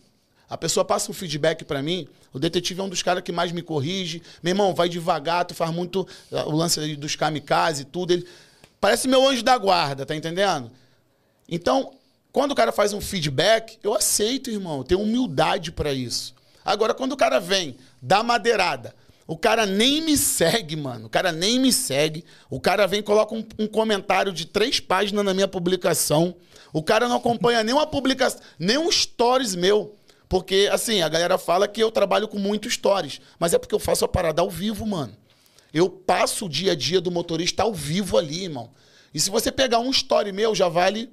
[0.49, 3.51] A pessoa passa um feedback pra mim, o detetive é um dos caras que mais
[3.51, 4.21] me corrige.
[4.43, 8.11] Meu irmão, vai devagar, tu faz muito ah, o lance dos kamikaze e tudo.
[8.11, 8.27] Ele...
[8.79, 10.71] Parece meu anjo da guarda, tá entendendo?
[11.47, 11.93] Então,
[12.35, 14.79] Quando o cara faz um feedback, eu aceito, irmão.
[14.79, 16.35] Eu tenho humildade pra isso.
[16.65, 18.93] Agora, quando o cara vem, dá madeirada,
[19.27, 21.07] o cara nem me segue, mano.
[21.07, 22.23] O cara nem me segue.
[22.49, 26.35] O cara vem e coloca um, um comentário de três páginas na minha publicação.
[26.71, 29.95] O cara não acompanha nenhuma publicação, nem um stories meu.
[30.29, 33.19] Porque, assim, a galera fala que eu trabalho com muito stories.
[33.39, 35.15] Mas é porque eu faço a parada ao vivo, mano.
[35.73, 38.71] Eu passo o dia a dia do motorista ao vivo ali, irmão.
[39.13, 41.11] E se você pegar um story meu, já vale.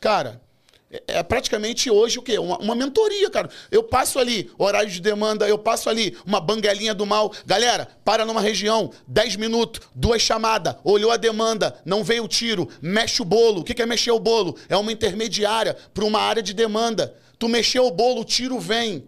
[0.00, 0.42] Cara,
[0.90, 2.38] é, é praticamente hoje o quê?
[2.38, 3.50] Uma, uma, mentoria, cara.
[3.70, 7.32] Eu passo ali horário de demanda, eu passo ali uma banguelinha do mal.
[7.44, 12.68] Galera, para numa região, 10 minutos, duas chamadas, olhou a demanda, não veio o tiro,
[12.80, 13.60] mexe o bolo.
[13.60, 14.56] O que é mexer o bolo?
[14.68, 17.14] É uma intermediária para uma área de demanda.
[17.38, 19.06] Tu mexeu o bolo, o tiro vem.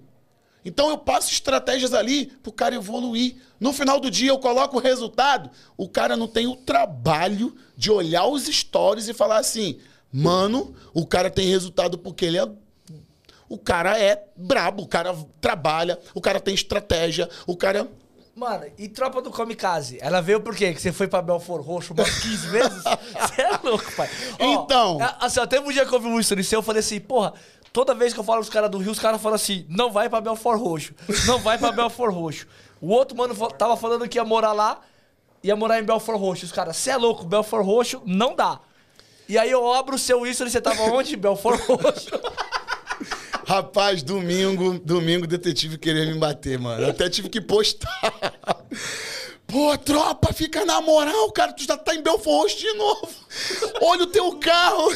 [0.65, 3.37] Então eu passo estratégias ali pro cara evoluir.
[3.61, 7.91] No final do dia eu coloco o resultado, o cara não tem o trabalho de
[7.91, 9.79] olhar os stories e falar assim:
[10.13, 12.49] Mano, o cara tem resultado porque ele é.
[13.49, 17.89] O cara é brabo, o cara trabalha, o cara tem estratégia, o cara.
[18.35, 19.99] Mano, e tropa do Kamikaze?
[20.01, 20.73] Ela veio por quê?
[20.73, 22.85] Que você foi pra Belfort Roxo umas 15 vezes?
[22.85, 24.09] Você é louco, pai.
[24.39, 25.03] Então.
[25.03, 27.33] É, assim, até um dia que eu vi um story seu, eu falei assim, porra,
[27.73, 30.09] toda vez que eu falo os caras do Rio, os caras falam assim: não vai
[30.09, 30.95] pra Belfort Roxo,
[31.27, 32.47] não vai pra Belfort Roxo.
[32.81, 34.81] O outro mano tava falando que ia morar lá,
[35.43, 36.45] ia morar em Belfort Roxo.
[36.45, 38.61] Os caras, você é louco, Belfort Roxo não dá.
[39.29, 41.15] E aí eu abro o seu e você tava onde?
[41.15, 42.09] Belfort Roxo.
[43.47, 46.83] Rapaz, domingo, domingo detetive queria me bater, mano.
[46.83, 47.89] Eu até tive que postar.
[49.47, 51.53] Pô, tropa, fica na moral, cara.
[51.53, 53.09] Tu já tá em Belfort Roxo de novo.
[53.83, 54.89] Olha o teu carro.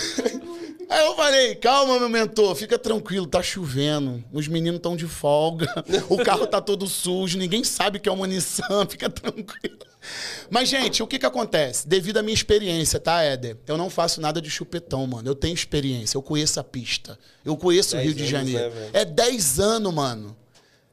[0.88, 4.22] Aí eu falei, calma, meu mentor, fica tranquilo, tá chovendo.
[4.32, 5.66] Os meninos estão de folga.
[6.08, 9.78] O carro tá todo sujo, ninguém sabe que é uma Nissan, fica tranquilo.
[10.50, 11.86] Mas, gente, o que que acontece?
[11.88, 13.56] Devido à minha experiência, tá, Éder?
[13.66, 15.28] Eu não faço nada de chupetão, mano.
[15.28, 17.18] Eu tenho experiência, eu conheço a pista.
[17.44, 18.70] Eu conheço o Rio de Janeiro.
[18.74, 20.36] Né, é 10 anos, mano.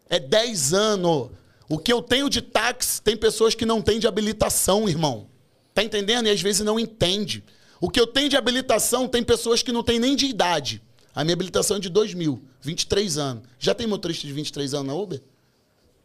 [0.10, 1.30] É 10 anos.
[1.68, 5.28] O que eu tenho de táxi, tem pessoas que não têm de habilitação, irmão.
[5.74, 6.28] Tá entendendo?
[6.28, 7.44] E às vezes não entende.
[7.82, 10.82] O que eu tenho de habilitação, tem pessoas que não têm nem de idade.
[11.16, 13.44] A minha habilitação é de 2000, 23 anos.
[13.58, 15.22] Já tem motorista de 23 anos na Uber?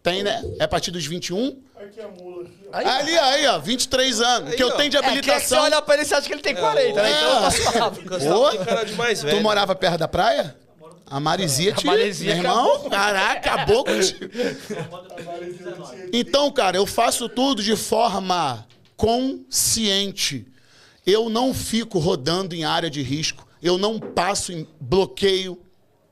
[0.02, 0.42] Tem, né?
[0.58, 1.58] É a partir dos 21?
[1.76, 2.44] Aqui a mula.
[2.44, 2.76] Aqui, ó.
[2.76, 4.50] Aí, ali, aí, ó, 23 anos.
[4.50, 5.34] Aí, que eu tenho de habilitação.
[5.34, 7.10] É, que você olha pra ele e acha que ele tem 40, é, né?
[8.04, 8.50] Então
[8.90, 9.36] eu mais velho.
[9.36, 10.56] Tu morava perto da praia?
[11.06, 11.86] A Marizia te...
[11.88, 12.90] A Marizia meu irmão, acabou.
[12.90, 14.30] caraca, acabou contigo.
[16.12, 20.46] Então, cara, eu faço tudo de forma consciente.
[21.06, 23.46] Eu não fico rodando em área de risco.
[23.62, 25.58] Eu não passo em bloqueio,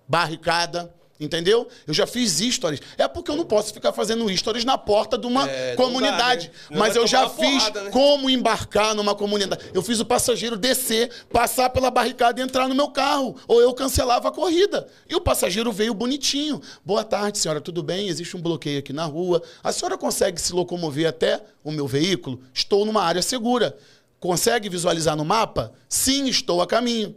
[0.06, 0.94] barricada.
[1.24, 1.68] Entendeu?
[1.86, 2.80] Eu já fiz stories.
[2.98, 6.48] É porque eu não posso ficar fazendo stories na porta de uma é, comunidade.
[6.68, 6.80] Dá, né?
[6.80, 7.90] Mas eu já fiz porrada, né?
[7.90, 9.70] como embarcar numa comunidade.
[9.72, 13.36] Eu fiz o passageiro descer, passar pela barricada e entrar no meu carro.
[13.46, 14.88] Ou eu cancelava a corrida.
[15.08, 16.60] E o passageiro veio bonitinho.
[16.84, 18.08] Boa tarde, senhora, tudo bem?
[18.08, 19.40] Existe um bloqueio aqui na rua.
[19.62, 22.40] A senhora consegue se locomover até o meu veículo?
[22.52, 23.76] Estou numa área segura.
[24.22, 25.72] Consegue visualizar no mapa?
[25.88, 27.16] Sim, estou a caminho.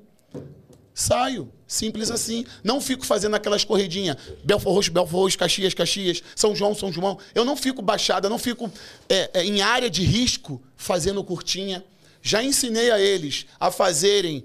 [0.91, 1.53] Saio.
[1.67, 2.43] Simples assim.
[2.63, 4.17] Não fico fazendo aquelas corridinhas.
[4.43, 7.19] Belfor Roxo, Belfor Roxo, Caxias, Caxias, São João, São João.
[7.35, 8.71] Eu não fico baixada, não fico
[9.07, 11.85] é, é, em área de risco fazendo curtinha.
[12.23, 14.43] Já ensinei a eles a fazerem.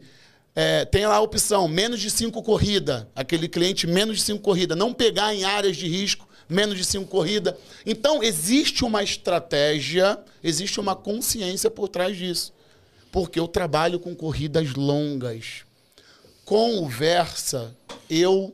[0.54, 3.08] É, tem lá a opção, menos de cinco corrida.
[3.16, 4.76] Aquele cliente, menos de cinco corrida.
[4.76, 7.56] Não pegar em áreas de risco, menos de cinco corrida.
[7.86, 12.52] Então, existe uma estratégia, existe uma consciência por trás disso.
[13.12, 15.64] Porque eu trabalho com corridas longas
[16.50, 17.76] com o Versa,
[18.10, 18.52] eu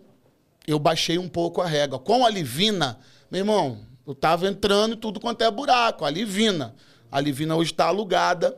[0.67, 1.99] eu baixei um pouco a régua.
[1.99, 2.99] Com a Livina,
[3.31, 6.05] meu irmão, eu tava entrando tudo quanto é buraco.
[6.05, 6.75] A Livina.
[7.11, 8.55] A Livina hoje está alugada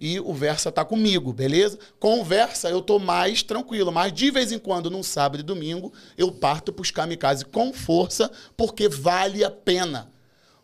[0.00, 1.78] e o Versa tá comigo, beleza?
[1.98, 5.42] Com o Versa eu tô mais tranquilo, mas de vez em quando, num sábado e
[5.42, 10.10] domingo, eu parto pros kamikaze com força, porque vale a pena.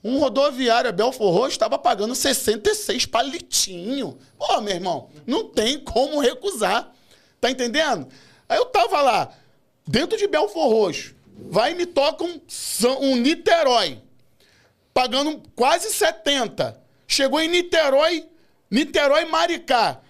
[0.04, 4.18] Um rodoviário a Belfor Roxo estava pagando 66 palitinho.
[4.36, 6.92] Pô, meu irmão, não tem como recusar.
[7.40, 8.08] Tá entendendo?
[8.48, 9.32] Aí eu tava lá,
[9.86, 11.14] dentro de Belfor Roxo.
[11.48, 12.40] Vai e me toca um,
[13.00, 13.98] um Niterói.
[14.92, 16.80] Pagando quase 70.
[17.06, 18.26] Chegou em Niterói,
[18.72, 20.00] Niterói Maricá.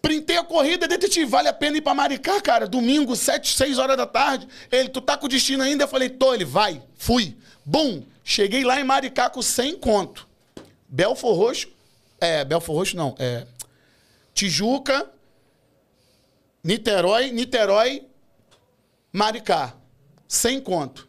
[0.00, 2.68] Printei a corrida, detetive, vale a pena ir pra Maricá, cara?
[2.68, 4.46] Domingo, 7, 6 horas da tarde.
[4.70, 5.82] Ele, tu tá com destino ainda?
[5.82, 6.80] Eu falei, tô, ele, vai.
[6.96, 7.36] Fui.
[7.64, 8.04] Bum!
[8.22, 10.28] Cheguei lá em Maricá com 100 conto.
[10.88, 11.68] Belfor Roxo,
[12.20, 13.46] é, Belfor Roxo não, é...
[14.32, 15.10] Tijuca,
[16.62, 18.06] Niterói, Niterói,
[19.12, 19.74] Maricá.
[20.28, 21.07] Sem conto.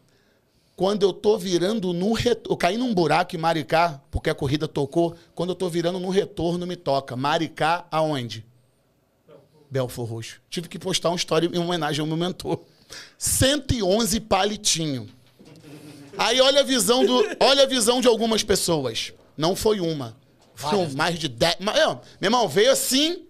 [0.80, 2.54] Quando eu tô virando no retorno.
[2.54, 5.14] Eu caí num buraco em Maricá, porque a corrida tocou.
[5.34, 7.14] Quando eu tô virando no retorno, me toca.
[7.14, 8.46] Maricá aonde?
[9.70, 10.40] Belfor Roxo.
[10.48, 12.60] Tive que postar uma história em homenagem ao meu mentor.
[13.18, 15.06] 111 palitinho.
[16.16, 19.12] Aí olha a visão do, olha a visão de algumas pessoas.
[19.36, 20.16] Não foi uma.
[20.54, 21.56] Foram mais de 10.
[21.60, 23.26] Mas, é, meu irmão, veio assim.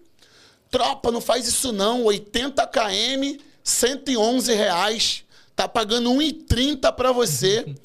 [0.69, 2.05] Tropa, não faz isso não.
[2.05, 5.25] 80 km, 111 reais.
[5.61, 7.75] Tá pagando 1,30 pra você.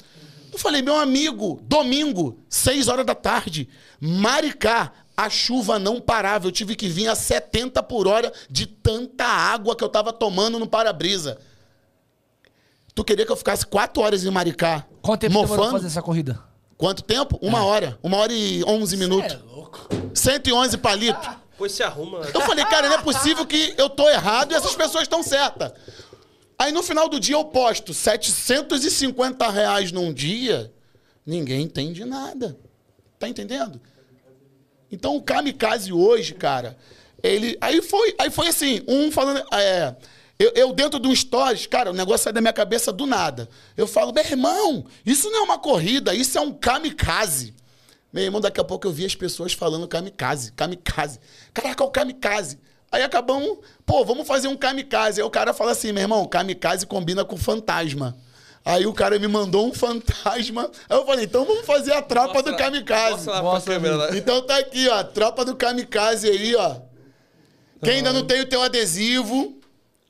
[0.51, 6.47] Eu falei, meu amigo, domingo, 6 horas da tarde, Maricá, a chuva não parava.
[6.47, 10.57] Eu tive que vir a 70 por hora de tanta água que eu tava tomando
[10.57, 11.37] no para-brisa.
[12.95, 14.87] Tu queria que eu ficasse 4 horas em Maricá?
[14.99, 15.77] Quanto tempo demorou pra mofando?
[15.77, 16.43] fazer essa corrida?
[16.75, 17.37] Quanto tempo?
[17.43, 17.99] Uma hora.
[18.01, 19.33] Uma hora e 11 minutos.
[19.33, 19.87] É louco.
[20.15, 21.29] 111 palitos.
[21.59, 22.21] Pois se arruma.
[22.33, 25.73] Eu falei, cara, não é possível que eu tô errado e essas pessoas estão certas.
[26.59, 30.73] Aí no final do dia eu posto 750 reais num dia,
[31.25, 32.57] ninguém entende nada.
[33.19, 33.79] Tá entendendo?
[34.91, 36.77] Então o kamikaze hoje, cara,
[37.21, 37.57] ele.
[37.61, 39.43] Aí foi, aí foi assim, um falando.
[39.53, 39.95] É,
[40.39, 43.49] eu, eu dentro de um stories, cara, o negócio sai da minha cabeça do nada.
[43.75, 47.55] Eu falo, meu irmão, isso não é uma corrida, isso é um kamikaze.
[48.13, 51.19] Meu irmão, daqui a pouco eu vi as pessoas falando kamikaze, kamikaze.
[51.53, 52.59] Caraca, o kamikaze.
[52.91, 55.21] Aí acabamos, pô, vamos fazer um kamikaze.
[55.21, 58.17] Aí o cara fala assim, meu irmão, kamikaze combina com fantasma.
[58.63, 60.69] Aí o cara me mandou um fantasma.
[60.89, 63.11] Aí eu falei, então vamos fazer a tropa do kamikaze.
[63.11, 64.17] Mostra lá Mostra pra câmera lá.
[64.17, 66.75] Então tá aqui, ó, tropa do kamikaze aí, ó.
[67.83, 69.59] Quem ainda não tem o teu adesivo,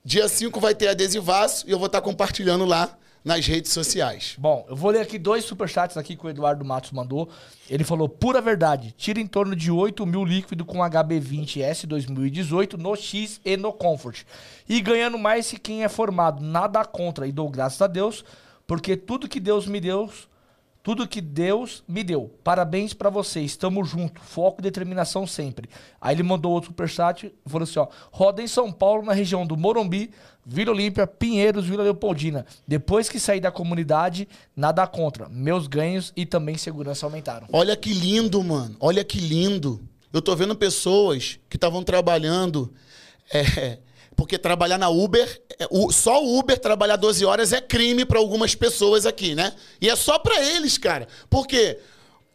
[0.04, 2.97] dia 5 vai ter adesivaço e eu vou estar compartilhando lá
[3.28, 4.36] nas redes sociais.
[4.38, 7.30] Bom, eu vou ler aqui dois superchats aqui que o Eduardo Matos mandou.
[7.70, 12.96] Ele falou, pura verdade, tira em torno de 8 mil líquido com HB20S 2018 no
[12.96, 14.24] X e no Comfort.
[14.68, 17.28] E ganhando mais que quem é formado, nada contra.
[17.28, 18.24] E dou graças a Deus,
[18.66, 20.10] porque tudo que Deus me deu,
[20.88, 22.34] tudo que Deus me deu.
[22.46, 25.70] Parabéns pra você, estamos juntos, foco e determinação sempre.
[26.00, 29.58] Aí ele mandou outro superchat falou assim, ó, roda em São Paulo, na região do
[29.58, 30.12] Morumbi,
[30.46, 32.46] Vila Olímpia, Pinheiros, Vila Leopoldina.
[32.66, 35.28] Depois que saí da comunidade, nada contra.
[35.28, 37.48] Meus ganhos e também segurança aumentaram.
[37.52, 38.78] Olha que lindo, mano.
[38.80, 39.82] Olha que lindo.
[40.14, 42.74] Eu tô vendo pessoas que estavam trabalhando.
[43.30, 43.80] é,
[44.18, 48.56] porque trabalhar na Uber, é, só o Uber trabalhar 12 horas é crime para algumas
[48.56, 49.54] pessoas aqui, né?
[49.80, 51.08] E é só para eles, cara.
[51.30, 51.78] Porque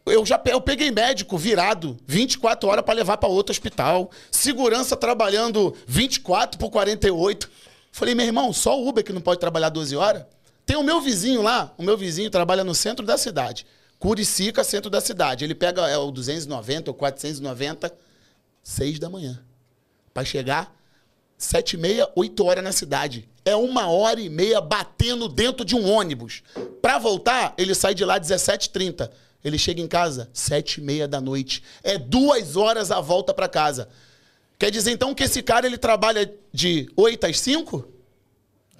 [0.05, 4.09] eu já eu peguei médico virado 24 horas para levar para outro hospital.
[4.31, 7.51] Segurança trabalhando 24 por 48.
[7.91, 10.23] Falei, meu irmão, só o Uber que não pode trabalhar 12 horas?
[10.65, 13.65] Tem o meu vizinho lá, o meu vizinho trabalha no centro da cidade.
[13.99, 15.43] Curicica, centro da cidade.
[15.43, 17.93] Ele pega é, o 290 ou 490,
[18.63, 19.43] 6 da manhã.
[20.13, 20.73] Para chegar
[21.43, 23.27] sete e meia, oito horas na cidade.
[23.45, 26.41] É uma hora e meia batendo dentro de um ônibus.
[26.81, 29.09] Pra voltar, ele sai de lá 17h30.
[29.43, 31.61] Ele chega em casa sete e meia da noite.
[31.83, 33.89] É duas horas a volta pra casa.
[34.57, 37.92] Quer dizer, então, que esse cara ele trabalha de 8 às 5?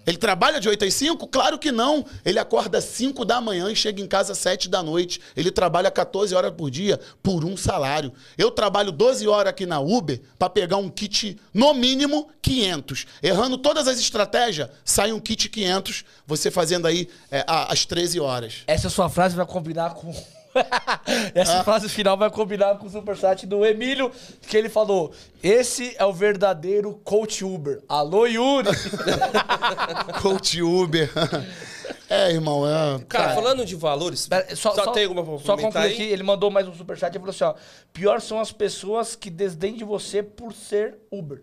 [0.05, 1.27] Ele trabalha de 8 às 5?
[1.27, 2.05] Claro que não.
[2.25, 5.21] Ele acorda às 5 da manhã e chega em casa às 7 da noite.
[5.35, 8.11] Ele trabalha 14 horas por dia por um salário.
[8.37, 13.05] Eu trabalho 12 horas aqui na Uber para pegar um kit, no mínimo, 500.
[13.21, 18.63] Errando todas as estratégias, sai um kit 500, você fazendo aí é, às 13 horas.
[18.67, 20.13] Essa sua frase vai combinar com.
[21.33, 24.11] Essa frase final vai combinar com o superchat do Emílio,
[24.47, 25.11] que ele falou:
[25.41, 27.81] Esse é o verdadeiro coach Uber.
[27.87, 28.69] Alô, Yuri!
[30.21, 31.09] Coach Uber.
[32.09, 32.99] é, irmão, é...
[33.07, 36.73] Cara, falando de valores, Pera, só, tem alguma Só concluir aqui, ele mandou mais um
[36.73, 37.53] superchat e falou assim: ó,
[37.91, 41.41] pior são as pessoas que desdém de você por ser Uber.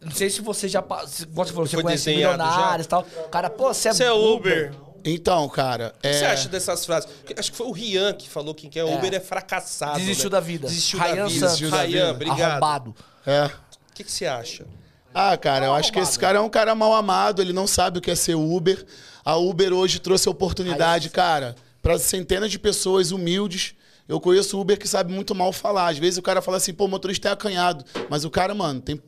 [0.00, 0.80] Não sei se você já.
[0.80, 3.04] Igual você falou, você Foi conhece milionários e tal.
[3.30, 4.72] Cara, pô, você é, Você é Uber.
[5.06, 5.94] Então, cara...
[5.96, 6.12] O que É...
[6.12, 7.08] você acha dessas frases?
[7.38, 9.98] Acho que foi o Rian que falou que quem é Uber é, fracassado.
[9.98, 10.30] Desistiu né?
[10.30, 10.68] da vida.
[10.68, 11.30] Desistiu Ryan da vida.
[11.30, 11.40] Santos.
[11.40, 12.10] Desistiu da vida.
[12.10, 12.40] obrigado.
[12.40, 12.96] arrombado.
[13.26, 13.46] é...
[13.46, 14.66] O que, que você acha?
[15.14, 17.98] Ah, cara, eu acho que esse cara é um cara mal amado, ele não sabe
[17.98, 18.84] o que é ser Uber.
[19.24, 23.74] A Uber hoje trouxe a oportunidade, cara, para centenas de pessoas humildes.
[24.06, 25.88] Eu conheço Uber que sabe muito mal falar.
[25.88, 27.82] Às vezes o cara fala assim, pô, o motorista é acanhado.
[28.10, 29.00] Mas o cara, mano, tem,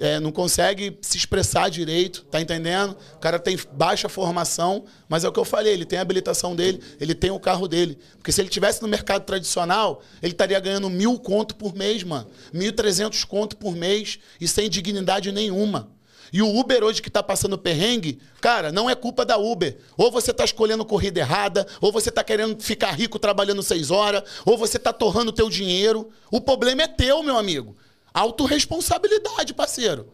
[0.00, 2.96] é, não consegue se expressar direito, tá entendendo?
[3.14, 6.56] O cara tem baixa formação, mas é o que eu falei, ele tem a habilitação
[6.56, 7.98] dele, ele tem o carro dele.
[8.16, 12.26] Porque se ele tivesse no mercado tradicional, ele estaria ganhando mil conto por mês, mano.
[12.52, 15.90] Mil trezentos conto por mês e sem dignidade nenhuma.
[16.32, 19.76] E o Uber hoje que tá passando perrengue, cara, não é culpa da Uber.
[19.96, 24.22] Ou você tá escolhendo corrida errada, ou você tá querendo ficar rico trabalhando seis horas,
[24.44, 26.08] ou você tá torrando o teu dinheiro.
[26.30, 27.76] O problema é teu, meu amigo.
[28.12, 30.08] Autoresponsabilidade, parceiro.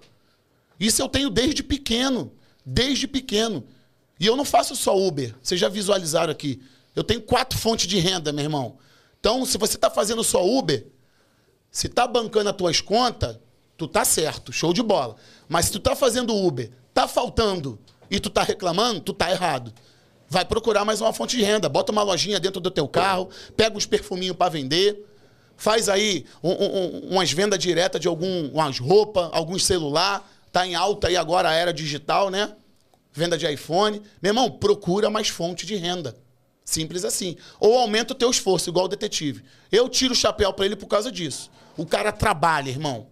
[0.79, 2.33] Isso eu tenho desde pequeno.
[2.65, 3.65] Desde pequeno.
[4.19, 5.35] E eu não faço só Uber.
[5.43, 6.63] Vocês já visualizaram aqui.
[6.95, 8.79] Eu tenho quatro fontes de renda, meu irmão.
[9.21, 10.87] Então, se você está fazendo só Uber,
[11.71, 13.39] se está bancando as tuas contas,
[13.77, 15.17] tu tá certo, show de bola.
[15.49, 17.79] Mas se tu tá fazendo Uber, tá faltando
[18.11, 19.73] e tu tá reclamando, tu tá errado.
[20.29, 21.69] Vai procurar mais uma fonte de renda.
[21.69, 25.05] Bota uma lojinha dentro do teu carro, pega uns perfuminhos para vender,
[25.57, 30.31] faz aí um, um, umas vendas diretas de algumas roupas, alguns celular.
[30.53, 32.55] Tá em alta aí agora a era digital, né?
[33.13, 34.01] Venda de iPhone.
[34.23, 36.17] Meu irmão, procura mais fonte de renda.
[36.65, 37.37] Simples assim.
[37.61, 39.45] Ou aumenta o teu esforço, igual o detetive.
[39.71, 41.51] Eu tiro o chapéu para ele por causa disso.
[41.77, 43.09] O cara trabalha, irmão.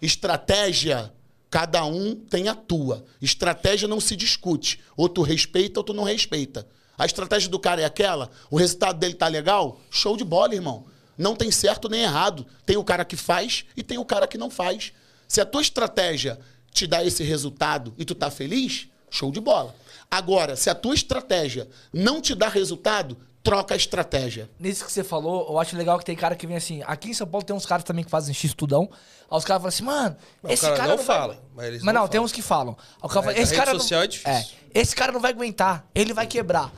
[0.00, 1.12] Estratégia,
[1.50, 3.04] cada um tem a tua.
[3.20, 4.80] Estratégia não se discute.
[4.96, 6.66] Ou tu respeita ou tu não respeita.
[6.96, 10.84] A estratégia do cara é aquela, o resultado dele tá legal, show de bola, irmão.
[11.16, 12.46] Não tem certo nem errado.
[12.64, 14.92] Tem o cara que faz e tem o cara que não faz.
[15.28, 16.38] Se a tua estratégia
[16.72, 19.74] te dá esse resultado e tu tá feliz, show de bola.
[20.10, 24.48] Agora, se a tua estratégia não te dá resultado, troca a estratégia.
[24.58, 26.82] Nisso que você falou, eu acho legal que tem cara que vem assim.
[26.86, 28.88] Aqui em São Paulo tem uns caras também que fazem X-tudão.
[29.30, 31.92] Aí os caras falam assim, mano, Não, esse cara cara, não vai- fala, mas não
[31.92, 32.76] não, tem uns que falam.
[32.78, 34.04] Aí o cara Mas fala, esse cara social não...
[34.04, 34.56] é difícil.
[34.74, 36.72] esse cara não vai aguentar, ele vai quebrar.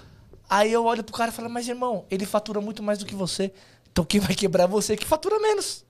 [0.48, 3.15] Aí eu olho pro cara e falo, mas irmão, ele fatura muito mais do que
[3.15, 3.52] você.
[3.95, 5.85] Então quem vai quebrar é você que fatura menos.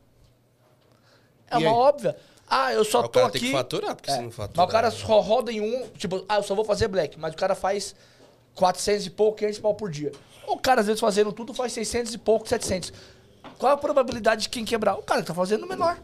[1.50, 1.74] É E uma aí?
[1.74, 2.14] óbvia.
[2.46, 3.38] Ah, eu só Mas o tô cara aqui...
[3.40, 4.58] tem que faturar, porque É, se não faturar...
[4.58, 7.32] Mas o cara só roda em um, tipo, ah, eu só vou fazer black, mas
[7.32, 7.94] o cara faz
[8.54, 10.12] 400 e pouco, 500 pau por dia.
[10.46, 12.92] O cara, às vezes, fazendo tudo, faz 600 e pouco, 700.
[13.58, 14.96] Qual a probabilidade de quem quebrar?
[14.98, 15.98] O cara que tá fazendo menor.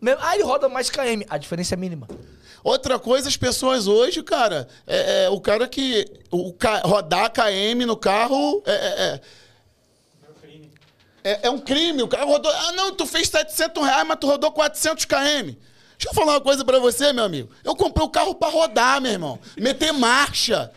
[0.00, 1.26] Me- Ah, ele roda mais KM.
[1.28, 2.06] A diferença é mínima.
[2.62, 6.06] Outra coisa, as pessoas hoje, cara, é, é o cara que.
[6.30, 9.20] O, rodar KM no carro é, é,
[11.24, 12.02] é- é- um crime.
[12.02, 12.50] O cara rodou.
[12.52, 15.54] Ah, não, tu fez 700 reais, mas tu rodou 400 km.
[15.98, 17.50] Deixa eu falar uma coisa pra você, meu amigo.
[17.64, 19.38] Eu comprei o carro pra rodar, meu irmão.
[19.56, 20.70] Meter marcha.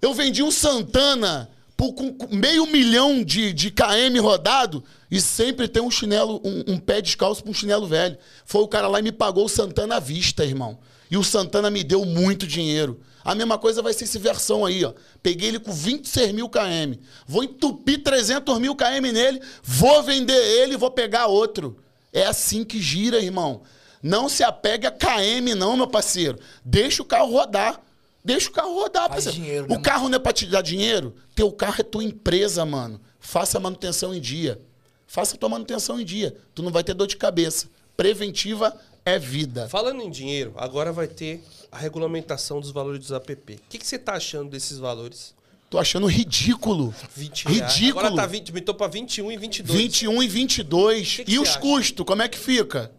[0.00, 5.82] Eu vendi um Santana por com meio milhão de, de KM rodado e sempre tem
[5.82, 8.16] um chinelo, um, um pé descalço pra um chinelo velho.
[8.46, 10.78] Foi o cara lá e me pagou o Santana à vista, irmão.
[11.10, 12.98] E o Santana me deu muito dinheiro.
[13.26, 14.92] A mesma coisa vai ser esse versão aí, ó.
[15.20, 16.94] Peguei ele com 26 mil km.
[17.26, 21.76] Vou entupir 300 mil km nele, vou vender ele, vou pegar outro.
[22.12, 23.62] É assim que gira, irmão.
[24.00, 26.38] Não se apegue a KM, não, meu parceiro.
[26.64, 27.80] Deixa o carro rodar.
[28.24, 29.44] Deixa o carro rodar, Faz parceiro.
[29.44, 31.12] dinheiro, o né, carro não é pra te dar dinheiro?
[31.34, 33.00] Teu carro é tua empresa, mano.
[33.18, 34.60] Faça a manutenção em dia.
[35.04, 36.36] Faça a tua manutenção em dia.
[36.54, 37.66] Tu não vai ter dor de cabeça.
[37.96, 38.72] Preventiva
[39.04, 39.68] é vida.
[39.68, 43.32] Falando em dinheiro, agora vai ter a regulamentação dos valores dos app.
[43.32, 45.34] O que, que você tá achando desses valores?
[45.68, 46.94] Tô achando ridículo.
[47.14, 47.74] 20 reais.
[47.74, 48.06] Ridículo.
[48.06, 49.80] Agora tá 20, aumentou pra 21 e 22.
[49.80, 51.16] 21 e 22.
[51.16, 51.58] Que que e os acha?
[51.58, 52.92] custos, como é que fica?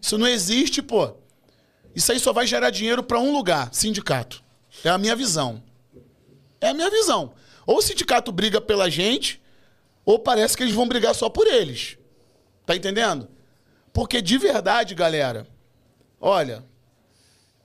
[0.00, 1.12] Isso não existe, pô.
[1.94, 4.42] Isso aí só vai gerar dinheiro para um lugar, sindicato.
[4.82, 5.62] É a minha visão.
[6.60, 7.32] É a minha visão.
[7.66, 9.40] Ou o sindicato briga pela gente,
[10.04, 11.98] ou parece que eles vão brigar só por eles.
[12.64, 13.28] Tá entendendo?
[13.92, 15.46] Porque de verdade, galera,
[16.20, 16.64] olha,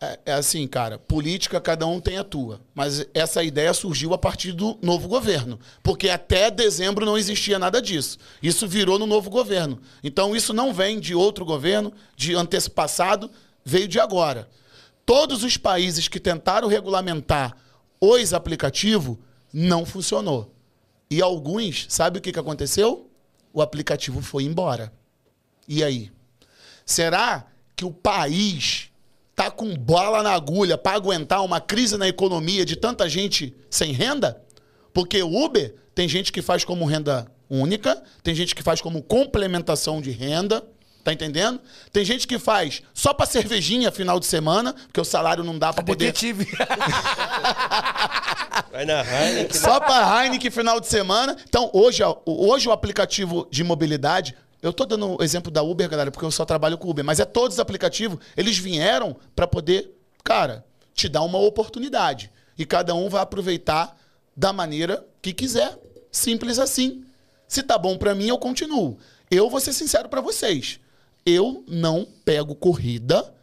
[0.05, 2.61] é, é assim, cara, política cada um tem a tua.
[2.73, 5.59] Mas essa ideia surgiu a partir do novo governo.
[5.81, 8.17] Porque até dezembro não existia nada disso.
[8.41, 9.79] Isso virou no novo governo.
[10.03, 13.29] Então isso não vem de outro governo, de antepassado,
[13.63, 14.49] veio de agora.
[15.05, 17.55] Todos os países que tentaram regulamentar
[17.99, 19.17] os aplicativos,
[19.53, 20.53] não funcionou.
[21.09, 23.09] E alguns, sabe o que, que aconteceu?
[23.53, 24.91] O aplicativo foi embora.
[25.67, 26.11] E aí?
[26.85, 28.89] Será que o país
[29.35, 33.91] tá com bola na agulha para aguentar uma crise na economia de tanta gente sem
[33.91, 34.41] renda?
[34.93, 39.03] Porque o Uber tem gente que faz como renda única, tem gente que faz como
[39.03, 40.63] complementação de renda,
[41.03, 41.59] tá entendendo?
[41.91, 45.71] Tem gente que faz só para cervejinha final de semana, porque o salário não dá
[45.71, 46.47] para poder Detetive.
[48.71, 49.59] Vai na Heineken.
[49.59, 51.37] só para Heineken final de semana.
[51.47, 54.35] Então, hoje, hoje o aplicativo de mobilidade,
[54.65, 57.19] eu tô dando o exemplo da Uber, galera, porque eu só trabalho com Uber, mas
[57.19, 62.31] é todos os aplicativos, eles vieram para poder, cara, te dar uma oportunidade.
[62.57, 63.95] E cada um vai aproveitar
[64.35, 65.77] da maneira que quiser.
[66.11, 67.05] Simples assim.
[67.47, 68.97] Se tá bom para mim, eu continuo.
[69.29, 70.79] Eu vou ser sincero para vocês.
[71.23, 73.35] Eu não pego corrida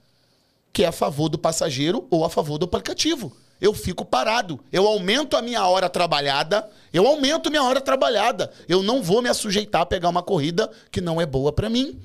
[0.73, 3.36] que é a favor do passageiro ou a favor do aplicativo.
[3.62, 4.59] Eu fico parado.
[4.72, 6.68] Eu aumento a minha hora trabalhada.
[6.93, 8.51] Eu aumento minha hora trabalhada.
[8.68, 11.97] Eu não vou me assujeitar a pegar uma corrida que não é boa para mim.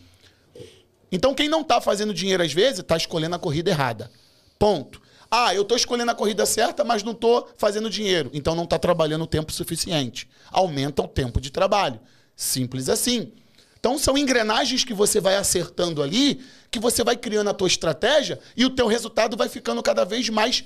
[1.11, 4.11] Então, quem não tá fazendo dinheiro às vezes, tá escolhendo a corrida errada.
[4.59, 5.01] Ponto.
[5.31, 8.29] Ah, eu tô escolhendo a corrida certa, mas não tô fazendo dinheiro.
[8.33, 10.29] Então não tá trabalhando o tempo suficiente.
[10.51, 11.99] Aumenta o tempo de trabalho.
[12.35, 13.31] Simples assim.
[13.79, 16.39] Então são engrenagens que você vai acertando ali,
[16.69, 20.29] que você vai criando a tua estratégia e o teu resultado vai ficando cada vez
[20.29, 20.63] mais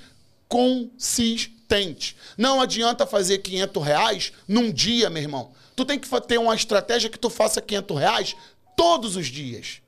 [0.52, 2.16] consistente.
[2.36, 5.52] Não adianta fazer 500 reais num dia, meu irmão.
[5.74, 8.36] Tu tem que ter uma estratégia que tu faça 500 reais
[8.76, 9.80] todos os dias.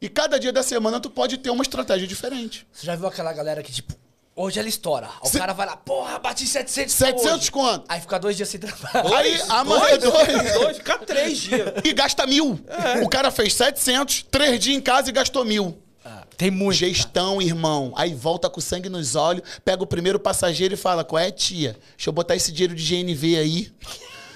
[0.00, 2.66] E cada dia da semana tu pode ter uma estratégia diferente.
[2.72, 3.94] Você já viu aquela galera que, tipo,
[4.34, 5.08] hoje ela estoura.
[5.22, 7.50] O Cê- cara vai lá, porra, bati 700 700 hoje.
[7.50, 7.84] quanto?
[7.88, 9.16] Aí fica dois dias sem trabalhar.
[9.16, 10.52] Aí, amanhã é dois.
[10.54, 11.72] dois, fica três dias.
[11.84, 12.60] E gasta mil.
[12.68, 13.02] É.
[13.02, 15.80] O cara fez 700, três dias em casa e gastou mil.
[16.08, 16.76] Ah, Tem muito.
[16.76, 17.92] Gestão, irmão.
[17.96, 21.76] Aí volta com sangue nos olhos, pega o primeiro passageiro e fala: Qual é, tia?
[21.96, 23.72] Deixa eu botar esse dinheiro de GNV aí.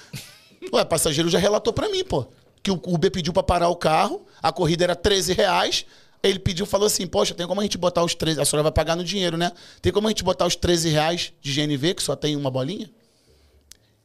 [0.73, 2.27] Ué, passageiro já relatou pra mim, pô.
[2.61, 5.85] Que o Uber pediu pra parar o carro, a corrida era 13 reais.
[6.21, 8.41] Ele pediu, falou assim: Poxa, tem como a gente botar os 13.
[8.41, 9.53] A senhora vai pagar no dinheiro, né?
[9.81, 12.91] Tem como a gente botar os 13 reais de GNV, que só tem uma bolinha?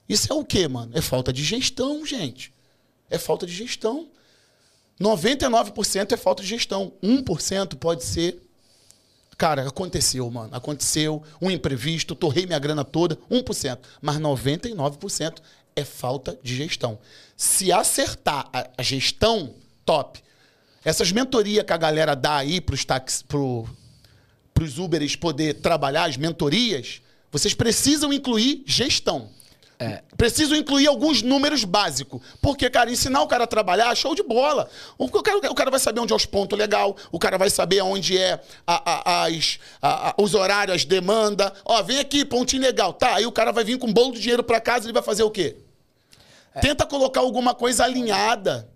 [0.08, 0.92] Isso é o quê, mano?
[0.94, 2.52] É falta de gestão, gente.
[3.10, 4.08] É falta de gestão.
[5.00, 6.92] 99% é falta de gestão.
[7.02, 8.42] 1% pode ser.
[9.36, 10.54] Cara, aconteceu, mano.
[10.54, 11.22] Aconteceu.
[11.40, 13.16] Um imprevisto, torrei minha grana toda.
[13.30, 13.78] 1%.
[14.00, 15.38] Mas 99%
[15.74, 16.98] é falta de gestão.
[17.36, 19.54] Se acertar a, gestão,
[19.84, 20.22] top.
[20.82, 23.68] Essas mentorias que a galera dá aí pros táxi, pro,
[24.54, 29.28] pros Uberes poder trabalhar, as mentorias, vocês precisam incluir gestão.
[30.16, 32.20] Preciso incluir alguns números básicos.
[32.40, 34.68] Porque, cara, ensinar o cara a trabalhar, show de bola.
[34.96, 37.82] O cara, o cara vai saber onde é os pontos legal, o cara vai saber
[37.82, 38.82] onde é a-
[39.20, 41.52] a- as, a- os horários, as demandas.
[41.64, 42.92] Ó, vem aqui, pontinho legal.
[42.94, 45.02] Tá, aí o cara vai vir com um bolo de dinheiro pra casa ele vai
[45.02, 45.56] fazer o quê?
[46.60, 48.68] Tenta colocar alguma coisa alinhada.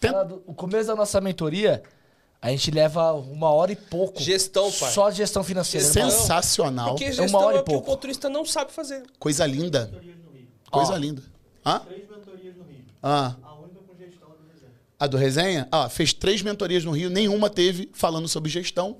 [0.00, 1.82] Tenta- O começo da nossa mentoria,
[2.46, 4.20] a gente leva uma hora e pouco.
[4.20, 4.92] Gestão, pai.
[4.92, 5.86] Só de gestão financeira.
[5.86, 6.90] Sensacional.
[6.90, 7.90] Porque uma gestão hora é e o que o pouco.
[7.90, 9.02] motorista não sabe fazer.
[9.18, 9.90] Coisa linda.
[10.70, 10.96] Coisa Ó.
[10.96, 11.22] linda.
[11.64, 11.78] Hã?
[11.80, 12.84] Três mentorias no Rio.
[13.02, 13.34] Ah.
[13.42, 14.72] A única com gestão é do resenha.
[14.98, 15.68] A do Resenha?
[15.72, 18.98] Ah, fez três mentorias no Rio, nenhuma teve falando sobre gestão.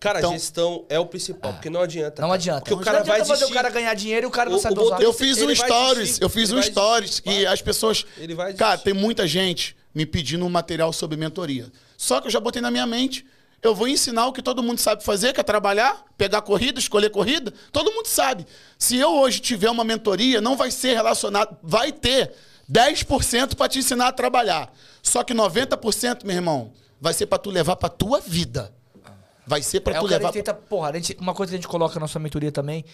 [0.00, 2.20] Cara, Então- gestão é o principal, porque não adianta.
[2.20, 2.34] Não cara.
[2.34, 2.60] adianta.
[2.60, 3.52] Porque o Não cara adianta vai fazer desistir.
[3.52, 5.00] o cara ganhar dinheiro e o cara não O- sabe o usar.
[5.00, 7.44] Eu fiz um stories, desistir, eu fiz um stories desistir.
[7.44, 7.46] Vai.
[7.46, 8.04] as pessoas.
[8.18, 11.70] Ele vai Cara, tem muita gente me pedindo um material sobre mentoria.
[11.96, 13.24] Só que eu já botei na minha mente.
[13.62, 17.10] Eu vou ensinar o que todo mundo sabe fazer, que é trabalhar, pegar corrida, escolher
[17.10, 17.52] corrida.
[17.72, 18.46] Todo mundo sabe.
[18.78, 21.56] Se eu hoje tiver uma mentoria, não vai ser relacionado.
[21.62, 22.32] Vai ter
[22.70, 24.72] 10% para te ensinar a trabalhar.
[25.02, 28.72] Só que 90%, meu irmão, vai ser para tu levar para tua vida.
[29.46, 30.32] Vai ser para É tu levar.
[30.32, 32.84] tenta, porra, gente- uma coisa que a gente coloca na nossa mentoria também,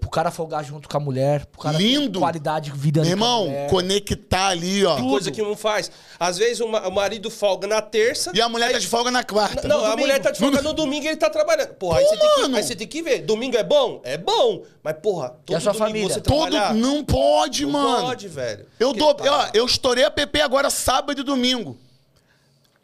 [0.00, 2.18] pro cara folgar junto com a mulher, pro cara ter Lindo.
[2.18, 3.70] qualidade de vida Meu irmão, mulher.
[3.70, 4.96] conectar ali, ó.
[5.00, 5.90] Coisa que não faz.
[6.18, 8.32] Às vezes o, ma- o marido folga na terça.
[8.34, 9.68] E a mulher tá de folga na quarta.
[9.68, 11.74] Não, a mulher tá de folga no domingo e ele tá trabalhando.
[11.74, 12.56] Porra, aí, Pô, você tem que, mano.
[12.56, 13.18] aí você tem que ver.
[13.22, 14.00] Domingo é bom?
[14.02, 14.62] É bom.
[14.82, 16.14] Mas, porra, todo E a sua domingo família?
[16.14, 16.50] você Todo.
[16.50, 16.74] trabalhar?
[16.74, 18.06] Não pode, Não mano.
[18.06, 18.66] pode, velho.
[18.78, 19.14] Eu dou.
[19.14, 21.78] tá- Ó, eu estourei a PP agora sábado e domingo.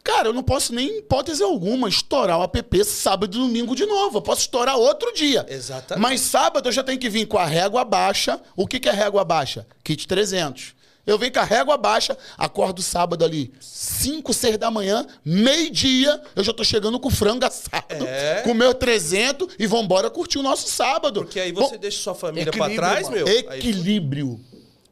[0.06, 3.84] Cara, eu não posso nem, em hipótese alguma, estourar o app sábado e domingo de
[3.86, 4.18] novo.
[4.18, 5.44] Eu posso estourar outro dia.
[5.48, 6.00] Exatamente.
[6.00, 8.40] Mas sábado eu já tenho que vir com a régua baixa.
[8.54, 9.66] O que, que é régua baixa?
[9.82, 10.76] Kit 300.
[11.04, 16.42] Eu venho com a régua baixa, acordo sábado ali, 5, 6 da manhã, meio-dia, eu
[16.42, 18.42] já tô chegando com frango assado, É.
[18.42, 21.22] com o meu 300 e vambora curtir o nosso sábado.
[21.22, 23.24] Porque aí Bom, você deixa sua família pra trás, mano.
[23.24, 23.26] meu.
[23.26, 24.40] Aí- Equilíbrio.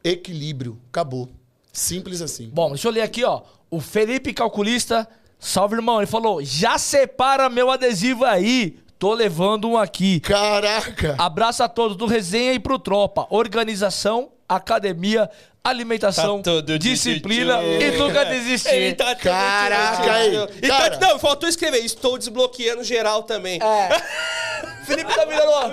[0.03, 0.79] Equilíbrio.
[0.89, 1.29] Acabou.
[1.73, 2.47] Simples assim.
[2.49, 3.41] Bom, deixa eu ler aqui, ó.
[3.69, 5.07] O Felipe Calculista,
[5.39, 5.97] salve, irmão.
[5.97, 8.77] Ele falou: já separa meu adesivo aí.
[8.97, 10.21] Tô levando um aqui.
[10.21, 11.15] Caraca!
[11.17, 13.27] Abraço a todos do Resenha e pro Tropa.
[13.29, 15.29] Organização, academia,
[15.69, 18.73] alimentação, Tá disciplina e nunca desistir.
[18.75, 20.97] Ele tá Caraca, aí, E tá- cara.
[20.99, 21.79] não, faltou escrever.
[21.83, 23.59] Estou desbloqueando geral também.
[23.61, 23.89] É.
[24.85, 25.71] Felipe tá virando, ó.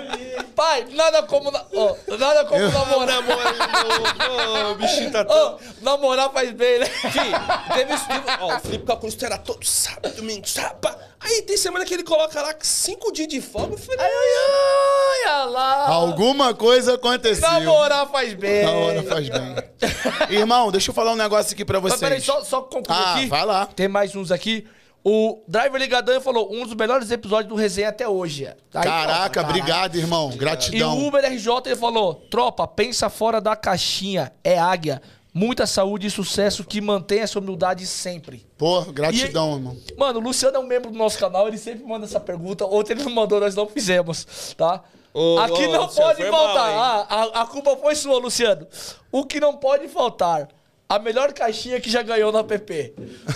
[0.55, 1.51] Pai, nada como.
[1.51, 3.21] na- ó, nada como namorar.
[3.23, 5.59] Namoro, o bichinho tá Ô, todo...
[5.81, 6.85] namorar faz bem, né?
[6.87, 8.05] Fih, teve isso.
[8.41, 10.97] Ó, o Felipe Calculista era todo sábado, domingo, sábado.
[11.19, 13.73] Aí tem semana que ele coloca lá cinco dias de folga.
[13.75, 15.87] Eu falei, Ai, ai, ai, olha lá.
[15.87, 17.47] Alguma coisa aconteceu.
[17.49, 18.65] Namorar faz bem.
[18.65, 19.55] Na hora faz bem.
[20.29, 22.01] Irmão, deixa eu falar um negócio aqui pra Mas vocês.
[22.01, 23.25] peraí, só, só concluir Ah, aqui.
[23.27, 23.65] vai lá.
[23.65, 24.65] Tem mais uns aqui.
[25.05, 28.47] O Driver Ligadão falou, um dos melhores episódios do Resenha até hoje.
[28.47, 30.29] Aí, Caraca, tropa, obrigado, irmão.
[30.31, 31.05] E o Gratidão.
[31.07, 35.01] Uber RJ ele falou: tropa, pensa fora da caixinha, é águia.
[35.35, 38.45] Muita saúde e sucesso que mantenha essa humildade sempre.
[38.55, 39.77] Pô, gratidão, irmão.
[39.97, 42.65] Mano, o Luciano é um membro do nosso canal, ele sempre manda essa pergunta.
[42.65, 44.83] Ontem ele não mandou, nós não fizemos, tá?
[45.13, 46.71] Ô, Aqui ô, não Luciano, pode foi faltar.
[46.73, 48.67] mal, ah, a, a culpa foi sua, Luciano.
[49.11, 50.47] O que não pode faltar.
[50.89, 52.93] A melhor caixinha que já ganhou na app.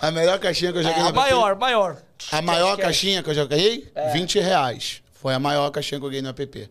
[0.00, 1.08] a melhor caixinha que eu já É, ganhei.
[1.08, 1.96] a maior, maior.
[2.32, 3.90] A maior caixinha que eu já ganhei?
[3.94, 4.10] É.
[4.12, 5.02] 20 reais.
[5.14, 6.70] Foi a maior caixinha que eu ganhei no app.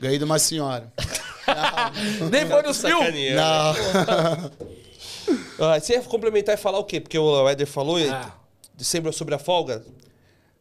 [0.00, 0.92] Ganhei de uma senhora.
[2.30, 2.98] Nem foi nos mil.
[2.98, 3.36] sacaneando.
[3.36, 4.50] Não.
[5.60, 7.00] Ah, você ia complementar e falar o quê?
[7.00, 8.30] Porque o Éder falou Ah.
[8.74, 9.84] de sempre sobre a folga.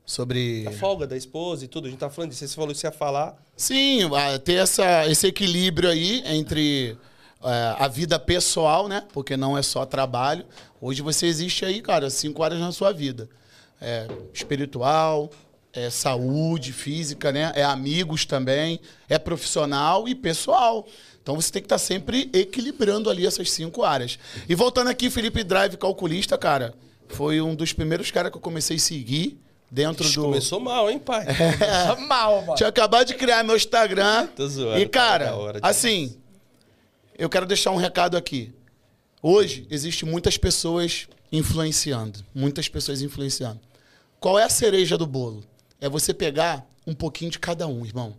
[0.06, 0.66] Sobre.
[0.68, 1.88] A folga da esposa e tudo.
[1.88, 2.46] A gente tá falando disso.
[2.48, 3.42] Você falou que você ia falar.
[3.56, 6.98] Sim, a- ter essa, esse equilíbrio aí entre
[7.44, 9.04] é, a vida pessoal, né?
[9.14, 10.46] Porque não é só trabalho.
[10.82, 13.30] Hoje você existe aí, cara, cinco áreas na sua vida.
[13.82, 15.30] É espiritual,
[15.72, 17.52] é saúde física, né?
[17.56, 20.86] É amigos também, é profissional e pessoal.
[21.22, 24.20] Então você tem que estar sempre equilibrando ali essas cinco áreas.
[24.48, 26.74] E voltando aqui, Felipe Drive, calculista, cara,
[27.08, 29.40] foi um dos primeiros caras que eu comecei a seguir
[29.74, 30.22] dentro Ixi, do.
[30.26, 31.26] Começou mal, hein, pai?
[31.26, 32.56] Tá mal, mano.
[32.56, 34.28] Tinha acabado de criar meu Instagram.
[34.28, 36.16] Tô zoando, e, cara, tá da hora assim,
[37.18, 38.54] eu quero deixar um recado aqui.
[39.20, 42.24] Hoje, existe muitas pessoas influenciando.
[42.36, 43.60] Muitas pessoas influenciando.
[44.20, 45.44] Qual é a cereja do bolo?
[45.82, 48.16] É você pegar um pouquinho de cada um, irmão.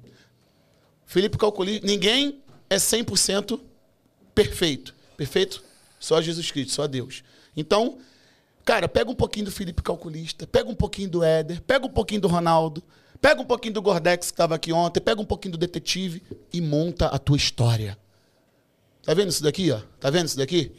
[1.07, 3.61] Felipe Calculi, ninguém é 100%
[4.35, 4.93] perfeito.
[5.17, 5.63] Perfeito?
[6.01, 7.23] Só Jesus Cristo, só Deus.
[7.57, 7.99] Então,
[8.65, 12.21] cara, pega um pouquinho do Felipe Calculista, pega um pouquinho do Éder, pega um pouquinho
[12.21, 12.83] do Ronaldo,
[13.21, 16.23] pega um pouquinho do Gordex que estava aqui ontem, pega um pouquinho do Detetive
[16.53, 17.99] e monta a tua história.
[19.03, 19.81] Tá vendo isso daqui, ó?
[20.01, 20.73] Tá vendo isso daqui?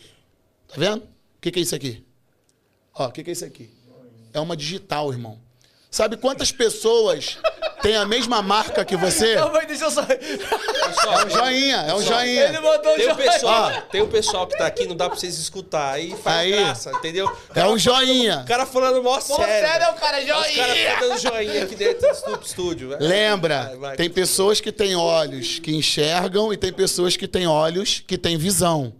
[0.68, 1.03] Tá vendo?
[1.03, 2.03] O que, que é isso aqui?
[2.94, 3.70] Ó, o que, que é isso aqui?
[4.34, 5.40] É uma digital, irmão.
[5.91, 7.38] Sabe quantas pessoas
[7.86, 9.36] têm a mesma marca que você?
[9.36, 10.02] Não, mas deixa eu só.
[10.02, 12.44] É um joinha, é um joinha.
[12.45, 13.32] Ele botou o Tem o, joinha.
[13.32, 15.91] pessoal, tem o pessoal que tá aqui, não dá pra vocês escutar.
[15.94, 16.52] Aí faz Aí.
[16.52, 17.32] graça, entendeu?
[17.53, 18.40] É um joinha.
[18.40, 19.45] O cara falando mó sério.
[19.45, 20.91] sério, o cara é Os caras joinha.
[20.95, 22.90] ficam dando joinha aqui dentro do estúdio.
[22.90, 23.02] velho.
[23.07, 23.95] Lembra, Vai, vai.
[23.98, 28.38] tem pessoas que têm olhos que enxergam e tem pessoas que têm olhos que têm
[28.38, 28.94] visão.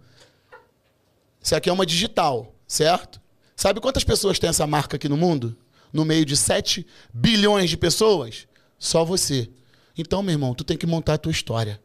[1.42, 3.20] Isso aqui é uma digital, certo?
[3.54, 5.56] Sabe quantas pessoas tem essa marca aqui no mundo?
[5.92, 8.46] No meio de 7 bilhões de pessoas?
[8.78, 9.48] Só você.
[9.96, 11.80] Então, meu irmão, tu tem que montar a tua história.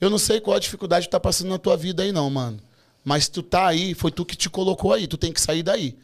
[0.00, 2.60] Eu não sei qual a dificuldade que tá passando na tua vida aí, não, mano.
[3.04, 5.96] Mas tu tá aí, foi tu que te colocou aí, tu tem que sair daí.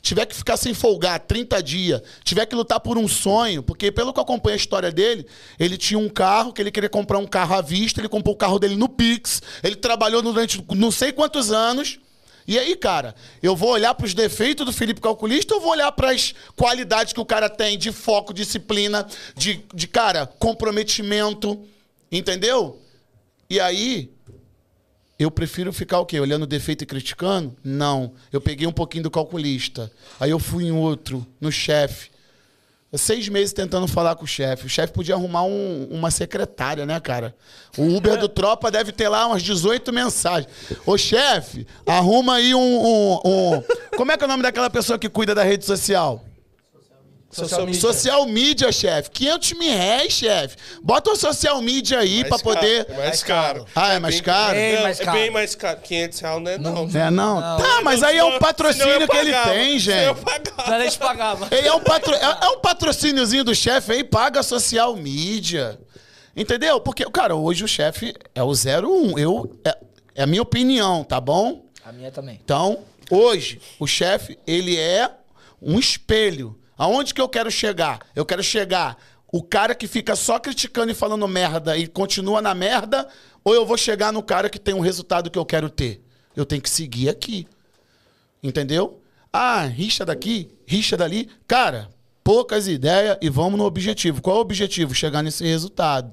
[0.00, 4.12] Tiver que ficar sem folgar 30 dias, tiver que lutar por um sonho, porque pelo
[4.12, 5.26] que eu acompanho a história dele,
[5.58, 8.38] ele tinha um carro, que ele queria comprar um carro à vista, ele comprou o
[8.38, 11.98] carro dele no Pix, ele trabalhou durante não sei quantos anos.
[12.48, 15.92] E aí, cara, eu vou olhar para os defeitos do Felipe Calculista ou vou olhar
[15.92, 19.06] para as qualidades que o cara tem de foco, disciplina,
[19.36, 21.62] de, de cara, comprometimento,
[22.10, 22.80] entendeu?
[23.50, 24.10] E aí,
[25.18, 26.18] eu prefiro ficar o quê?
[26.18, 27.54] Olhando o defeito e criticando?
[27.62, 28.14] Não.
[28.32, 29.92] Eu peguei um pouquinho do calculista.
[30.18, 32.10] Aí eu fui em outro, no chefe.
[32.96, 34.64] Seis meses tentando falar com o chefe.
[34.64, 37.34] O chefe podia arrumar um- uma secretária, né, cara?
[37.76, 40.50] O Uber do Tropa deve ter lá umas 18 mensagens.
[40.86, 43.62] Ô, chefe, arruma aí um, um- um-
[43.96, 46.24] Como é que é o nome daquela pessoa que cuida da rede social?
[47.30, 47.80] Social media.
[47.80, 49.10] Social media, chefe.
[49.10, 50.56] 500 mil reais, chefe.
[50.82, 52.86] Bota o social media aí pra Mais caro, poder...
[52.88, 53.66] É mais caro.
[53.74, 54.54] Ah, é mais caro?
[54.54, 55.18] Bem Não, mais é caro.
[55.18, 55.80] bem mais caro.
[55.80, 56.90] 500 reais não é não.
[56.94, 57.40] É, não?
[57.40, 57.58] Não.
[57.58, 60.24] Tá, mas aí é um patrocínio que ele tem, Senão eu gente.
[60.24, 60.70] pagava.
[60.70, 61.48] Não, gente pagava.
[61.50, 62.14] Ele é um, patro...
[62.14, 65.78] é é um patrocíniozinho do chefe aí, paga social media.
[66.34, 66.80] Entendeu?
[66.80, 69.18] Porque, cara, hoje o chefe é o 01.
[69.18, 69.76] Eu, é,
[70.14, 71.64] é a minha opinião, tá bom?
[71.84, 72.40] A minha também.
[72.42, 72.78] Então,
[73.10, 75.10] hoje, o chefe, ele é
[75.60, 76.58] um espelho.
[76.78, 77.98] Aonde que eu quero chegar?
[78.14, 78.96] Eu quero chegar
[79.30, 83.06] o cara que fica só criticando e falando merda e continua na merda,
[83.44, 86.02] ou eu vou chegar no cara que tem um resultado que eu quero ter?
[86.36, 87.46] Eu tenho que seguir aqui.
[88.42, 89.02] Entendeu?
[89.32, 91.28] Ah, rixa daqui, rixa dali.
[91.46, 91.90] Cara,
[92.22, 94.22] poucas ideias e vamos no objetivo.
[94.22, 94.94] Qual é o objetivo?
[94.94, 96.12] Chegar nesse resultado.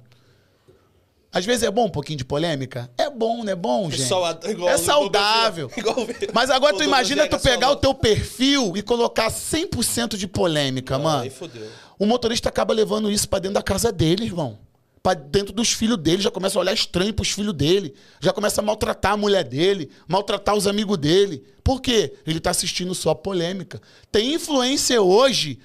[1.36, 2.90] Às vezes é bom um pouquinho de polêmica?
[2.98, 4.08] É bom, não é bom, gente?
[4.08, 5.70] Só a- igual é saudável.
[5.76, 10.98] igual Mas agora tu imagina tu pegar o teu perfil e colocar 100% de polêmica,
[10.98, 11.24] mano.
[11.24, 11.68] Aí fodeu.
[12.00, 14.58] O motorista acaba levando isso pra dentro da casa dele, irmão.
[15.04, 17.94] Pra dentro dos filhos dele, já começa a olhar estranho pros filhos dele.
[18.22, 21.44] Já começa a maltratar a mulher dele, maltratar os amigos dele.
[21.62, 22.14] Por quê?
[22.26, 23.82] Ele tá assistindo só polêmica.
[24.10, 25.60] Tem influência hoje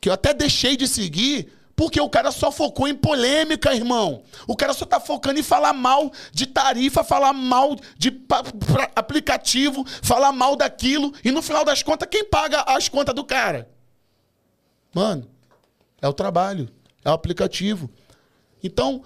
[0.00, 1.48] que eu até deixei de seguir
[1.78, 4.24] porque o cara só focou em polêmica, irmão.
[4.48, 8.20] O cara só tá focando em falar mal de tarifa, falar mal de
[8.96, 11.14] aplicativo, falar mal daquilo.
[11.22, 13.70] E no final das contas, quem paga as contas do cara?
[14.92, 15.30] Mano,
[16.02, 16.68] é o trabalho,
[17.04, 17.88] é o aplicativo.
[18.60, 19.04] Então,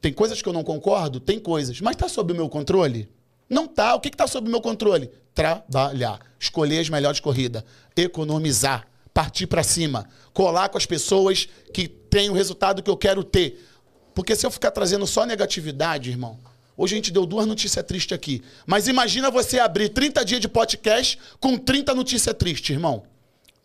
[0.00, 1.18] tem coisas que eu não concordo?
[1.18, 1.80] Tem coisas.
[1.80, 3.10] Mas tá sob o meu controle?
[3.50, 3.96] Não tá.
[3.96, 5.10] O que, que tá sob o meu controle?
[5.34, 6.20] Trabalhar.
[6.38, 7.64] Escolher as melhores corridas.
[7.96, 8.86] Economizar.
[9.16, 10.06] Partir pra cima.
[10.34, 13.66] Colar com as pessoas que têm o resultado que eu quero ter.
[14.14, 16.38] Porque se eu ficar trazendo só negatividade, irmão.
[16.76, 18.42] Hoje a gente deu duas notícias tristes aqui.
[18.66, 23.04] Mas imagina você abrir 30 dias de podcast com 30 notícias tristes, irmão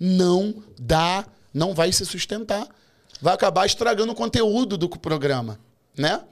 [0.03, 2.67] não dá, não vai se sustentar.
[3.21, 5.59] Vai acabar estragando o conteúdo do programa,
[5.95, 6.23] né?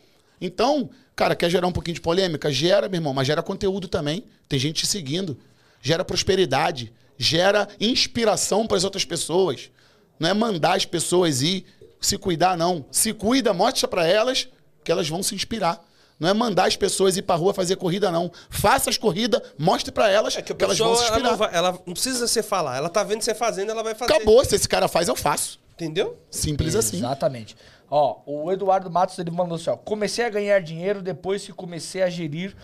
[0.41, 2.51] Então, cara, quer gerar um pouquinho de polêmica?
[2.51, 4.23] Gera, meu irmão, mas gera conteúdo também.
[4.47, 5.37] Tem gente te seguindo.
[5.83, 6.91] Gera prosperidade.
[7.21, 9.69] Gera inspiração para as outras pessoas.
[10.17, 11.65] Não é mandar as pessoas ir
[11.99, 12.85] se cuidar, não.
[12.89, 14.47] Se cuida, mostra para elas
[14.85, 15.85] que elas vão se inspirar.
[16.17, 18.31] Não é mandar as pessoas ir pra rua fazer corrida, não.
[18.49, 21.29] Faça as corridas, mostre pra elas É que que elas vão se ela inspirar.
[21.31, 22.77] não, vai- ela não precisa você falar.
[22.77, 24.13] Ela tá vendo você fazendo, ela vai fazer.
[24.13, 24.43] Acabou.
[24.45, 25.59] Se esse cara faz, eu faço.
[25.73, 26.17] Entendeu?
[26.31, 26.97] Simples assim.
[26.97, 27.55] Exatamente.
[27.91, 29.75] Ó, o Eduardo Matos ele mandou assim, ó.
[29.77, 32.55] Comecei a ganhar dinheiro depois que comecei a gerir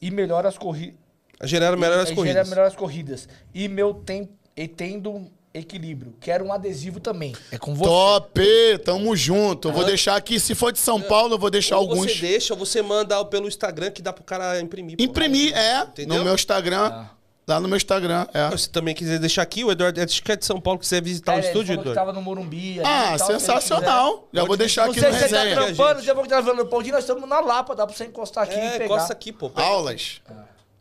[0.00, 0.98] e melhor as corridas.
[1.42, 2.48] Geraram melhor as corridas.
[2.48, 3.28] melhor as corridas.
[3.54, 4.32] E meu tempo.
[4.56, 6.14] E tendo equilíbrio.
[6.20, 7.34] Quero um adesivo também.
[7.50, 7.88] É com você.
[7.90, 8.40] Top!
[8.84, 9.68] Tamo junto.
[9.68, 12.12] Eu vou deixar aqui, se for de São Paulo, eu vou deixar Ou alguns.
[12.12, 14.96] você deixa, ou você manda pelo Instagram que dá pro cara imprimir.
[14.96, 15.02] pô.
[15.02, 15.82] Imprimir, é.
[15.82, 16.18] Entendeu?
[16.18, 17.06] No meu Instagram.
[17.48, 18.56] Lá no meu Instagram, é.
[18.56, 21.32] Se também quiser deixar aqui, o Eduardo acho que é de São Paulo, quiser visitar
[21.32, 21.94] É, o estúdio, Eduardo.
[21.94, 22.78] tava no Morumbi.
[22.78, 24.28] ali Ah, e tal, sensacional.
[24.32, 25.56] Já vou deixar aqui Não no sei se você tá resenha.
[25.74, 28.54] trampando, vai que tá falando pão, nós estamos na Lapa, dá pra você encostar aqui
[28.54, 28.84] e É, pegar.
[28.84, 29.50] encosta aqui, pô.
[29.56, 30.20] Aulas.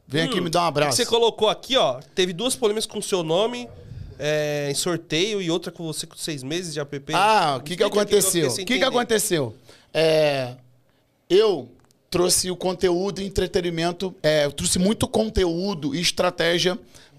[0.09, 0.97] Vem aqui me dar um que abraço.
[0.97, 3.69] você colocou aqui, ó, teve duas polêmicas com o seu nome
[4.17, 7.01] é, em sorteio e outra com você com seis meses de app.
[7.13, 8.49] Ah, o que que aconteceu?
[8.49, 9.55] O que que aconteceu?
[9.93, 10.55] É,
[11.29, 11.69] eu
[12.09, 16.77] trouxe o conteúdo e entretenimento, é, eu trouxe muito conteúdo e estratégia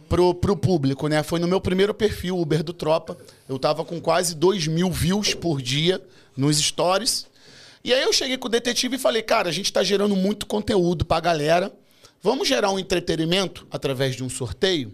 [0.08, 1.22] pro, pro público, né?
[1.22, 3.16] Foi no meu primeiro perfil, Uber do Tropa.
[3.48, 6.02] Eu tava com quase 2 mil views por dia
[6.36, 7.26] nos stories.
[7.84, 10.44] E aí eu cheguei com o detetive e falei, cara, a gente tá gerando muito
[10.44, 11.72] conteúdo pra galera.
[12.22, 14.92] Vamos gerar um entretenimento através de um sorteio?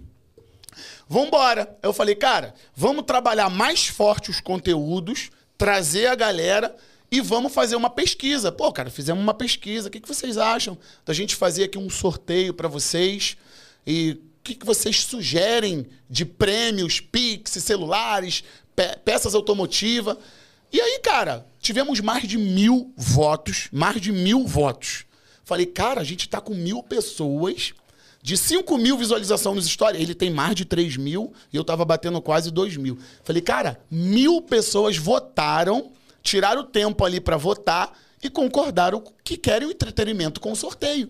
[1.08, 1.76] Vambora.
[1.82, 6.74] Eu falei, cara, vamos trabalhar mais forte os conteúdos, trazer a galera
[7.10, 8.52] e vamos fazer uma pesquisa.
[8.52, 9.88] Pô, cara, fizemos uma pesquisa.
[9.88, 13.36] O que, que vocês acham da gente fazer aqui um sorteio para vocês?
[13.86, 18.44] E o que, que vocês sugerem de prêmios, Pix, celulares,
[18.74, 20.16] pe- peças automotivas?
[20.72, 25.05] E aí, cara, tivemos mais de mil votos, mais de mil votos.
[25.46, 27.72] Falei, cara, a gente tá com mil pessoas,
[28.20, 30.02] de 5 mil visualização nos stories.
[30.02, 32.98] Ele tem mais de 3 mil e eu tava batendo quase 2 mil.
[33.22, 39.68] Falei, cara, mil pessoas votaram, tiraram o tempo ali pra votar e concordaram que querem
[39.68, 41.08] o entretenimento com o sorteio.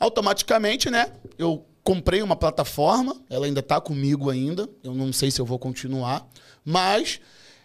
[0.00, 1.12] Automaticamente, né?
[1.38, 4.68] Eu comprei uma plataforma, ela ainda tá comigo ainda.
[4.82, 6.28] Eu não sei se eu vou continuar,
[6.64, 7.20] mas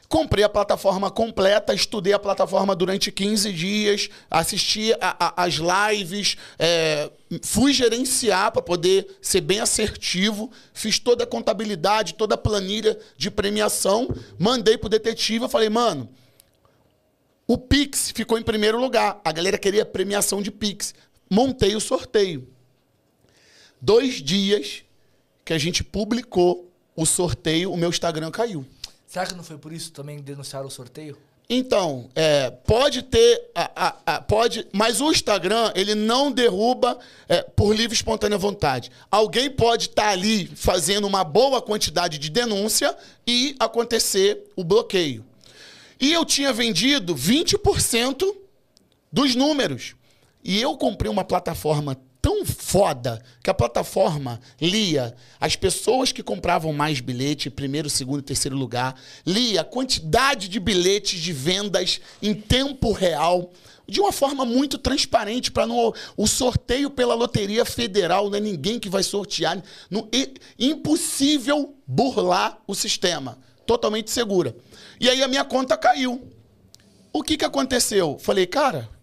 [0.10, 6.38] comprei a plataforma completa, estudei a plataforma durante 15 dias, assisti a- a- as lives,
[6.58, 7.12] é,
[7.42, 13.30] fui gerenciar para poder ser bem assertivo, fiz toda a contabilidade, toda a planilha de
[13.30, 14.08] premiação,
[14.40, 16.10] mandei pro detetive, eu falei, mano,
[17.46, 19.22] o Pix ficou em primeiro lugar.
[19.24, 20.94] A galera queria premiação de Pix.
[21.30, 22.46] Montei o sorteio.
[23.82, 24.84] Dois dias
[25.46, 28.66] que a gente publicou o sorteio, o meu Instagram caiu.
[29.08, 31.18] Será que não foi por isso também denunciaram o sorteio?
[31.50, 37.42] Então, é, pode ter, a- a- a- pode, mas o Instagram ele não derruba é,
[37.42, 38.92] por livre e espontânea vontade.
[39.10, 42.94] Alguém pode estar ali fazendo uma boa quantidade de denúncia
[43.26, 45.26] e acontecer o bloqueio.
[46.02, 48.36] E eu tinha vendido 20%
[49.12, 49.96] dos números.
[50.44, 51.98] E eu comprei uma plataforma
[52.28, 58.24] tão foda que a plataforma lia as pessoas que compravam mais bilhete, primeiro, segundo e
[58.24, 63.54] terceiro lugar, lia a quantidade de bilhetes de vendas em tempo real,
[63.88, 68.78] de uma forma muito transparente para não o sorteio pela loteria federal não é ninguém
[68.78, 70.30] que vai sortear, não, é
[70.60, 74.54] impossível burlar o sistema, totalmente segura.
[75.00, 76.28] E aí a minha conta caiu.
[77.14, 78.18] O que que aconteceu?
[78.20, 78.97] Falei, cara,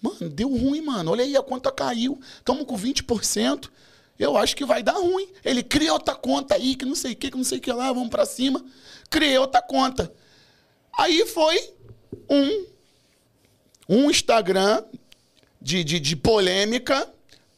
[0.00, 1.10] mano, deu ruim, mano.
[1.10, 2.20] Olha aí, a conta caiu.
[2.38, 3.70] Estamos com 20%.
[4.18, 5.28] Eu acho que vai dar ruim.
[5.44, 7.72] Ele cria outra conta aí, que não sei o que, que não sei o que
[7.72, 8.64] lá, vamos pra cima.
[9.08, 10.12] Criei outra conta.
[10.96, 11.74] Aí foi
[12.28, 12.66] um,
[13.88, 14.82] um Instagram
[15.60, 17.08] de, de, de polêmica,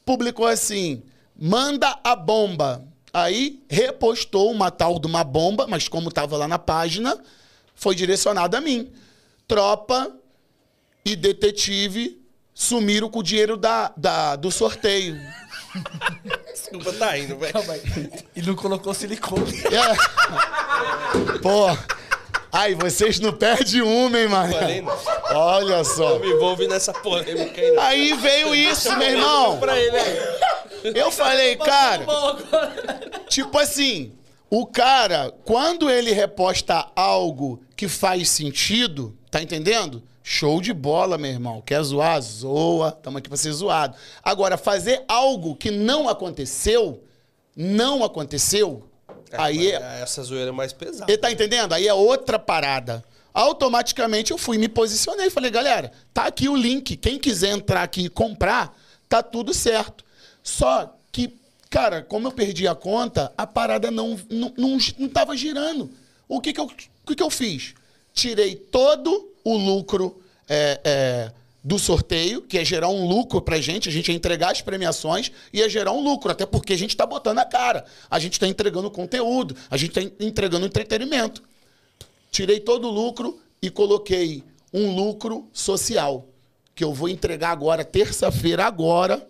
[0.05, 1.03] publicou assim:
[1.35, 2.87] manda a bomba.
[3.13, 7.19] Aí repostou uma tal de uma bomba, mas como tava lá na página,
[7.75, 8.93] foi direcionado a mim.
[9.49, 10.15] Tropa
[11.05, 12.20] e detetive
[12.65, 15.19] sumiram com o dinheiro da, da- do sorteio.
[16.53, 17.55] Desculpa, tá indo, velho.
[18.37, 19.51] E não colocou silicone.
[19.65, 21.39] É.
[21.39, 21.67] Pô.
[22.53, 24.53] Ai, vocês não perdem uma, hein, mano?
[24.83, 25.37] Não.
[25.39, 26.11] Olha só.
[26.17, 27.71] Eu me envolve nessa polêmica aí.
[27.73, 27.83] não.
[27.83, 29.59] Aí veio isso, meu irmão.
[30.83, 32.05] Eu falei, cara.
[33.29, 34.13] Tipo assim,
[34.51, 40.03] o cara, quando ele reposta algo que faz sentido, tá entendendo?
[40.23, 41.61] Show de bola, meu irmão.
[41.61, 42.21] Quer zoar?
[42.21, 42.93] Zoa.
[42.93, 43.97] Tamo aqui pra ser zoado.
[44.23, 47.03] Agora, fazer algo que não aconteceu,
[47.57, 48.85] não aconteceu,
[49.33, 51.11] aí é, Essa zoeira é mais pesada.
[51.11, 51.73] ele tá entendendo?
[51.73, 53.05] Aí é outra parada.
[53.33, 56.97] Automaticamente eu fui me posicionei e falei, galera, tá aqui o link.
[56.97, 58.77] Quem quiser entrar aqui e comprar,
[59.09, 60.05] tá tudo certo.
[60.43, 61.37] Só que,
[61.71, 65.91] cara, como eu perdi a conta, a parada não, não, não, não tava girando.
[66.29, 67.75] O que que eu, o que que eu fiz?
[68.13, 73.89] Tirei todo o lucro é, é, do sorteio, que é gerar um lucro pra gente,
[73.89, 76.97] a gente ia entregar as premiações e ia gerar um lucro, até porque a gente
[76.97, 77.85] tá botando a cara.
[78.11, 81.43] A gente tá entregando conteúdo, a gente tá entregando entretenimento.
[82.31, 84.43] Tirei todo o lucro e coloquei
[84.73, 86.29] um lucro social,
[86.75, 89.29] que eu vou entregar agora, terça-feira, agora.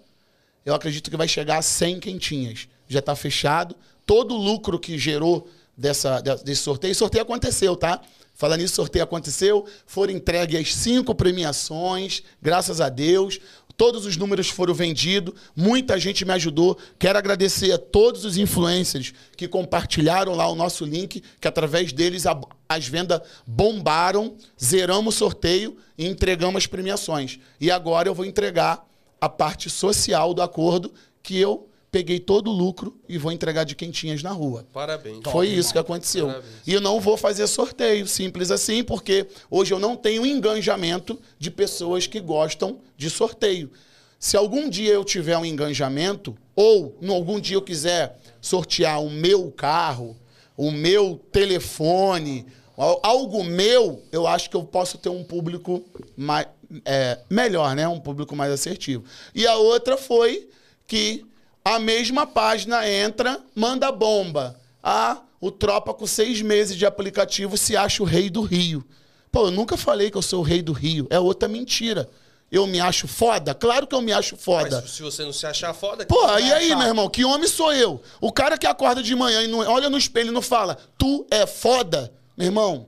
[0.65, 2.69] Eu acredito que vai chegar a 100 quentinhas.
[2.87, 3.75] Já está fechado.
[4.07, 5.49] Todo o lucro que gerou
[5.81, 8.01] dessa, de- desse sorteio, sorteio aconteceu, tá?
[8.35, 9.67] Falando nisso, sorteio aconteceu.
[9.87, 13.39] Foram entregues as cinco premiações, graças a Deus.
[13.77, 16.77] Todos os números foram vendidos, muita gente me ajudou.
[16.99, 22.27] Quero agradecer a todos os influencers que compartilharam lá o nosso link, que através deles
[22.27, 22.39] a-
[22.69, 27.39] as vendas bombaram, zeramos o sorteio e entregamos as premiações.
[27.59, 28.87] E agora eu vou entregar
[29.19, 30.93] a parte social do acordo,
[31.23, 34.65] que eu peguei todo o lucro e vou entregar de quentinhas na rua.
[34.73, 35.21] Parabéns.
[35.31, 36.27] Foi isso que aconteceu.
[36.27, 36.53] Parabéns.
[36.67, 41.51] E eu não vou fazer sorteio, simples assim, porque hoje eu não tenho engajamento de
[41.51, 43.71] pessoas que gostam de sorteio.
[44.19, 49.11] Se algum dia eu tiver um engajamento, ou em algum dia eu quiser sortear o
[49.11, 50.17] meu carro,
[50.57, 52.47] o meu telefone,
[52.77, 55.83] al- algo meu, eu acho que eu posso ter um público
[56.17, 56.47] mais,
[56.85, 57.89] é, melhor, né?
[57.89, 59.05] Um público mais assertivo.
[59.35, 60.49] E a outra foi
[60.87, 61.25] que
[61.65, 64.59] a mesma página entra, manda bomba.
[64.83, 68.85] Ah, o Tropa com seis meses de aplicativo se acha o rei do Rio.
[69.31, 71.07] Pô, eu nunca falei que eu sou o rei do Rio.
[71.11, 72.09] É outra mentira.
[72.51, 73.55] Eu me acho foda?
[73.55, 74.81] Claro que eu me acho foda.
[74.81, 76.05] Mas se você não se achar foda...
[76.05, 76.79] Pô, e aí, achar?
[76.79, 77.09] meu irmão?
[77.09, 78.03] Que homem sou eu?
[78.21, 81.25] O cara que acorda de manhã e não, olha no espelho e não fala, tu
[81.31, 82.87] é foda, meu irmão.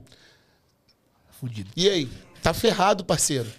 [1.39, 1.69] Fudido.
[1.77, 2.09] E aí?
[2.41, 3.49] Tá ferrado, parceiro.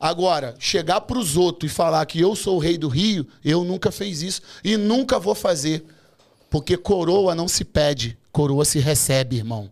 [0.00, 3.92] Agora, chegar pros outros e falar que eu sou o rei do Rio, eu nunca
[3.92, 5.84] fiz isso e nunca vou fazer.
[6.48, 9.70] Porque coroa não se pede, coroa se recebe, irmão.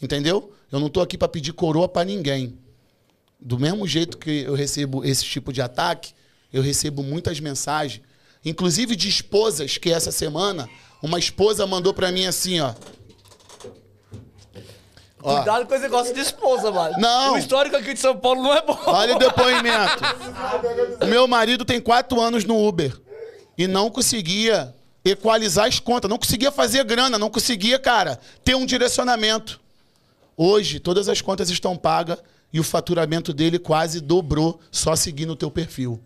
[0.00, 0.52] Entendeu?
[0.70, 2.56] Eu não tô aqui para pedir coroa para ninguém.
[3.40, 6.12] Do mesmo jeito que eu recebo esse tipo de ataque,
[6.52, 8.02] eu recebo muitas mensagens,
[8.44, 10.68] inclusive de esposas que essa semana
[11.02, 12.72] uma esposa mandou para mim assim, ó.
[15.22, 15.36] Ó.
[15.36, 16.96] Cuidado com esse negócio de esposa, mano.
[16.98, 17.34] Não.
[17.34, 18.78] O histórico aqui de São Paulo não é bom.
[18.86, 20.04] Olha o depoimento.
[21.02, 22.96] O meu marido tem quatro anos no Uber
[23.56, 24.74] e não conseguia
[25.04, 29.60] equalizar as contas, não conseguia fazer grana, não conseguia, cara, ter um direcionamento.
[30.36, 32.18] Hoje, todas as contas estão pagas
[32.52, 36.00] e o faturamento dele quase dobrou só seguindo o teu perfil.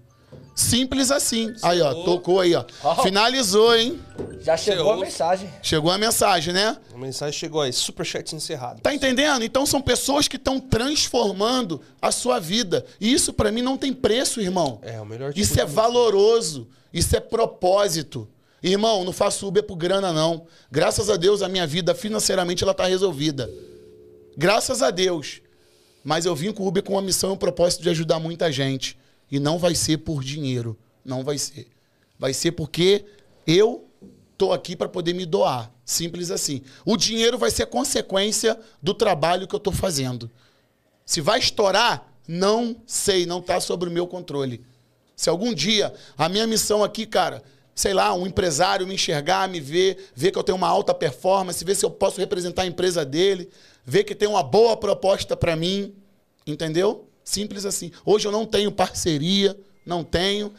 [0.55, 1.53] Simples assim.
[1.63, 2.65] Aí, ó, tocou aí, ó.
[3.03, 4.01] Finalizou, hein?
[4.41, 5.51] Já chegou a mensagem.
[5.63, 6.77] Chegou a mensagem, né?
[6.95, 8.81] A mensagem chegou aí, superchat encerrado.
[8.81, 9.45] Tá entendendo?
[9.45, 12.85] Então são pessoas que estão transformando a sua vida.
[13.01, 14.79] E isso pra mim não tem preço, irmão.
[14.83, 16.69] É, o melhor tipo Isso é valoroso.
[16.93, 18.29] Isso é propósito.
[18.63, 20.47] Irmão, não faço Uber por grana, não.
[20.71, 23.51] Graças a Deus, a minha vida financeiramente ela tá resolvida.
[24.37, 25.41] Graças a Deus.
[26.05, 28.53] Mas eu vim com o Uber com uma missão e um propósito de ajudar muita
[28.53, 28.99] gente.
[29.33, 30.79] E não vai ser por dinheiro.
[31.03, 31.67] Não vai ser.
[32.19, 33.07] Vai ser porque
[33.47, 33.89] eu
[34.37, 35.73] tô aqui para poder me doar.
[35.87, 36.61] Simples assim.
[36.85, 40.31] O dinheiro vai ser consequência do trabalho que eu tô fazendo.
[41.07, 44.63] Se vai estourar, não sei, não tá sobre o meu controle.
[45.17, 47.43] Se algum dia a minha missão aqui, cara,
[47.75, 51.65] sei lá, um empresário me enxergar, me ver, ver que eu tenho uma alta performance,
[51.65, 53.49] ver se eu posso representar a empresa dele,
[53.83, 55.95] ver que tem uma boa proposta para mim,
[56.47, 57.09] entendeu?
[57.25, 57.91] Simples assim.
[58.05, 60.53] Hoje eu não tenho parceria, não tenho.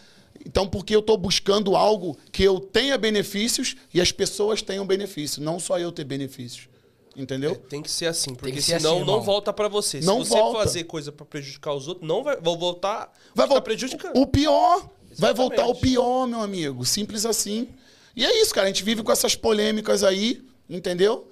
[0.46, 5.38] Então, porque eu estou buscando algo que eu tenha benefícios e as pessoas tenham benefícios,
[5.44, 6.68] não só eu ter benefícios.
[7.16, 7.56] Entendeu?
[7.56, 10.02] Tem que ser assim, porque que ser senão assim, não volta pra você.
[10.02, 10.60] Se Não você volta.
[10.64, 14.18] fazer coisa pra prejudicar os outros, não vai vão voltar, Vai voltar prejudicando.
[14.18, 14.80] o pior.
[15.16, 15.38] Vai Exatamente.
[15.38, 16.84] voltar o pior, meu amigo.
[16.84, 17.70] Simples assim.
[18.16, 18.66] E é isso, cara.
[18.66, 21.30] A gente vive com essas polêmicas aí, entendeu?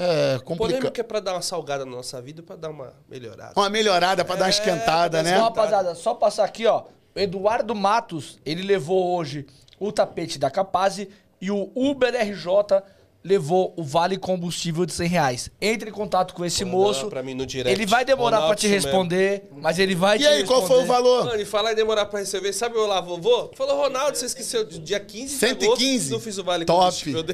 [0.00, 0.78] É complicado.
[0.78, 3.52] Polêmica é pra dar uma salgada na nossa vida, pra dar uma melhorada.
[3.56, 5.32] Uma melhorada pra dar uma esquentada, né?
[5.32, 6.84] Então, rapaziada, só passar aqui, ó.
[7.16, 9.44] Eduardo Matos, ele levou hoje
[9.80, 10.98] o tapete da Capaz
[11.40, 12.80] e o Uber RJ
[13.24, 15.50] levou o Vale Combustível de 100 reais.
[15.60, 17.08] Entre em contato com esse moço.
[17.08, 17.76] pra mim no direct.
[17.76, 20.80] Ele vai demorar pra te responder, mas ele vai te E aí, qual foi o
[20.80, 21.02] responder.
[21.02, 21.24] valor?
[21.24, 23.50] Mano, e falar e demorar pra receber, sabe o lá, vovô?
[23.56, 25.96] Falou, Ronaldo, você esqueceu de dia 15 de 115?
[25.96, 26.78] agosto, não fiz o vale Top.
[26.80, 27.24] combustível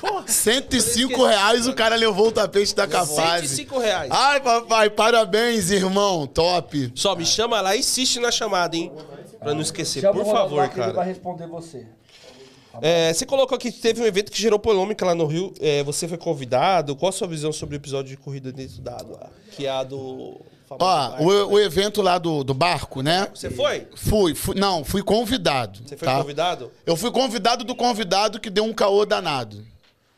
[0.00, 0.22] dele.
[0.26, 3.50] 105 reais o cara levou o tapete da Capaz.
[3.50, 4.10] 105 reais.
[4.10, 6.26] Ai, papai, parabéns, irmão.
[6.26, 6.92] Top.
[6.94, 8.92] Só me chama lá e insiste na chamada, hein?
[9.38, 11.06] Pra não esquecer, Chama por o Ronaldo lá favor, que Ele vai cara.
[11.06, 11.86] responder você.
[12.80, 15.52] É, você colocou aqui que teve um evento que gerou polêmica lá no Rio.
[15.60, 16.96] É, você foi convidado.
[16.96, 19.30] Qual a sua visão sobre o episódio de corrida dentro da água?
[19.50, 20.40] Que é a do.
[20.66, 21.22] famoso Ó, barco?
[21.22, 23.28] o, o evento lá do, do barco, né?
[23.34, 23.86] Você foi?
[23.94, 25.80] Fui, fui, não, fui convidado.
[25.86, 26.16] Você foi tá?
[26.18, 26.72] convidado?
[26.86, 29.66] Eu fui convidado do convidado que deu um caô danado.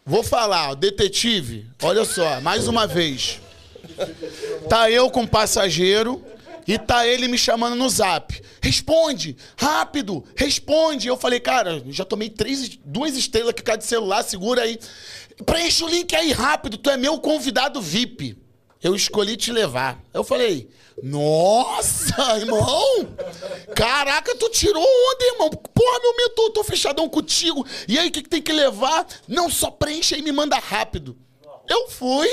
[0.06, 3.40] Vou falar, detetive, olha só, mais uma vez.
[4.68, 6.22] Tá eu com passageiro
[6.66, 8.38] E tá ele me chamando no zap.
[8.60, 11.08] Responde, rápido, responde.
[11.08, 14.78] Eu falei, cara, já tomei três, duas estrelas aqui cara de celular, segura aí.
[15.46, 18.36] Preenche o link aí rápido, tu é meu convidado VIP.
[18.82, 20.02] Eu escolhi te levar.
[20.12, 20.68] Eu falei,
[21.02, 23.16] nossa, irmão!
[23.74, 25.50] Caraca, tu tirou onda, irmão.
[25.50, 27.66] Porra, meu mentor, tô fechadão contigo.
[27.88, 29.06] E aí, o que, que tem que levar?
[29.26, 31.16] Não, só preenche e me manda rápido.
[31.68, 32.28] Eu fui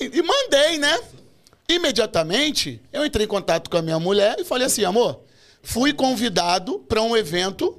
[0.00, 0.98] e, mandei, né?
[1.68, 5.20] Imediatamente, eu entrei em contato com a minha mulher e falei assim, amor,
[5.62, 7.78] fui convidado para um evento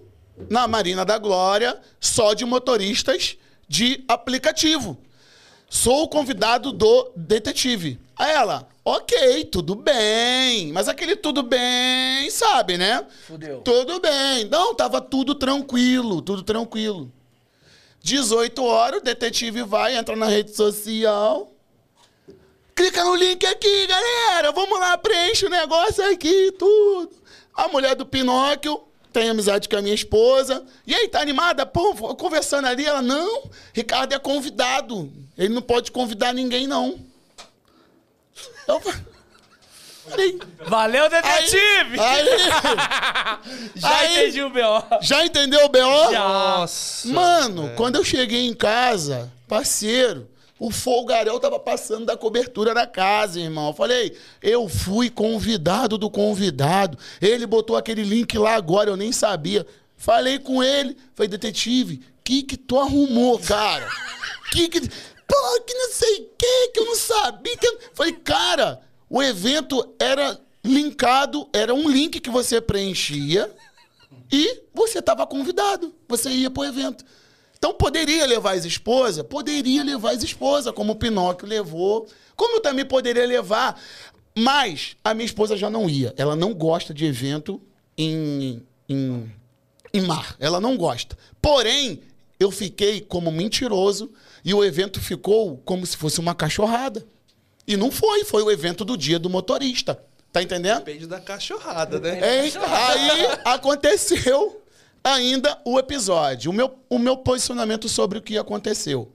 [0.50, 3.38] na Marina da Glória só de motoristas
[3.68, 4.98] de aplicativo.
[5.70, 8.00] Sou o convidado do detetive.
[8.16, 10.72] Aí ela, ok, tudo bem.
[10.72, 13.06] Mas aquele tudo bem, sabe, né?
[13.28, 13.60] Fudeu.
[13.60, 14.46] Tudo bem.
[14.46, 17.12] Não, tava tudo tranquilo, tudo tranquilo.
[18.02, 21.52] 18 horas, o detetive vai, entra na rede social.
[22.74, 24.54] Clica no link aqui, galera.
[24.54, 27.12] Vamos lá, preenche o negócio aqui, tudo.
[27.54, 28.82] A mulher do Pinóquio
[29.12, 30.64] tem amizade com a minha esposa.
[30.86, 31.66] E aí, tá animada?
[31.66, 35.12] Pô, conversando ali, ela, não, Ricardo é convidado.
[35.38, 37.06] Ele não pode convidar ninguém, não.
[38.68, 38.82] Eu
[40.10, 42.00] falei, Valeu, detetive!
[42.00, 42.26] aí,
[43.76, 44.84] Já aí- entendi o B.O.
[45.02, 46.12] já entendeu o B.O.?
[46.12, 46.20] Já.
[46.20, 47.08] Nossa.
[47.10, 50.30] Mano, quando eu cheguei em casa, parceiro,
[50.60, 53.68] o folgarel tava passando da cobertura da casa, irmão.
[53.68, 56.98] Eu falei, eu fui convidado do convidado.
[57.22, 59.66] Ele botou aquele link lá agora, eu nem sabia.
[59.98, 63.88] Falei com ele, falei, detetive, que que tu arrumou, cara?
[64.52, 64.90] Que que...
[66.78, 67.58] que, eu não sabia.
[67.58, 67.68] Que...
[67.68, 73.50] eu-" Falei, cara, o evento era linkado, era um link que você preenchia
[74.32, 77.06] e você estava convidado, você ia pro evento.
[77.58, 79.26] Então poderia levar as esposas?
[79.26, 82.08] Poderia levar as esposas, como o Pinóquio levou.
[82.36, 83.82] Como eu também poderia levar.
[84.38, 86.14] Mas a minha esposa já não ia.
[86.18, 87.60] Ela não gosta de evento
[87.98, 89.32] em, em,
[89.92, 90.36] em mar.
[90.40, 91.18] Ela não gosta.
[91.42, 92.02] Porém,
[92.40, 94.12] eu fiquei como mentiroso
[94.44, 97.06] e o evento ficou como se fosse uma cachorrada.
[97.68, 100.02] E não foi, foi o evento do dia do motorista.
[100.32, 100.80] Tá entendendo?
[100.84, 102.46] Depende da cachorrada, né?
[102.46, 102.54] Hein?
[102.56, 104.62] Aí aconteceu
[105.04, 106.52] ainda o episódio.
[106.52, 109.12] O meu, o meu posicionamento sobre o que aconteceu.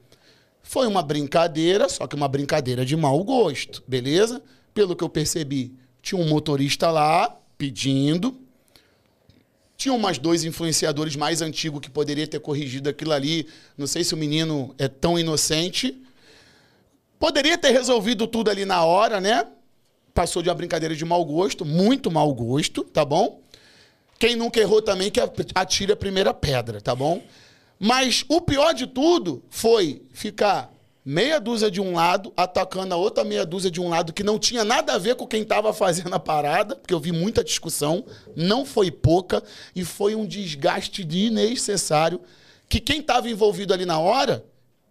[0.62, 4.42] Foi uma brincadeira, só que uma brincadeira de mau gosto, beleza?
[4.72, 8.40] Pelo que eu percebi, tinha um motorista lá pedindo.
[9.82, 13.48] Tinha umas dois influenciadores mais antigos que poderia ter corrigido aquilo ali.
[13.76, 16.00] Não sei se o menino é tão inocente.
[17.18, 19.44] Poderia ter resolvido tudo ali na hora, né?
[20.14, 23.40] Passou de uma brincadeira de mau gosto, muito mau gosto, tá bom?
[24.20, 25.18] Quem nunca errou também que
[25.52, 27.20] atire a primeira pedra, tá bom?
[27.76, 30.71] Mas o pior de tudo foi ficar
[31.04, 34.38] meia dúzia de um lado, atacando a outra meia dúzia de um lado, que não
[34.38, 38.04] tinha nada a ver com quem estava fazendo a parada, porque eu vi muita discussão,
[38.36, 39.42] não foi pouca,
[39.74, 42.20] e foi um desgaste desnecessário,
[42.68, 44.44] que quem estava envolvido ali na hora,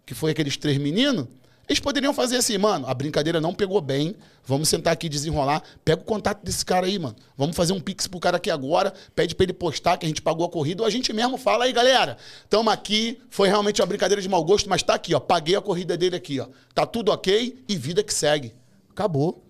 [0.06, 1.28] que foi aqueles três meninos,
[1.68, 5.64] eles poderiam fazer assim, mano, a brincadeira não pegou bem, vamos sentar aqui e desenrolar,
[5.86, 8.94] pega o contato desse cara aí, mano, vamos fazer um pix pro cara aqui agora,
[9.16, 11.66] pede pra ele postar que a gente pagou a corrida, ou a gente mesmo fala
[11.66, 12.18] aí, galera,
[12.50, 15.62] tamo aqui, foi realmente uma brincadeira de mau gosto, mas tá aqui, ó, paguei a
[15.62, 18.54] corrida dele aqui, ó, tá tudo ok e vida que segue.
[18.90, 19.44] Acabou.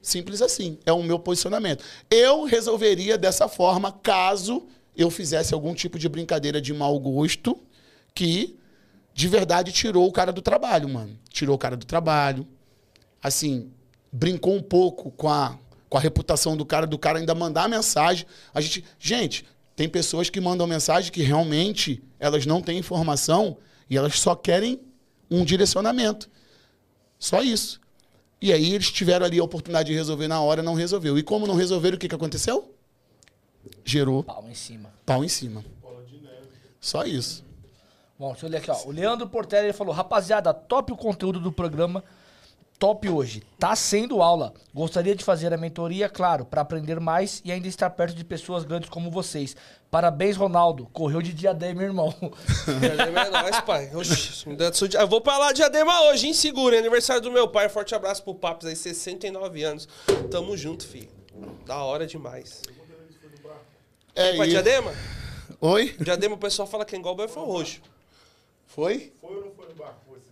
[0.00, 1.84] Simples assim, é o meu posicionamento.
[2.10, 4.66] Eu resolveria dessa forma caso
[4.96, 7.58] eu fizesse algum tipo de brincadeira de mau gosto
[8.14, 8.58] que
[9.14, 11.18] de verdade tirou o cara do trabalho, mano.
[11.28, 12.46] Tirou o cara do trabalho.
[13.22, 13.70] Assim,
[14.10, 15.58] brincou um pouco com a,
[15.88, 18.26] com a reputação do cara, do cara ainda mandar mensagem.
[18.52, 19.44] A gente, gente,
[19.76, 23.56] tem pessoas que mandam mensagem que realmente elas não têm informação
[23.88, 24.80] e elas só querem
[25.30, 26.30] um direcionamento.
[27.18, 27.80] Só isso.
[28.40, 31.16] E aí eles tiveram ali a oportunidade de resolver na hora, não resolveu.
[31.16, 32.74] E como não resolveram, o que, que aconteceu?
[33.84, 34.92] Gerou Pau em cima.
[35.06, 35.64] pau em cima.
[36.80, 37.44] Só isso.
[38.22, 38.76] Bom, deixa eu ler aqui, ó.
[38.86, 42.04] O Leandro Portela ele falou: Rapaziada, top o conteúdo do programa.
[42.78, 43.42] Top hoje.
[43.58, 44.54] Tá sendo aula.
[44.72, 48.62] Gostaria de fazer a mentoria, claro, pra aprender mais e ainda estar perto de pessoas
[48.64, 49.56] grandes como vocês.
[49.90, 50.88] Parabéns, Ronaldo.
[50.92, 52.14] Correu de diadema, irmão.
[52.80, 53.90] Diadema é nóis, pai.
[53.92, 56.32] Oxi, me dá sua dia- Eu vou pra lá de Diadema hoje, hein?
[56.34, 56.76] Segura.
[56.76, 57.68] é Aniversário do meu pai.
[57.68, 59.88] Forte abraço pro Papos aí, 69 anos.
[60.30, 61.10] Tamo junto, filho.
[61.66, 62.62] Da hora demais.
[64.14, 64.50] É Pra isso.
[64.50, 64.92] Diadema?
[65.60, 65.96] Oi?
[66.00, 67.80] Diadema o pessoal fala que engol foi roxo.
[68.74, 69.12] Foi?
[69.20, 70.30] Foi ou não foi no barco você?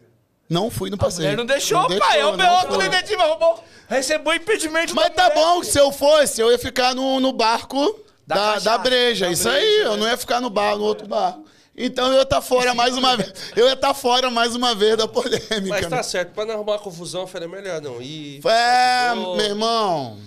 [0.49, 1.29] Não fui no passeio.
[1.29, 2.21] Ele não deixou, Não pai.
[2.21, 2.69] É o não B.O.
[2.69, 2.89] do foi.
[2.89, 3.21] detetive.
[3.23, 3.65] Arrumou.
[3.89, 5.35] Recebeu impedimento Mas da tá mulher.
[5.45, 8.65] bom, se eu fosse, eu ia ficar no, no barco Da da, cachaça.
[8.65, 9.27] da breja.
[9.27, 9.97] Da Isso breja, aí, eu né?
[9.99, 11.45] não ia ficar no bar, no outro barco.
[11.77, 13.33] Então eu ia estar fora mais uma vez.
[13.57, 15.67] Eu ia estar fora mais uma vez da polêmica.
[15.69, 16.03] Mas tá né?
[16.03, 18.41] certo, pra não arrumar confusão, eu falei, é melhor não ir.
[18.47, 20.19] É, meu irmão.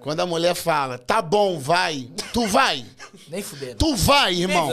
[0.00, 2.84] Quando a mulher fala, tá bom, vai, tu vai.
[3.28, 3.76] Nem fudendo.
[3.76, 4.68] Tu vai, irmão.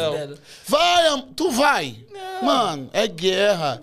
[0.68, 1.98] Vai, tu vai.
[2.42, 3.82] Mano, é guerra.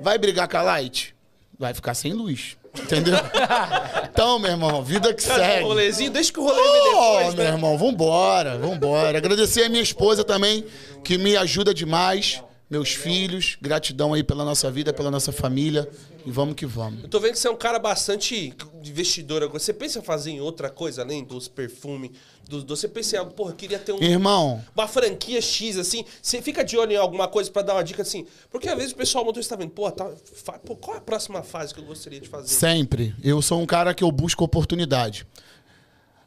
[0.00, 1.14] Vai brigar com a Light?
[1.58, 2.56] Vai ficar sem luz.
[2.78, 3.16] Entendeu?
[4.10, 5.64] então, meu irmão, vida que Cara, segue.
[5.64, 7.50] rolezinho, deixa que o rolê Ô, depois, meu né?
[7.50, 9.18] irmão, vambora, vambora.
[9.18, 10.64] Agradecer a minha esposa também,
[11.04, 12.42] que me ajuda demais.
[12.70, 15.90] Meus filhos, gratidão aí pela nossa vida, pela nossa família.
[16.24, 17.02] E vamos que vamos.
[17.02, 19.42] Eu tô vendo que você é um cara bastante investidor.
[19.42, 19.58] agora.
[19.58, 22.12] Você pensa em fazer em outra coisa além dos perfumes,
[22.48, 22.82] dos doces?
[22.82, 26.04] Você pensa em algo, porra, eu queria ter um, Irmão, uma franquia X, assim.
[26.22, 28.24] Você fica de olho em alguma coisa pra dar uma dica assim?
[28.48, 30.08] Porque às vezes o pessoal motorista tá vendo, pô, tá,
[30.64, 32.46] pô, qual é a próxima fase que eu gostaria de fazer?
[32.46, 33.16] Sempre.
[33.20, 35.26] Eu sou um cara que eu busco oportunidade.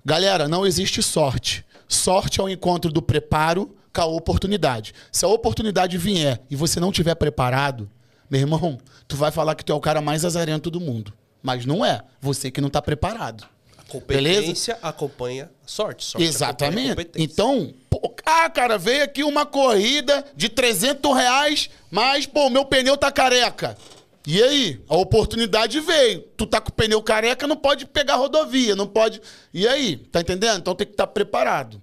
[0.04, 1.66] Galera, não existe sorte.
[1.88, 4.94] Sorte é o encontro do preparo com a oportunidade.
[5.12, 7.90] Se a oportunidade vier e você não tiver preparado,
[8.30, 11.14] meu irmão, tu vai falar que tu é o cara mais azarento do mundo.
[11.42, 12.02] Mas não é.
[12.20, 13.46] Você que não tá preparado.
[13.78, 16.04] A competência acompanha a sorte.
[16.06, 17.10] sorte Exatamente.
[17.16, 22.98] Então, pô, ah, cara, veio aqui uma corrida de 300 reais, mas, pô, meu pneu
[22.98, 23.78] tá careca.
[24.26, 24.82] E aí?
[24.88, 26.22] A oportunidade veio.
[26.38, 29.22] Tu tá com o pneu careca, não pode pegar rodovia, não pode.
[29.54, 29.98] E aí?
[29.98, 30.60] Tá entendendo?
[30.60, 31.82] Então tem que estar preparado.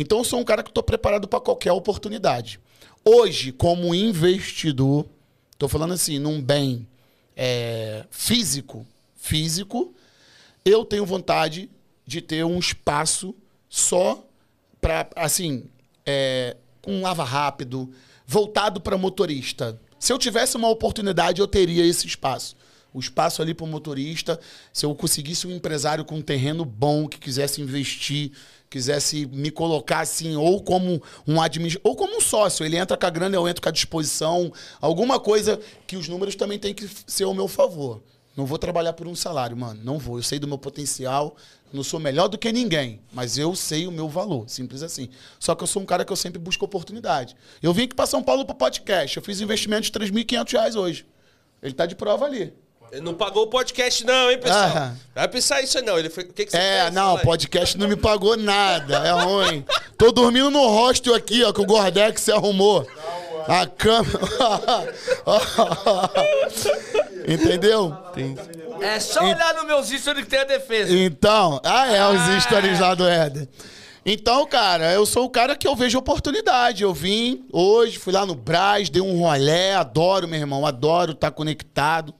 [0.00, 2.58] Então eu sou um cara que tô preparado para qualquer oportunidade.
[3.04, 5.06] Hoje, como investidor,
[5.58, 6.88] tô falando assim, num bem
[7.36, 9.94] é, físico, físico,
[10.64, 11.68] eu tenho vontade
[12.06, 13.34] de ter um espaço
[13.68, 14.24] só
[14.80, 15.64] para, assim,
[16.06, 17.92] é, com lava rápido,
[18.26, 19.78] voltado para motorista.
[19.98, 22.56] Se eu tivesse uma oportunidade, eu teria esse espaço.
[22.90, 24.40] O espaço ali para o motorista,
[24.72, 28.32] se eu conseguisse um empresário com um terreno bom, que quisesse investir,
[28.70, 32.64] quisesse me colocar assim, ou como um administrador, ou como um sócio.
[32.64, 34.52] Ele entra com a grana, eu entro com a disposição.
[34.80, 38.00] Alguma coisa que os números também têm que ser ao meu favor.
[38.36, 39.80] Não vou trabalhar por um salário, mano.
[39.82, 40.18] Não vou.
[40.18, 41.36] Eu sei do meu potencial.
[41.72, 44.48] Não sou melhor do que ninguém, mas eu sei o meu valor.
[44.48, 45.08] Simples assim.
[45.38, 47.36] Só que eu sou um cara que eu sempre busco oportunidade.
[47.62, 49.16] Eu vim aqui para São Paulo pro podcast.
[49.16, 51.06] Eu fiz investimento de 3.500 reais hoje.
[51.62, 52.52] Ele tá de prova ali.
[52.92, 54.72] Ele não pagou o podcast, não, hein, pessoal?
[54.74, 54.92] Ah.
[55.14, 55.98] Vai pensar isso, não.
[55.98, 56.24] Ele foi...
[56.24, 56.94] O que, que você É, fez?
[56.94, 57.24] não, o aí.
[57.24, 58.96] podcast não me pagou nada.
[59.06, 59.64] É ruim.
[59.96, 62.86] Tô dormindo no hostel aqui, ó, que o Gordex se arrumou.
[63.46, 64.08] A cama.
[67.26, 67.96] Entendeu?
[68.80, 70.92] É só olhar nos meus stories que tem a defesa.
[70.92, 73.48] Então, ah, é, os stories lá do Éder.
[74.04, 76.82] Então, cara, eu sou o cara que eu vejo oportunidade.
[76.82, 81.30] Eu vim hoje, fui lá no Brás, dei um rolé, adoro, meu irmão, adoro estar
[81.30, 82.14] conectado.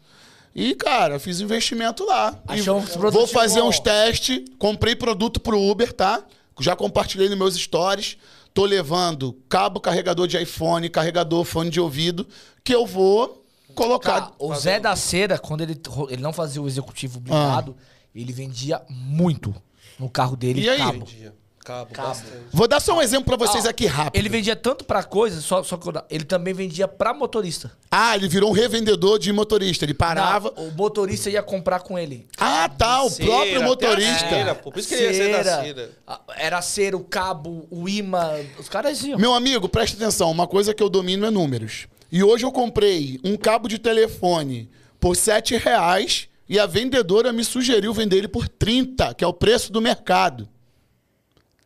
[0.54, 2.38] E, cara, fiz investimento lá.
[2.46, 3.68] Achou uns vou fazer bom.
[3.68, 6.24] uns testes, comprei produto pro Uber, tá?
[6.58, 8.16] Já compartilhei nos meus stories.
[8.52, 12.26] Tô levando cabo carregador de iPhone, carregador fone de ouvido,
[12.64, 14.20] que eu vou colocar.
[14.20, 17.76] Cara, o Zé da Cera, quando ele, ele não fazia o executivo blindado,
[18.14, 19.54] ele vendia muito
[19.98, 20.78] no carro dele E aí?
[20.78, 21.04] cabo.
[21.04, 21.34] Dia.
[21.64, 22.08] Cabo, Cabo.
[22.08, 22.36] bastante.
[22.52, 24.18] Vou dar só um exemplo pra vocês Ah, aqui rápido.
[24.18, 25.78] Ele vendia tanto pra coisa, só, só
[26.08, 27.70] ele também vendia pra motorista.
[27.90, 29.84] Ah, ele virou um revendedor de motorista.
[29.84, 30.52] Ele parava.
[30.56, 32.26] Não, o motorista ia comprar com ele.
[32.38, 34.28] Ah, tá, o Cera, próprio motorista.
[34.28, 34.72] cera, pô.
[34.72, 35.90] Por isso que ele ia ser da cera.
[36.06, 38.36] a- Era cera, o cabo, o imã.
[38.58, 39.18] Os caras iam.
[39.18, 41.86] Meu amigo, presta atenção, uma coisa que eu domino é números.
[42.10, 44.68] E hoje eu comprei um cabo de telefone
[44.98, 49.32] por 7 reais e a vendedora me sugeriu vender ele por 30, que é o
[49.32, 50.48] preço do mercado.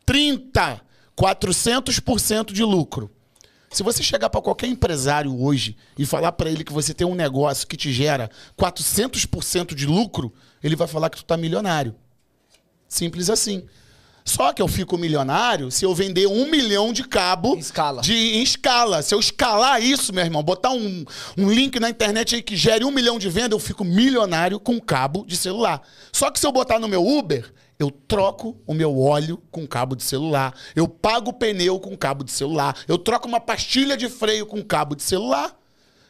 [0.05, 0.81] 30!
[1.17, 3.09] 400% de lucro.
[3.71, 7.15] Se você chegar para qualquer empresário hoje e falar para ele que você tem um
[7.15, 10.33] negócio que te gera 400% de lucro,
[10.63, 11.95] ele vai falar que tu tá milionário.
[12.87, 13.65] Simples assim.
[14.23, 18.01] Só que eu fico milionário se eu vender um milhão de cabo Em escala.
[18.01, 19.01] de em escala.
[19.03, 21.05] Se eu escalar isso, meu irmão, botar um,
[21.37, 24.79] um link na internet aí que gere um milhão de venda, eu fico milionário com
[24.81, 25.81] cabo de celular.
[26.11, 29.95] Só que se eu botar no meu Uber, eu troco o meu óleo com cabo
[29.95, 30.53] de celular.
[30.75, 32.75] Eu pago o pneu com cabo de celular.
[32.87, 35.57] Eu troco uma pastilha de freio com cabo de celular.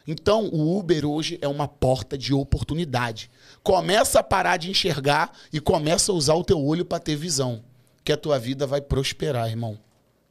[0.06, 3.28] Então, o Uber hoje é uma porta de oportunidade.
[3.62, 7.64] Começa a parar de enxergar e começa a usar o teu olho para ter visão.
[8.04, 9.76] Que a tua vida vai prosperar, irmão.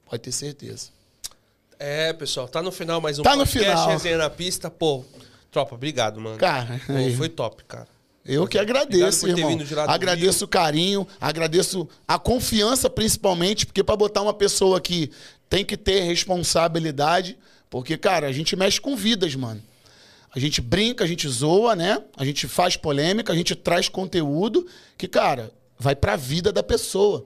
[0.05, 0.91] Pode ter certeza.
[1.77, 3.89] É, pessoal, tá no final mais um Tá no podcast final.
[3.89, 4.71] Resenha na Pista.
[4.71, 5.03] Pô,
[5.51, 6.37] tropa, obrigado, mano.
[6.37, 7.89] Cara, Pô, foi top, cara.
[8.25, 9.55] Eu que agradeço, irmão.
[9.87, 15.11] Agradeço o carinho, agradeço a confiança, principalmente, porque para botar uma pessoa que
[15.47, 17.37] tem que ter responsabilidade,
[17.69, 19.61] porque, cara, a gente mexe com vidas, mano.
[20.35, 22.01] A gente brinca, a gente zoa, né?
[22.17, 24.65] A gente faz polêmica, a gente traz conteúdo
[24.97, 27.25] que, cara, vai pra vida da pessoa.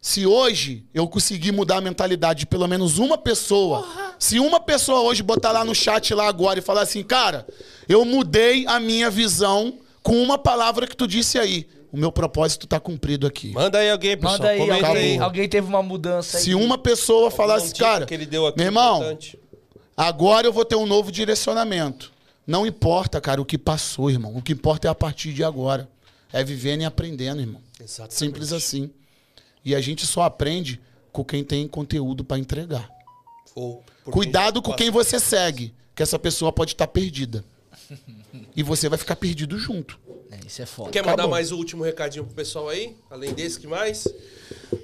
[0.00, 3.86] Se hoje eu conseguir mudar a mentalidade de pelo menos uma pessoa,
[4.18, 7.46] se uma pessoa hoje botar lá no chat lá agora e falar assim, cara,
[7.88, 11.66] eu mudei a minha visão com uma palavra que tu disse aí.
[11.92, 13.52] o meu propósito tá cumprido aqui.
[13.52, 14.32] Manda aí alguém, pessoal.
[14.32, 15.18] Manda aí, comenta alguém, aí.
[15.18, 16.44] alguém teve uma mudança aí.
[16.44, 19.38] Se uma pessoa falasse, Alguma dica cara, que ele deu aqui meu irmão, importante.
[19.96, 22.10] agora eu vou ter um novo direcionamento.
[22.46, 24.36] Não importa, cara, o que passou, irmão.
[24.36, 25.88] O que importa é a partir de agora.
[26.32, 27.60] É vivendo e aprendendo, irmão.
[27.78, 28.14] Exatamente.
[28.14, 28.90] Simples assim.
[29.64, 30.80] E a gente só aprende
[31.12, 32.88] com quem tem conteúdo pra entregar.
[34.04, 37.44] Cuidado com quem você segue, que essa pessoa pode estar perdida.
[38.56, 39.98] E você vai ficar perdido junto.
[40.30, 40.90] É, isso é foda.
[40.90, 41.30] Quer mandar Acabou.
[41.32, 42.96] mais o último recadinho pro pessoal aí?
[43.10, 44.06] Além desse, que mais?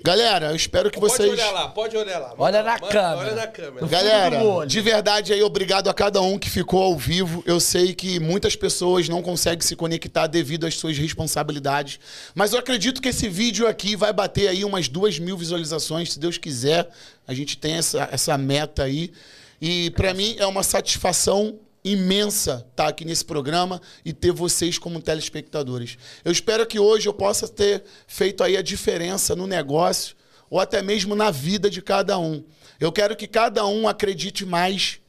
[0.05, 1.29] Galera, eu espero que vocês.
[1.29, 2.35] Pode olhar lá, pode olhar lá.
[2.39, 3.19] Olha na manda- câmera.
[3.19, 3.87] Olha na câmera.
[3.87, 7.43] Galera, de verdade aí, obrigado a cada um que ficou ao vivo.
[7.47, 11.99] Eu sei que muitas pessoas não conseguem se conectar devido às suas responsabilidades.
[12.35, 16.19] Mas eu acredito que esse vídeo aqui vai bater aí umas duas mil visualizações, se
[16.19, 16.89] Deus quiser.
[17.27, 19.13] A gente tem essa, essa meta aí.
[19.61, 25.01] E pra mim é uma satisfação imensa estar aqui nesse programa e ter vocês como
[25.01, 25.97] telespectadores.
[26.25, 30.17] Eu espero que hoje eu possa ter feito aí a diferença no negócio
[30.51, 32.45] ou até mesmo na vida de cada um.
[32.81, 35.01] Eu quero que cada um acredite mais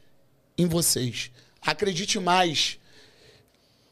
[0.57, 1.31] em vocês.
[1.61, 2.77] Acredite mais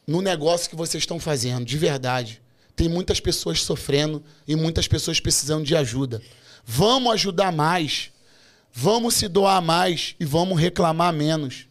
[0.06, 2.42] no negócio que vocês estão fazendo, de verdade.
[2.74, 6.22] Tem muitas pessoas sofrendo e muitas pessoas precisando de ajuda.
[6.64, 8.10] Vamos ajudar mais.
[8.72, 11.67] Vamos se doar mais e vamos reclamar menos.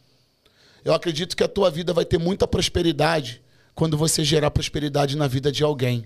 [0.87, 3.41] Eu acredito que a tua vida vai ter muita prosperidade
[3.75, 6.05] quando você gerar prosperidade na vida de alguém.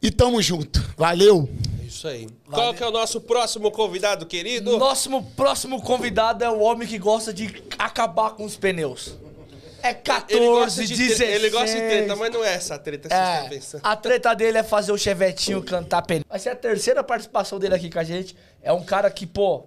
[0.00, 0.80] E tamo junto.
[0.96, 1.48] Valeu!
[1.82, 2.28] É Isso aí.
[2.48, 4.78] Qual que é o nosso próximo convidado, querido?
[4.78, 9.16] Nosso próximo convidado é o homem que gosta de acabar com os pneus.
[9.82, 11.16] É 14, Ele gosta, de 16.
[11.18, 13.80] treta, ele gosta de treta, mas não é essa treta que vocês estão É, pensando.
[13.82, 16.22] a treta dele é fazer o chevetinho cantar pneu.
[16.28, 18.36] Vai ser a terceira participação dele aqui com a gente.
[18.62, 19.64] É um cara que, pô,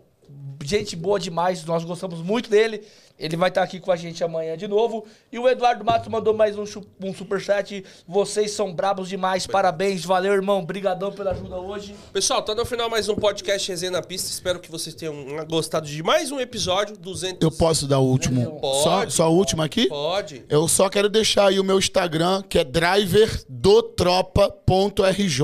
[0.63, 1.63] gente boa demais.
[1.65, 2.83] Nós gostamos muito dele.
[3.17, 5.05] Ele vai estar aqui com a gente amanhã de novo.
[5.31, 6.63] E o Eduardo Matos mandou mais um,
[7.01, 7.85] um superchat.
[8.07, 9.45] Vocês são brabos demais.
[9.45, 10.03] Parabéns.
[10.03, 10.65] Valeu, irmão.
[10.65, 11.93] Brigadão pela ajuda hoje.
[12.11, 14.31] Pessoal, tá no final mais um podcast Resenha na Pista.
[14.31, 15.13] Espero que vocês tenham
[15.47, 16.97] gostado de mais um episódio.
[16.97, 17.41] 200...
[17.41, 18.59] Eu posso dar o último?
[18.59, 18.83] Pode.
[18.83, 19.87] Só, só o último aqui?
[19.87, 20.43] Pode.
[20.49, 25.43] Eu só quero deixar aí o meu Instagram, que é driverdotropa.rj.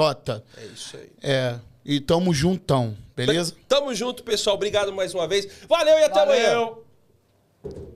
[0.58, 1.10] É isso aí.
[1.22, 3.56] É, e tamo juntão, beleza?
[3.68, 4.56] Tamo junto, pessoal.
[4.56, 5.48] Obrigado mais uma vez.
[5.68, 6.84] Valeu e até Valeu.
[7.64, 7.90] amanhã.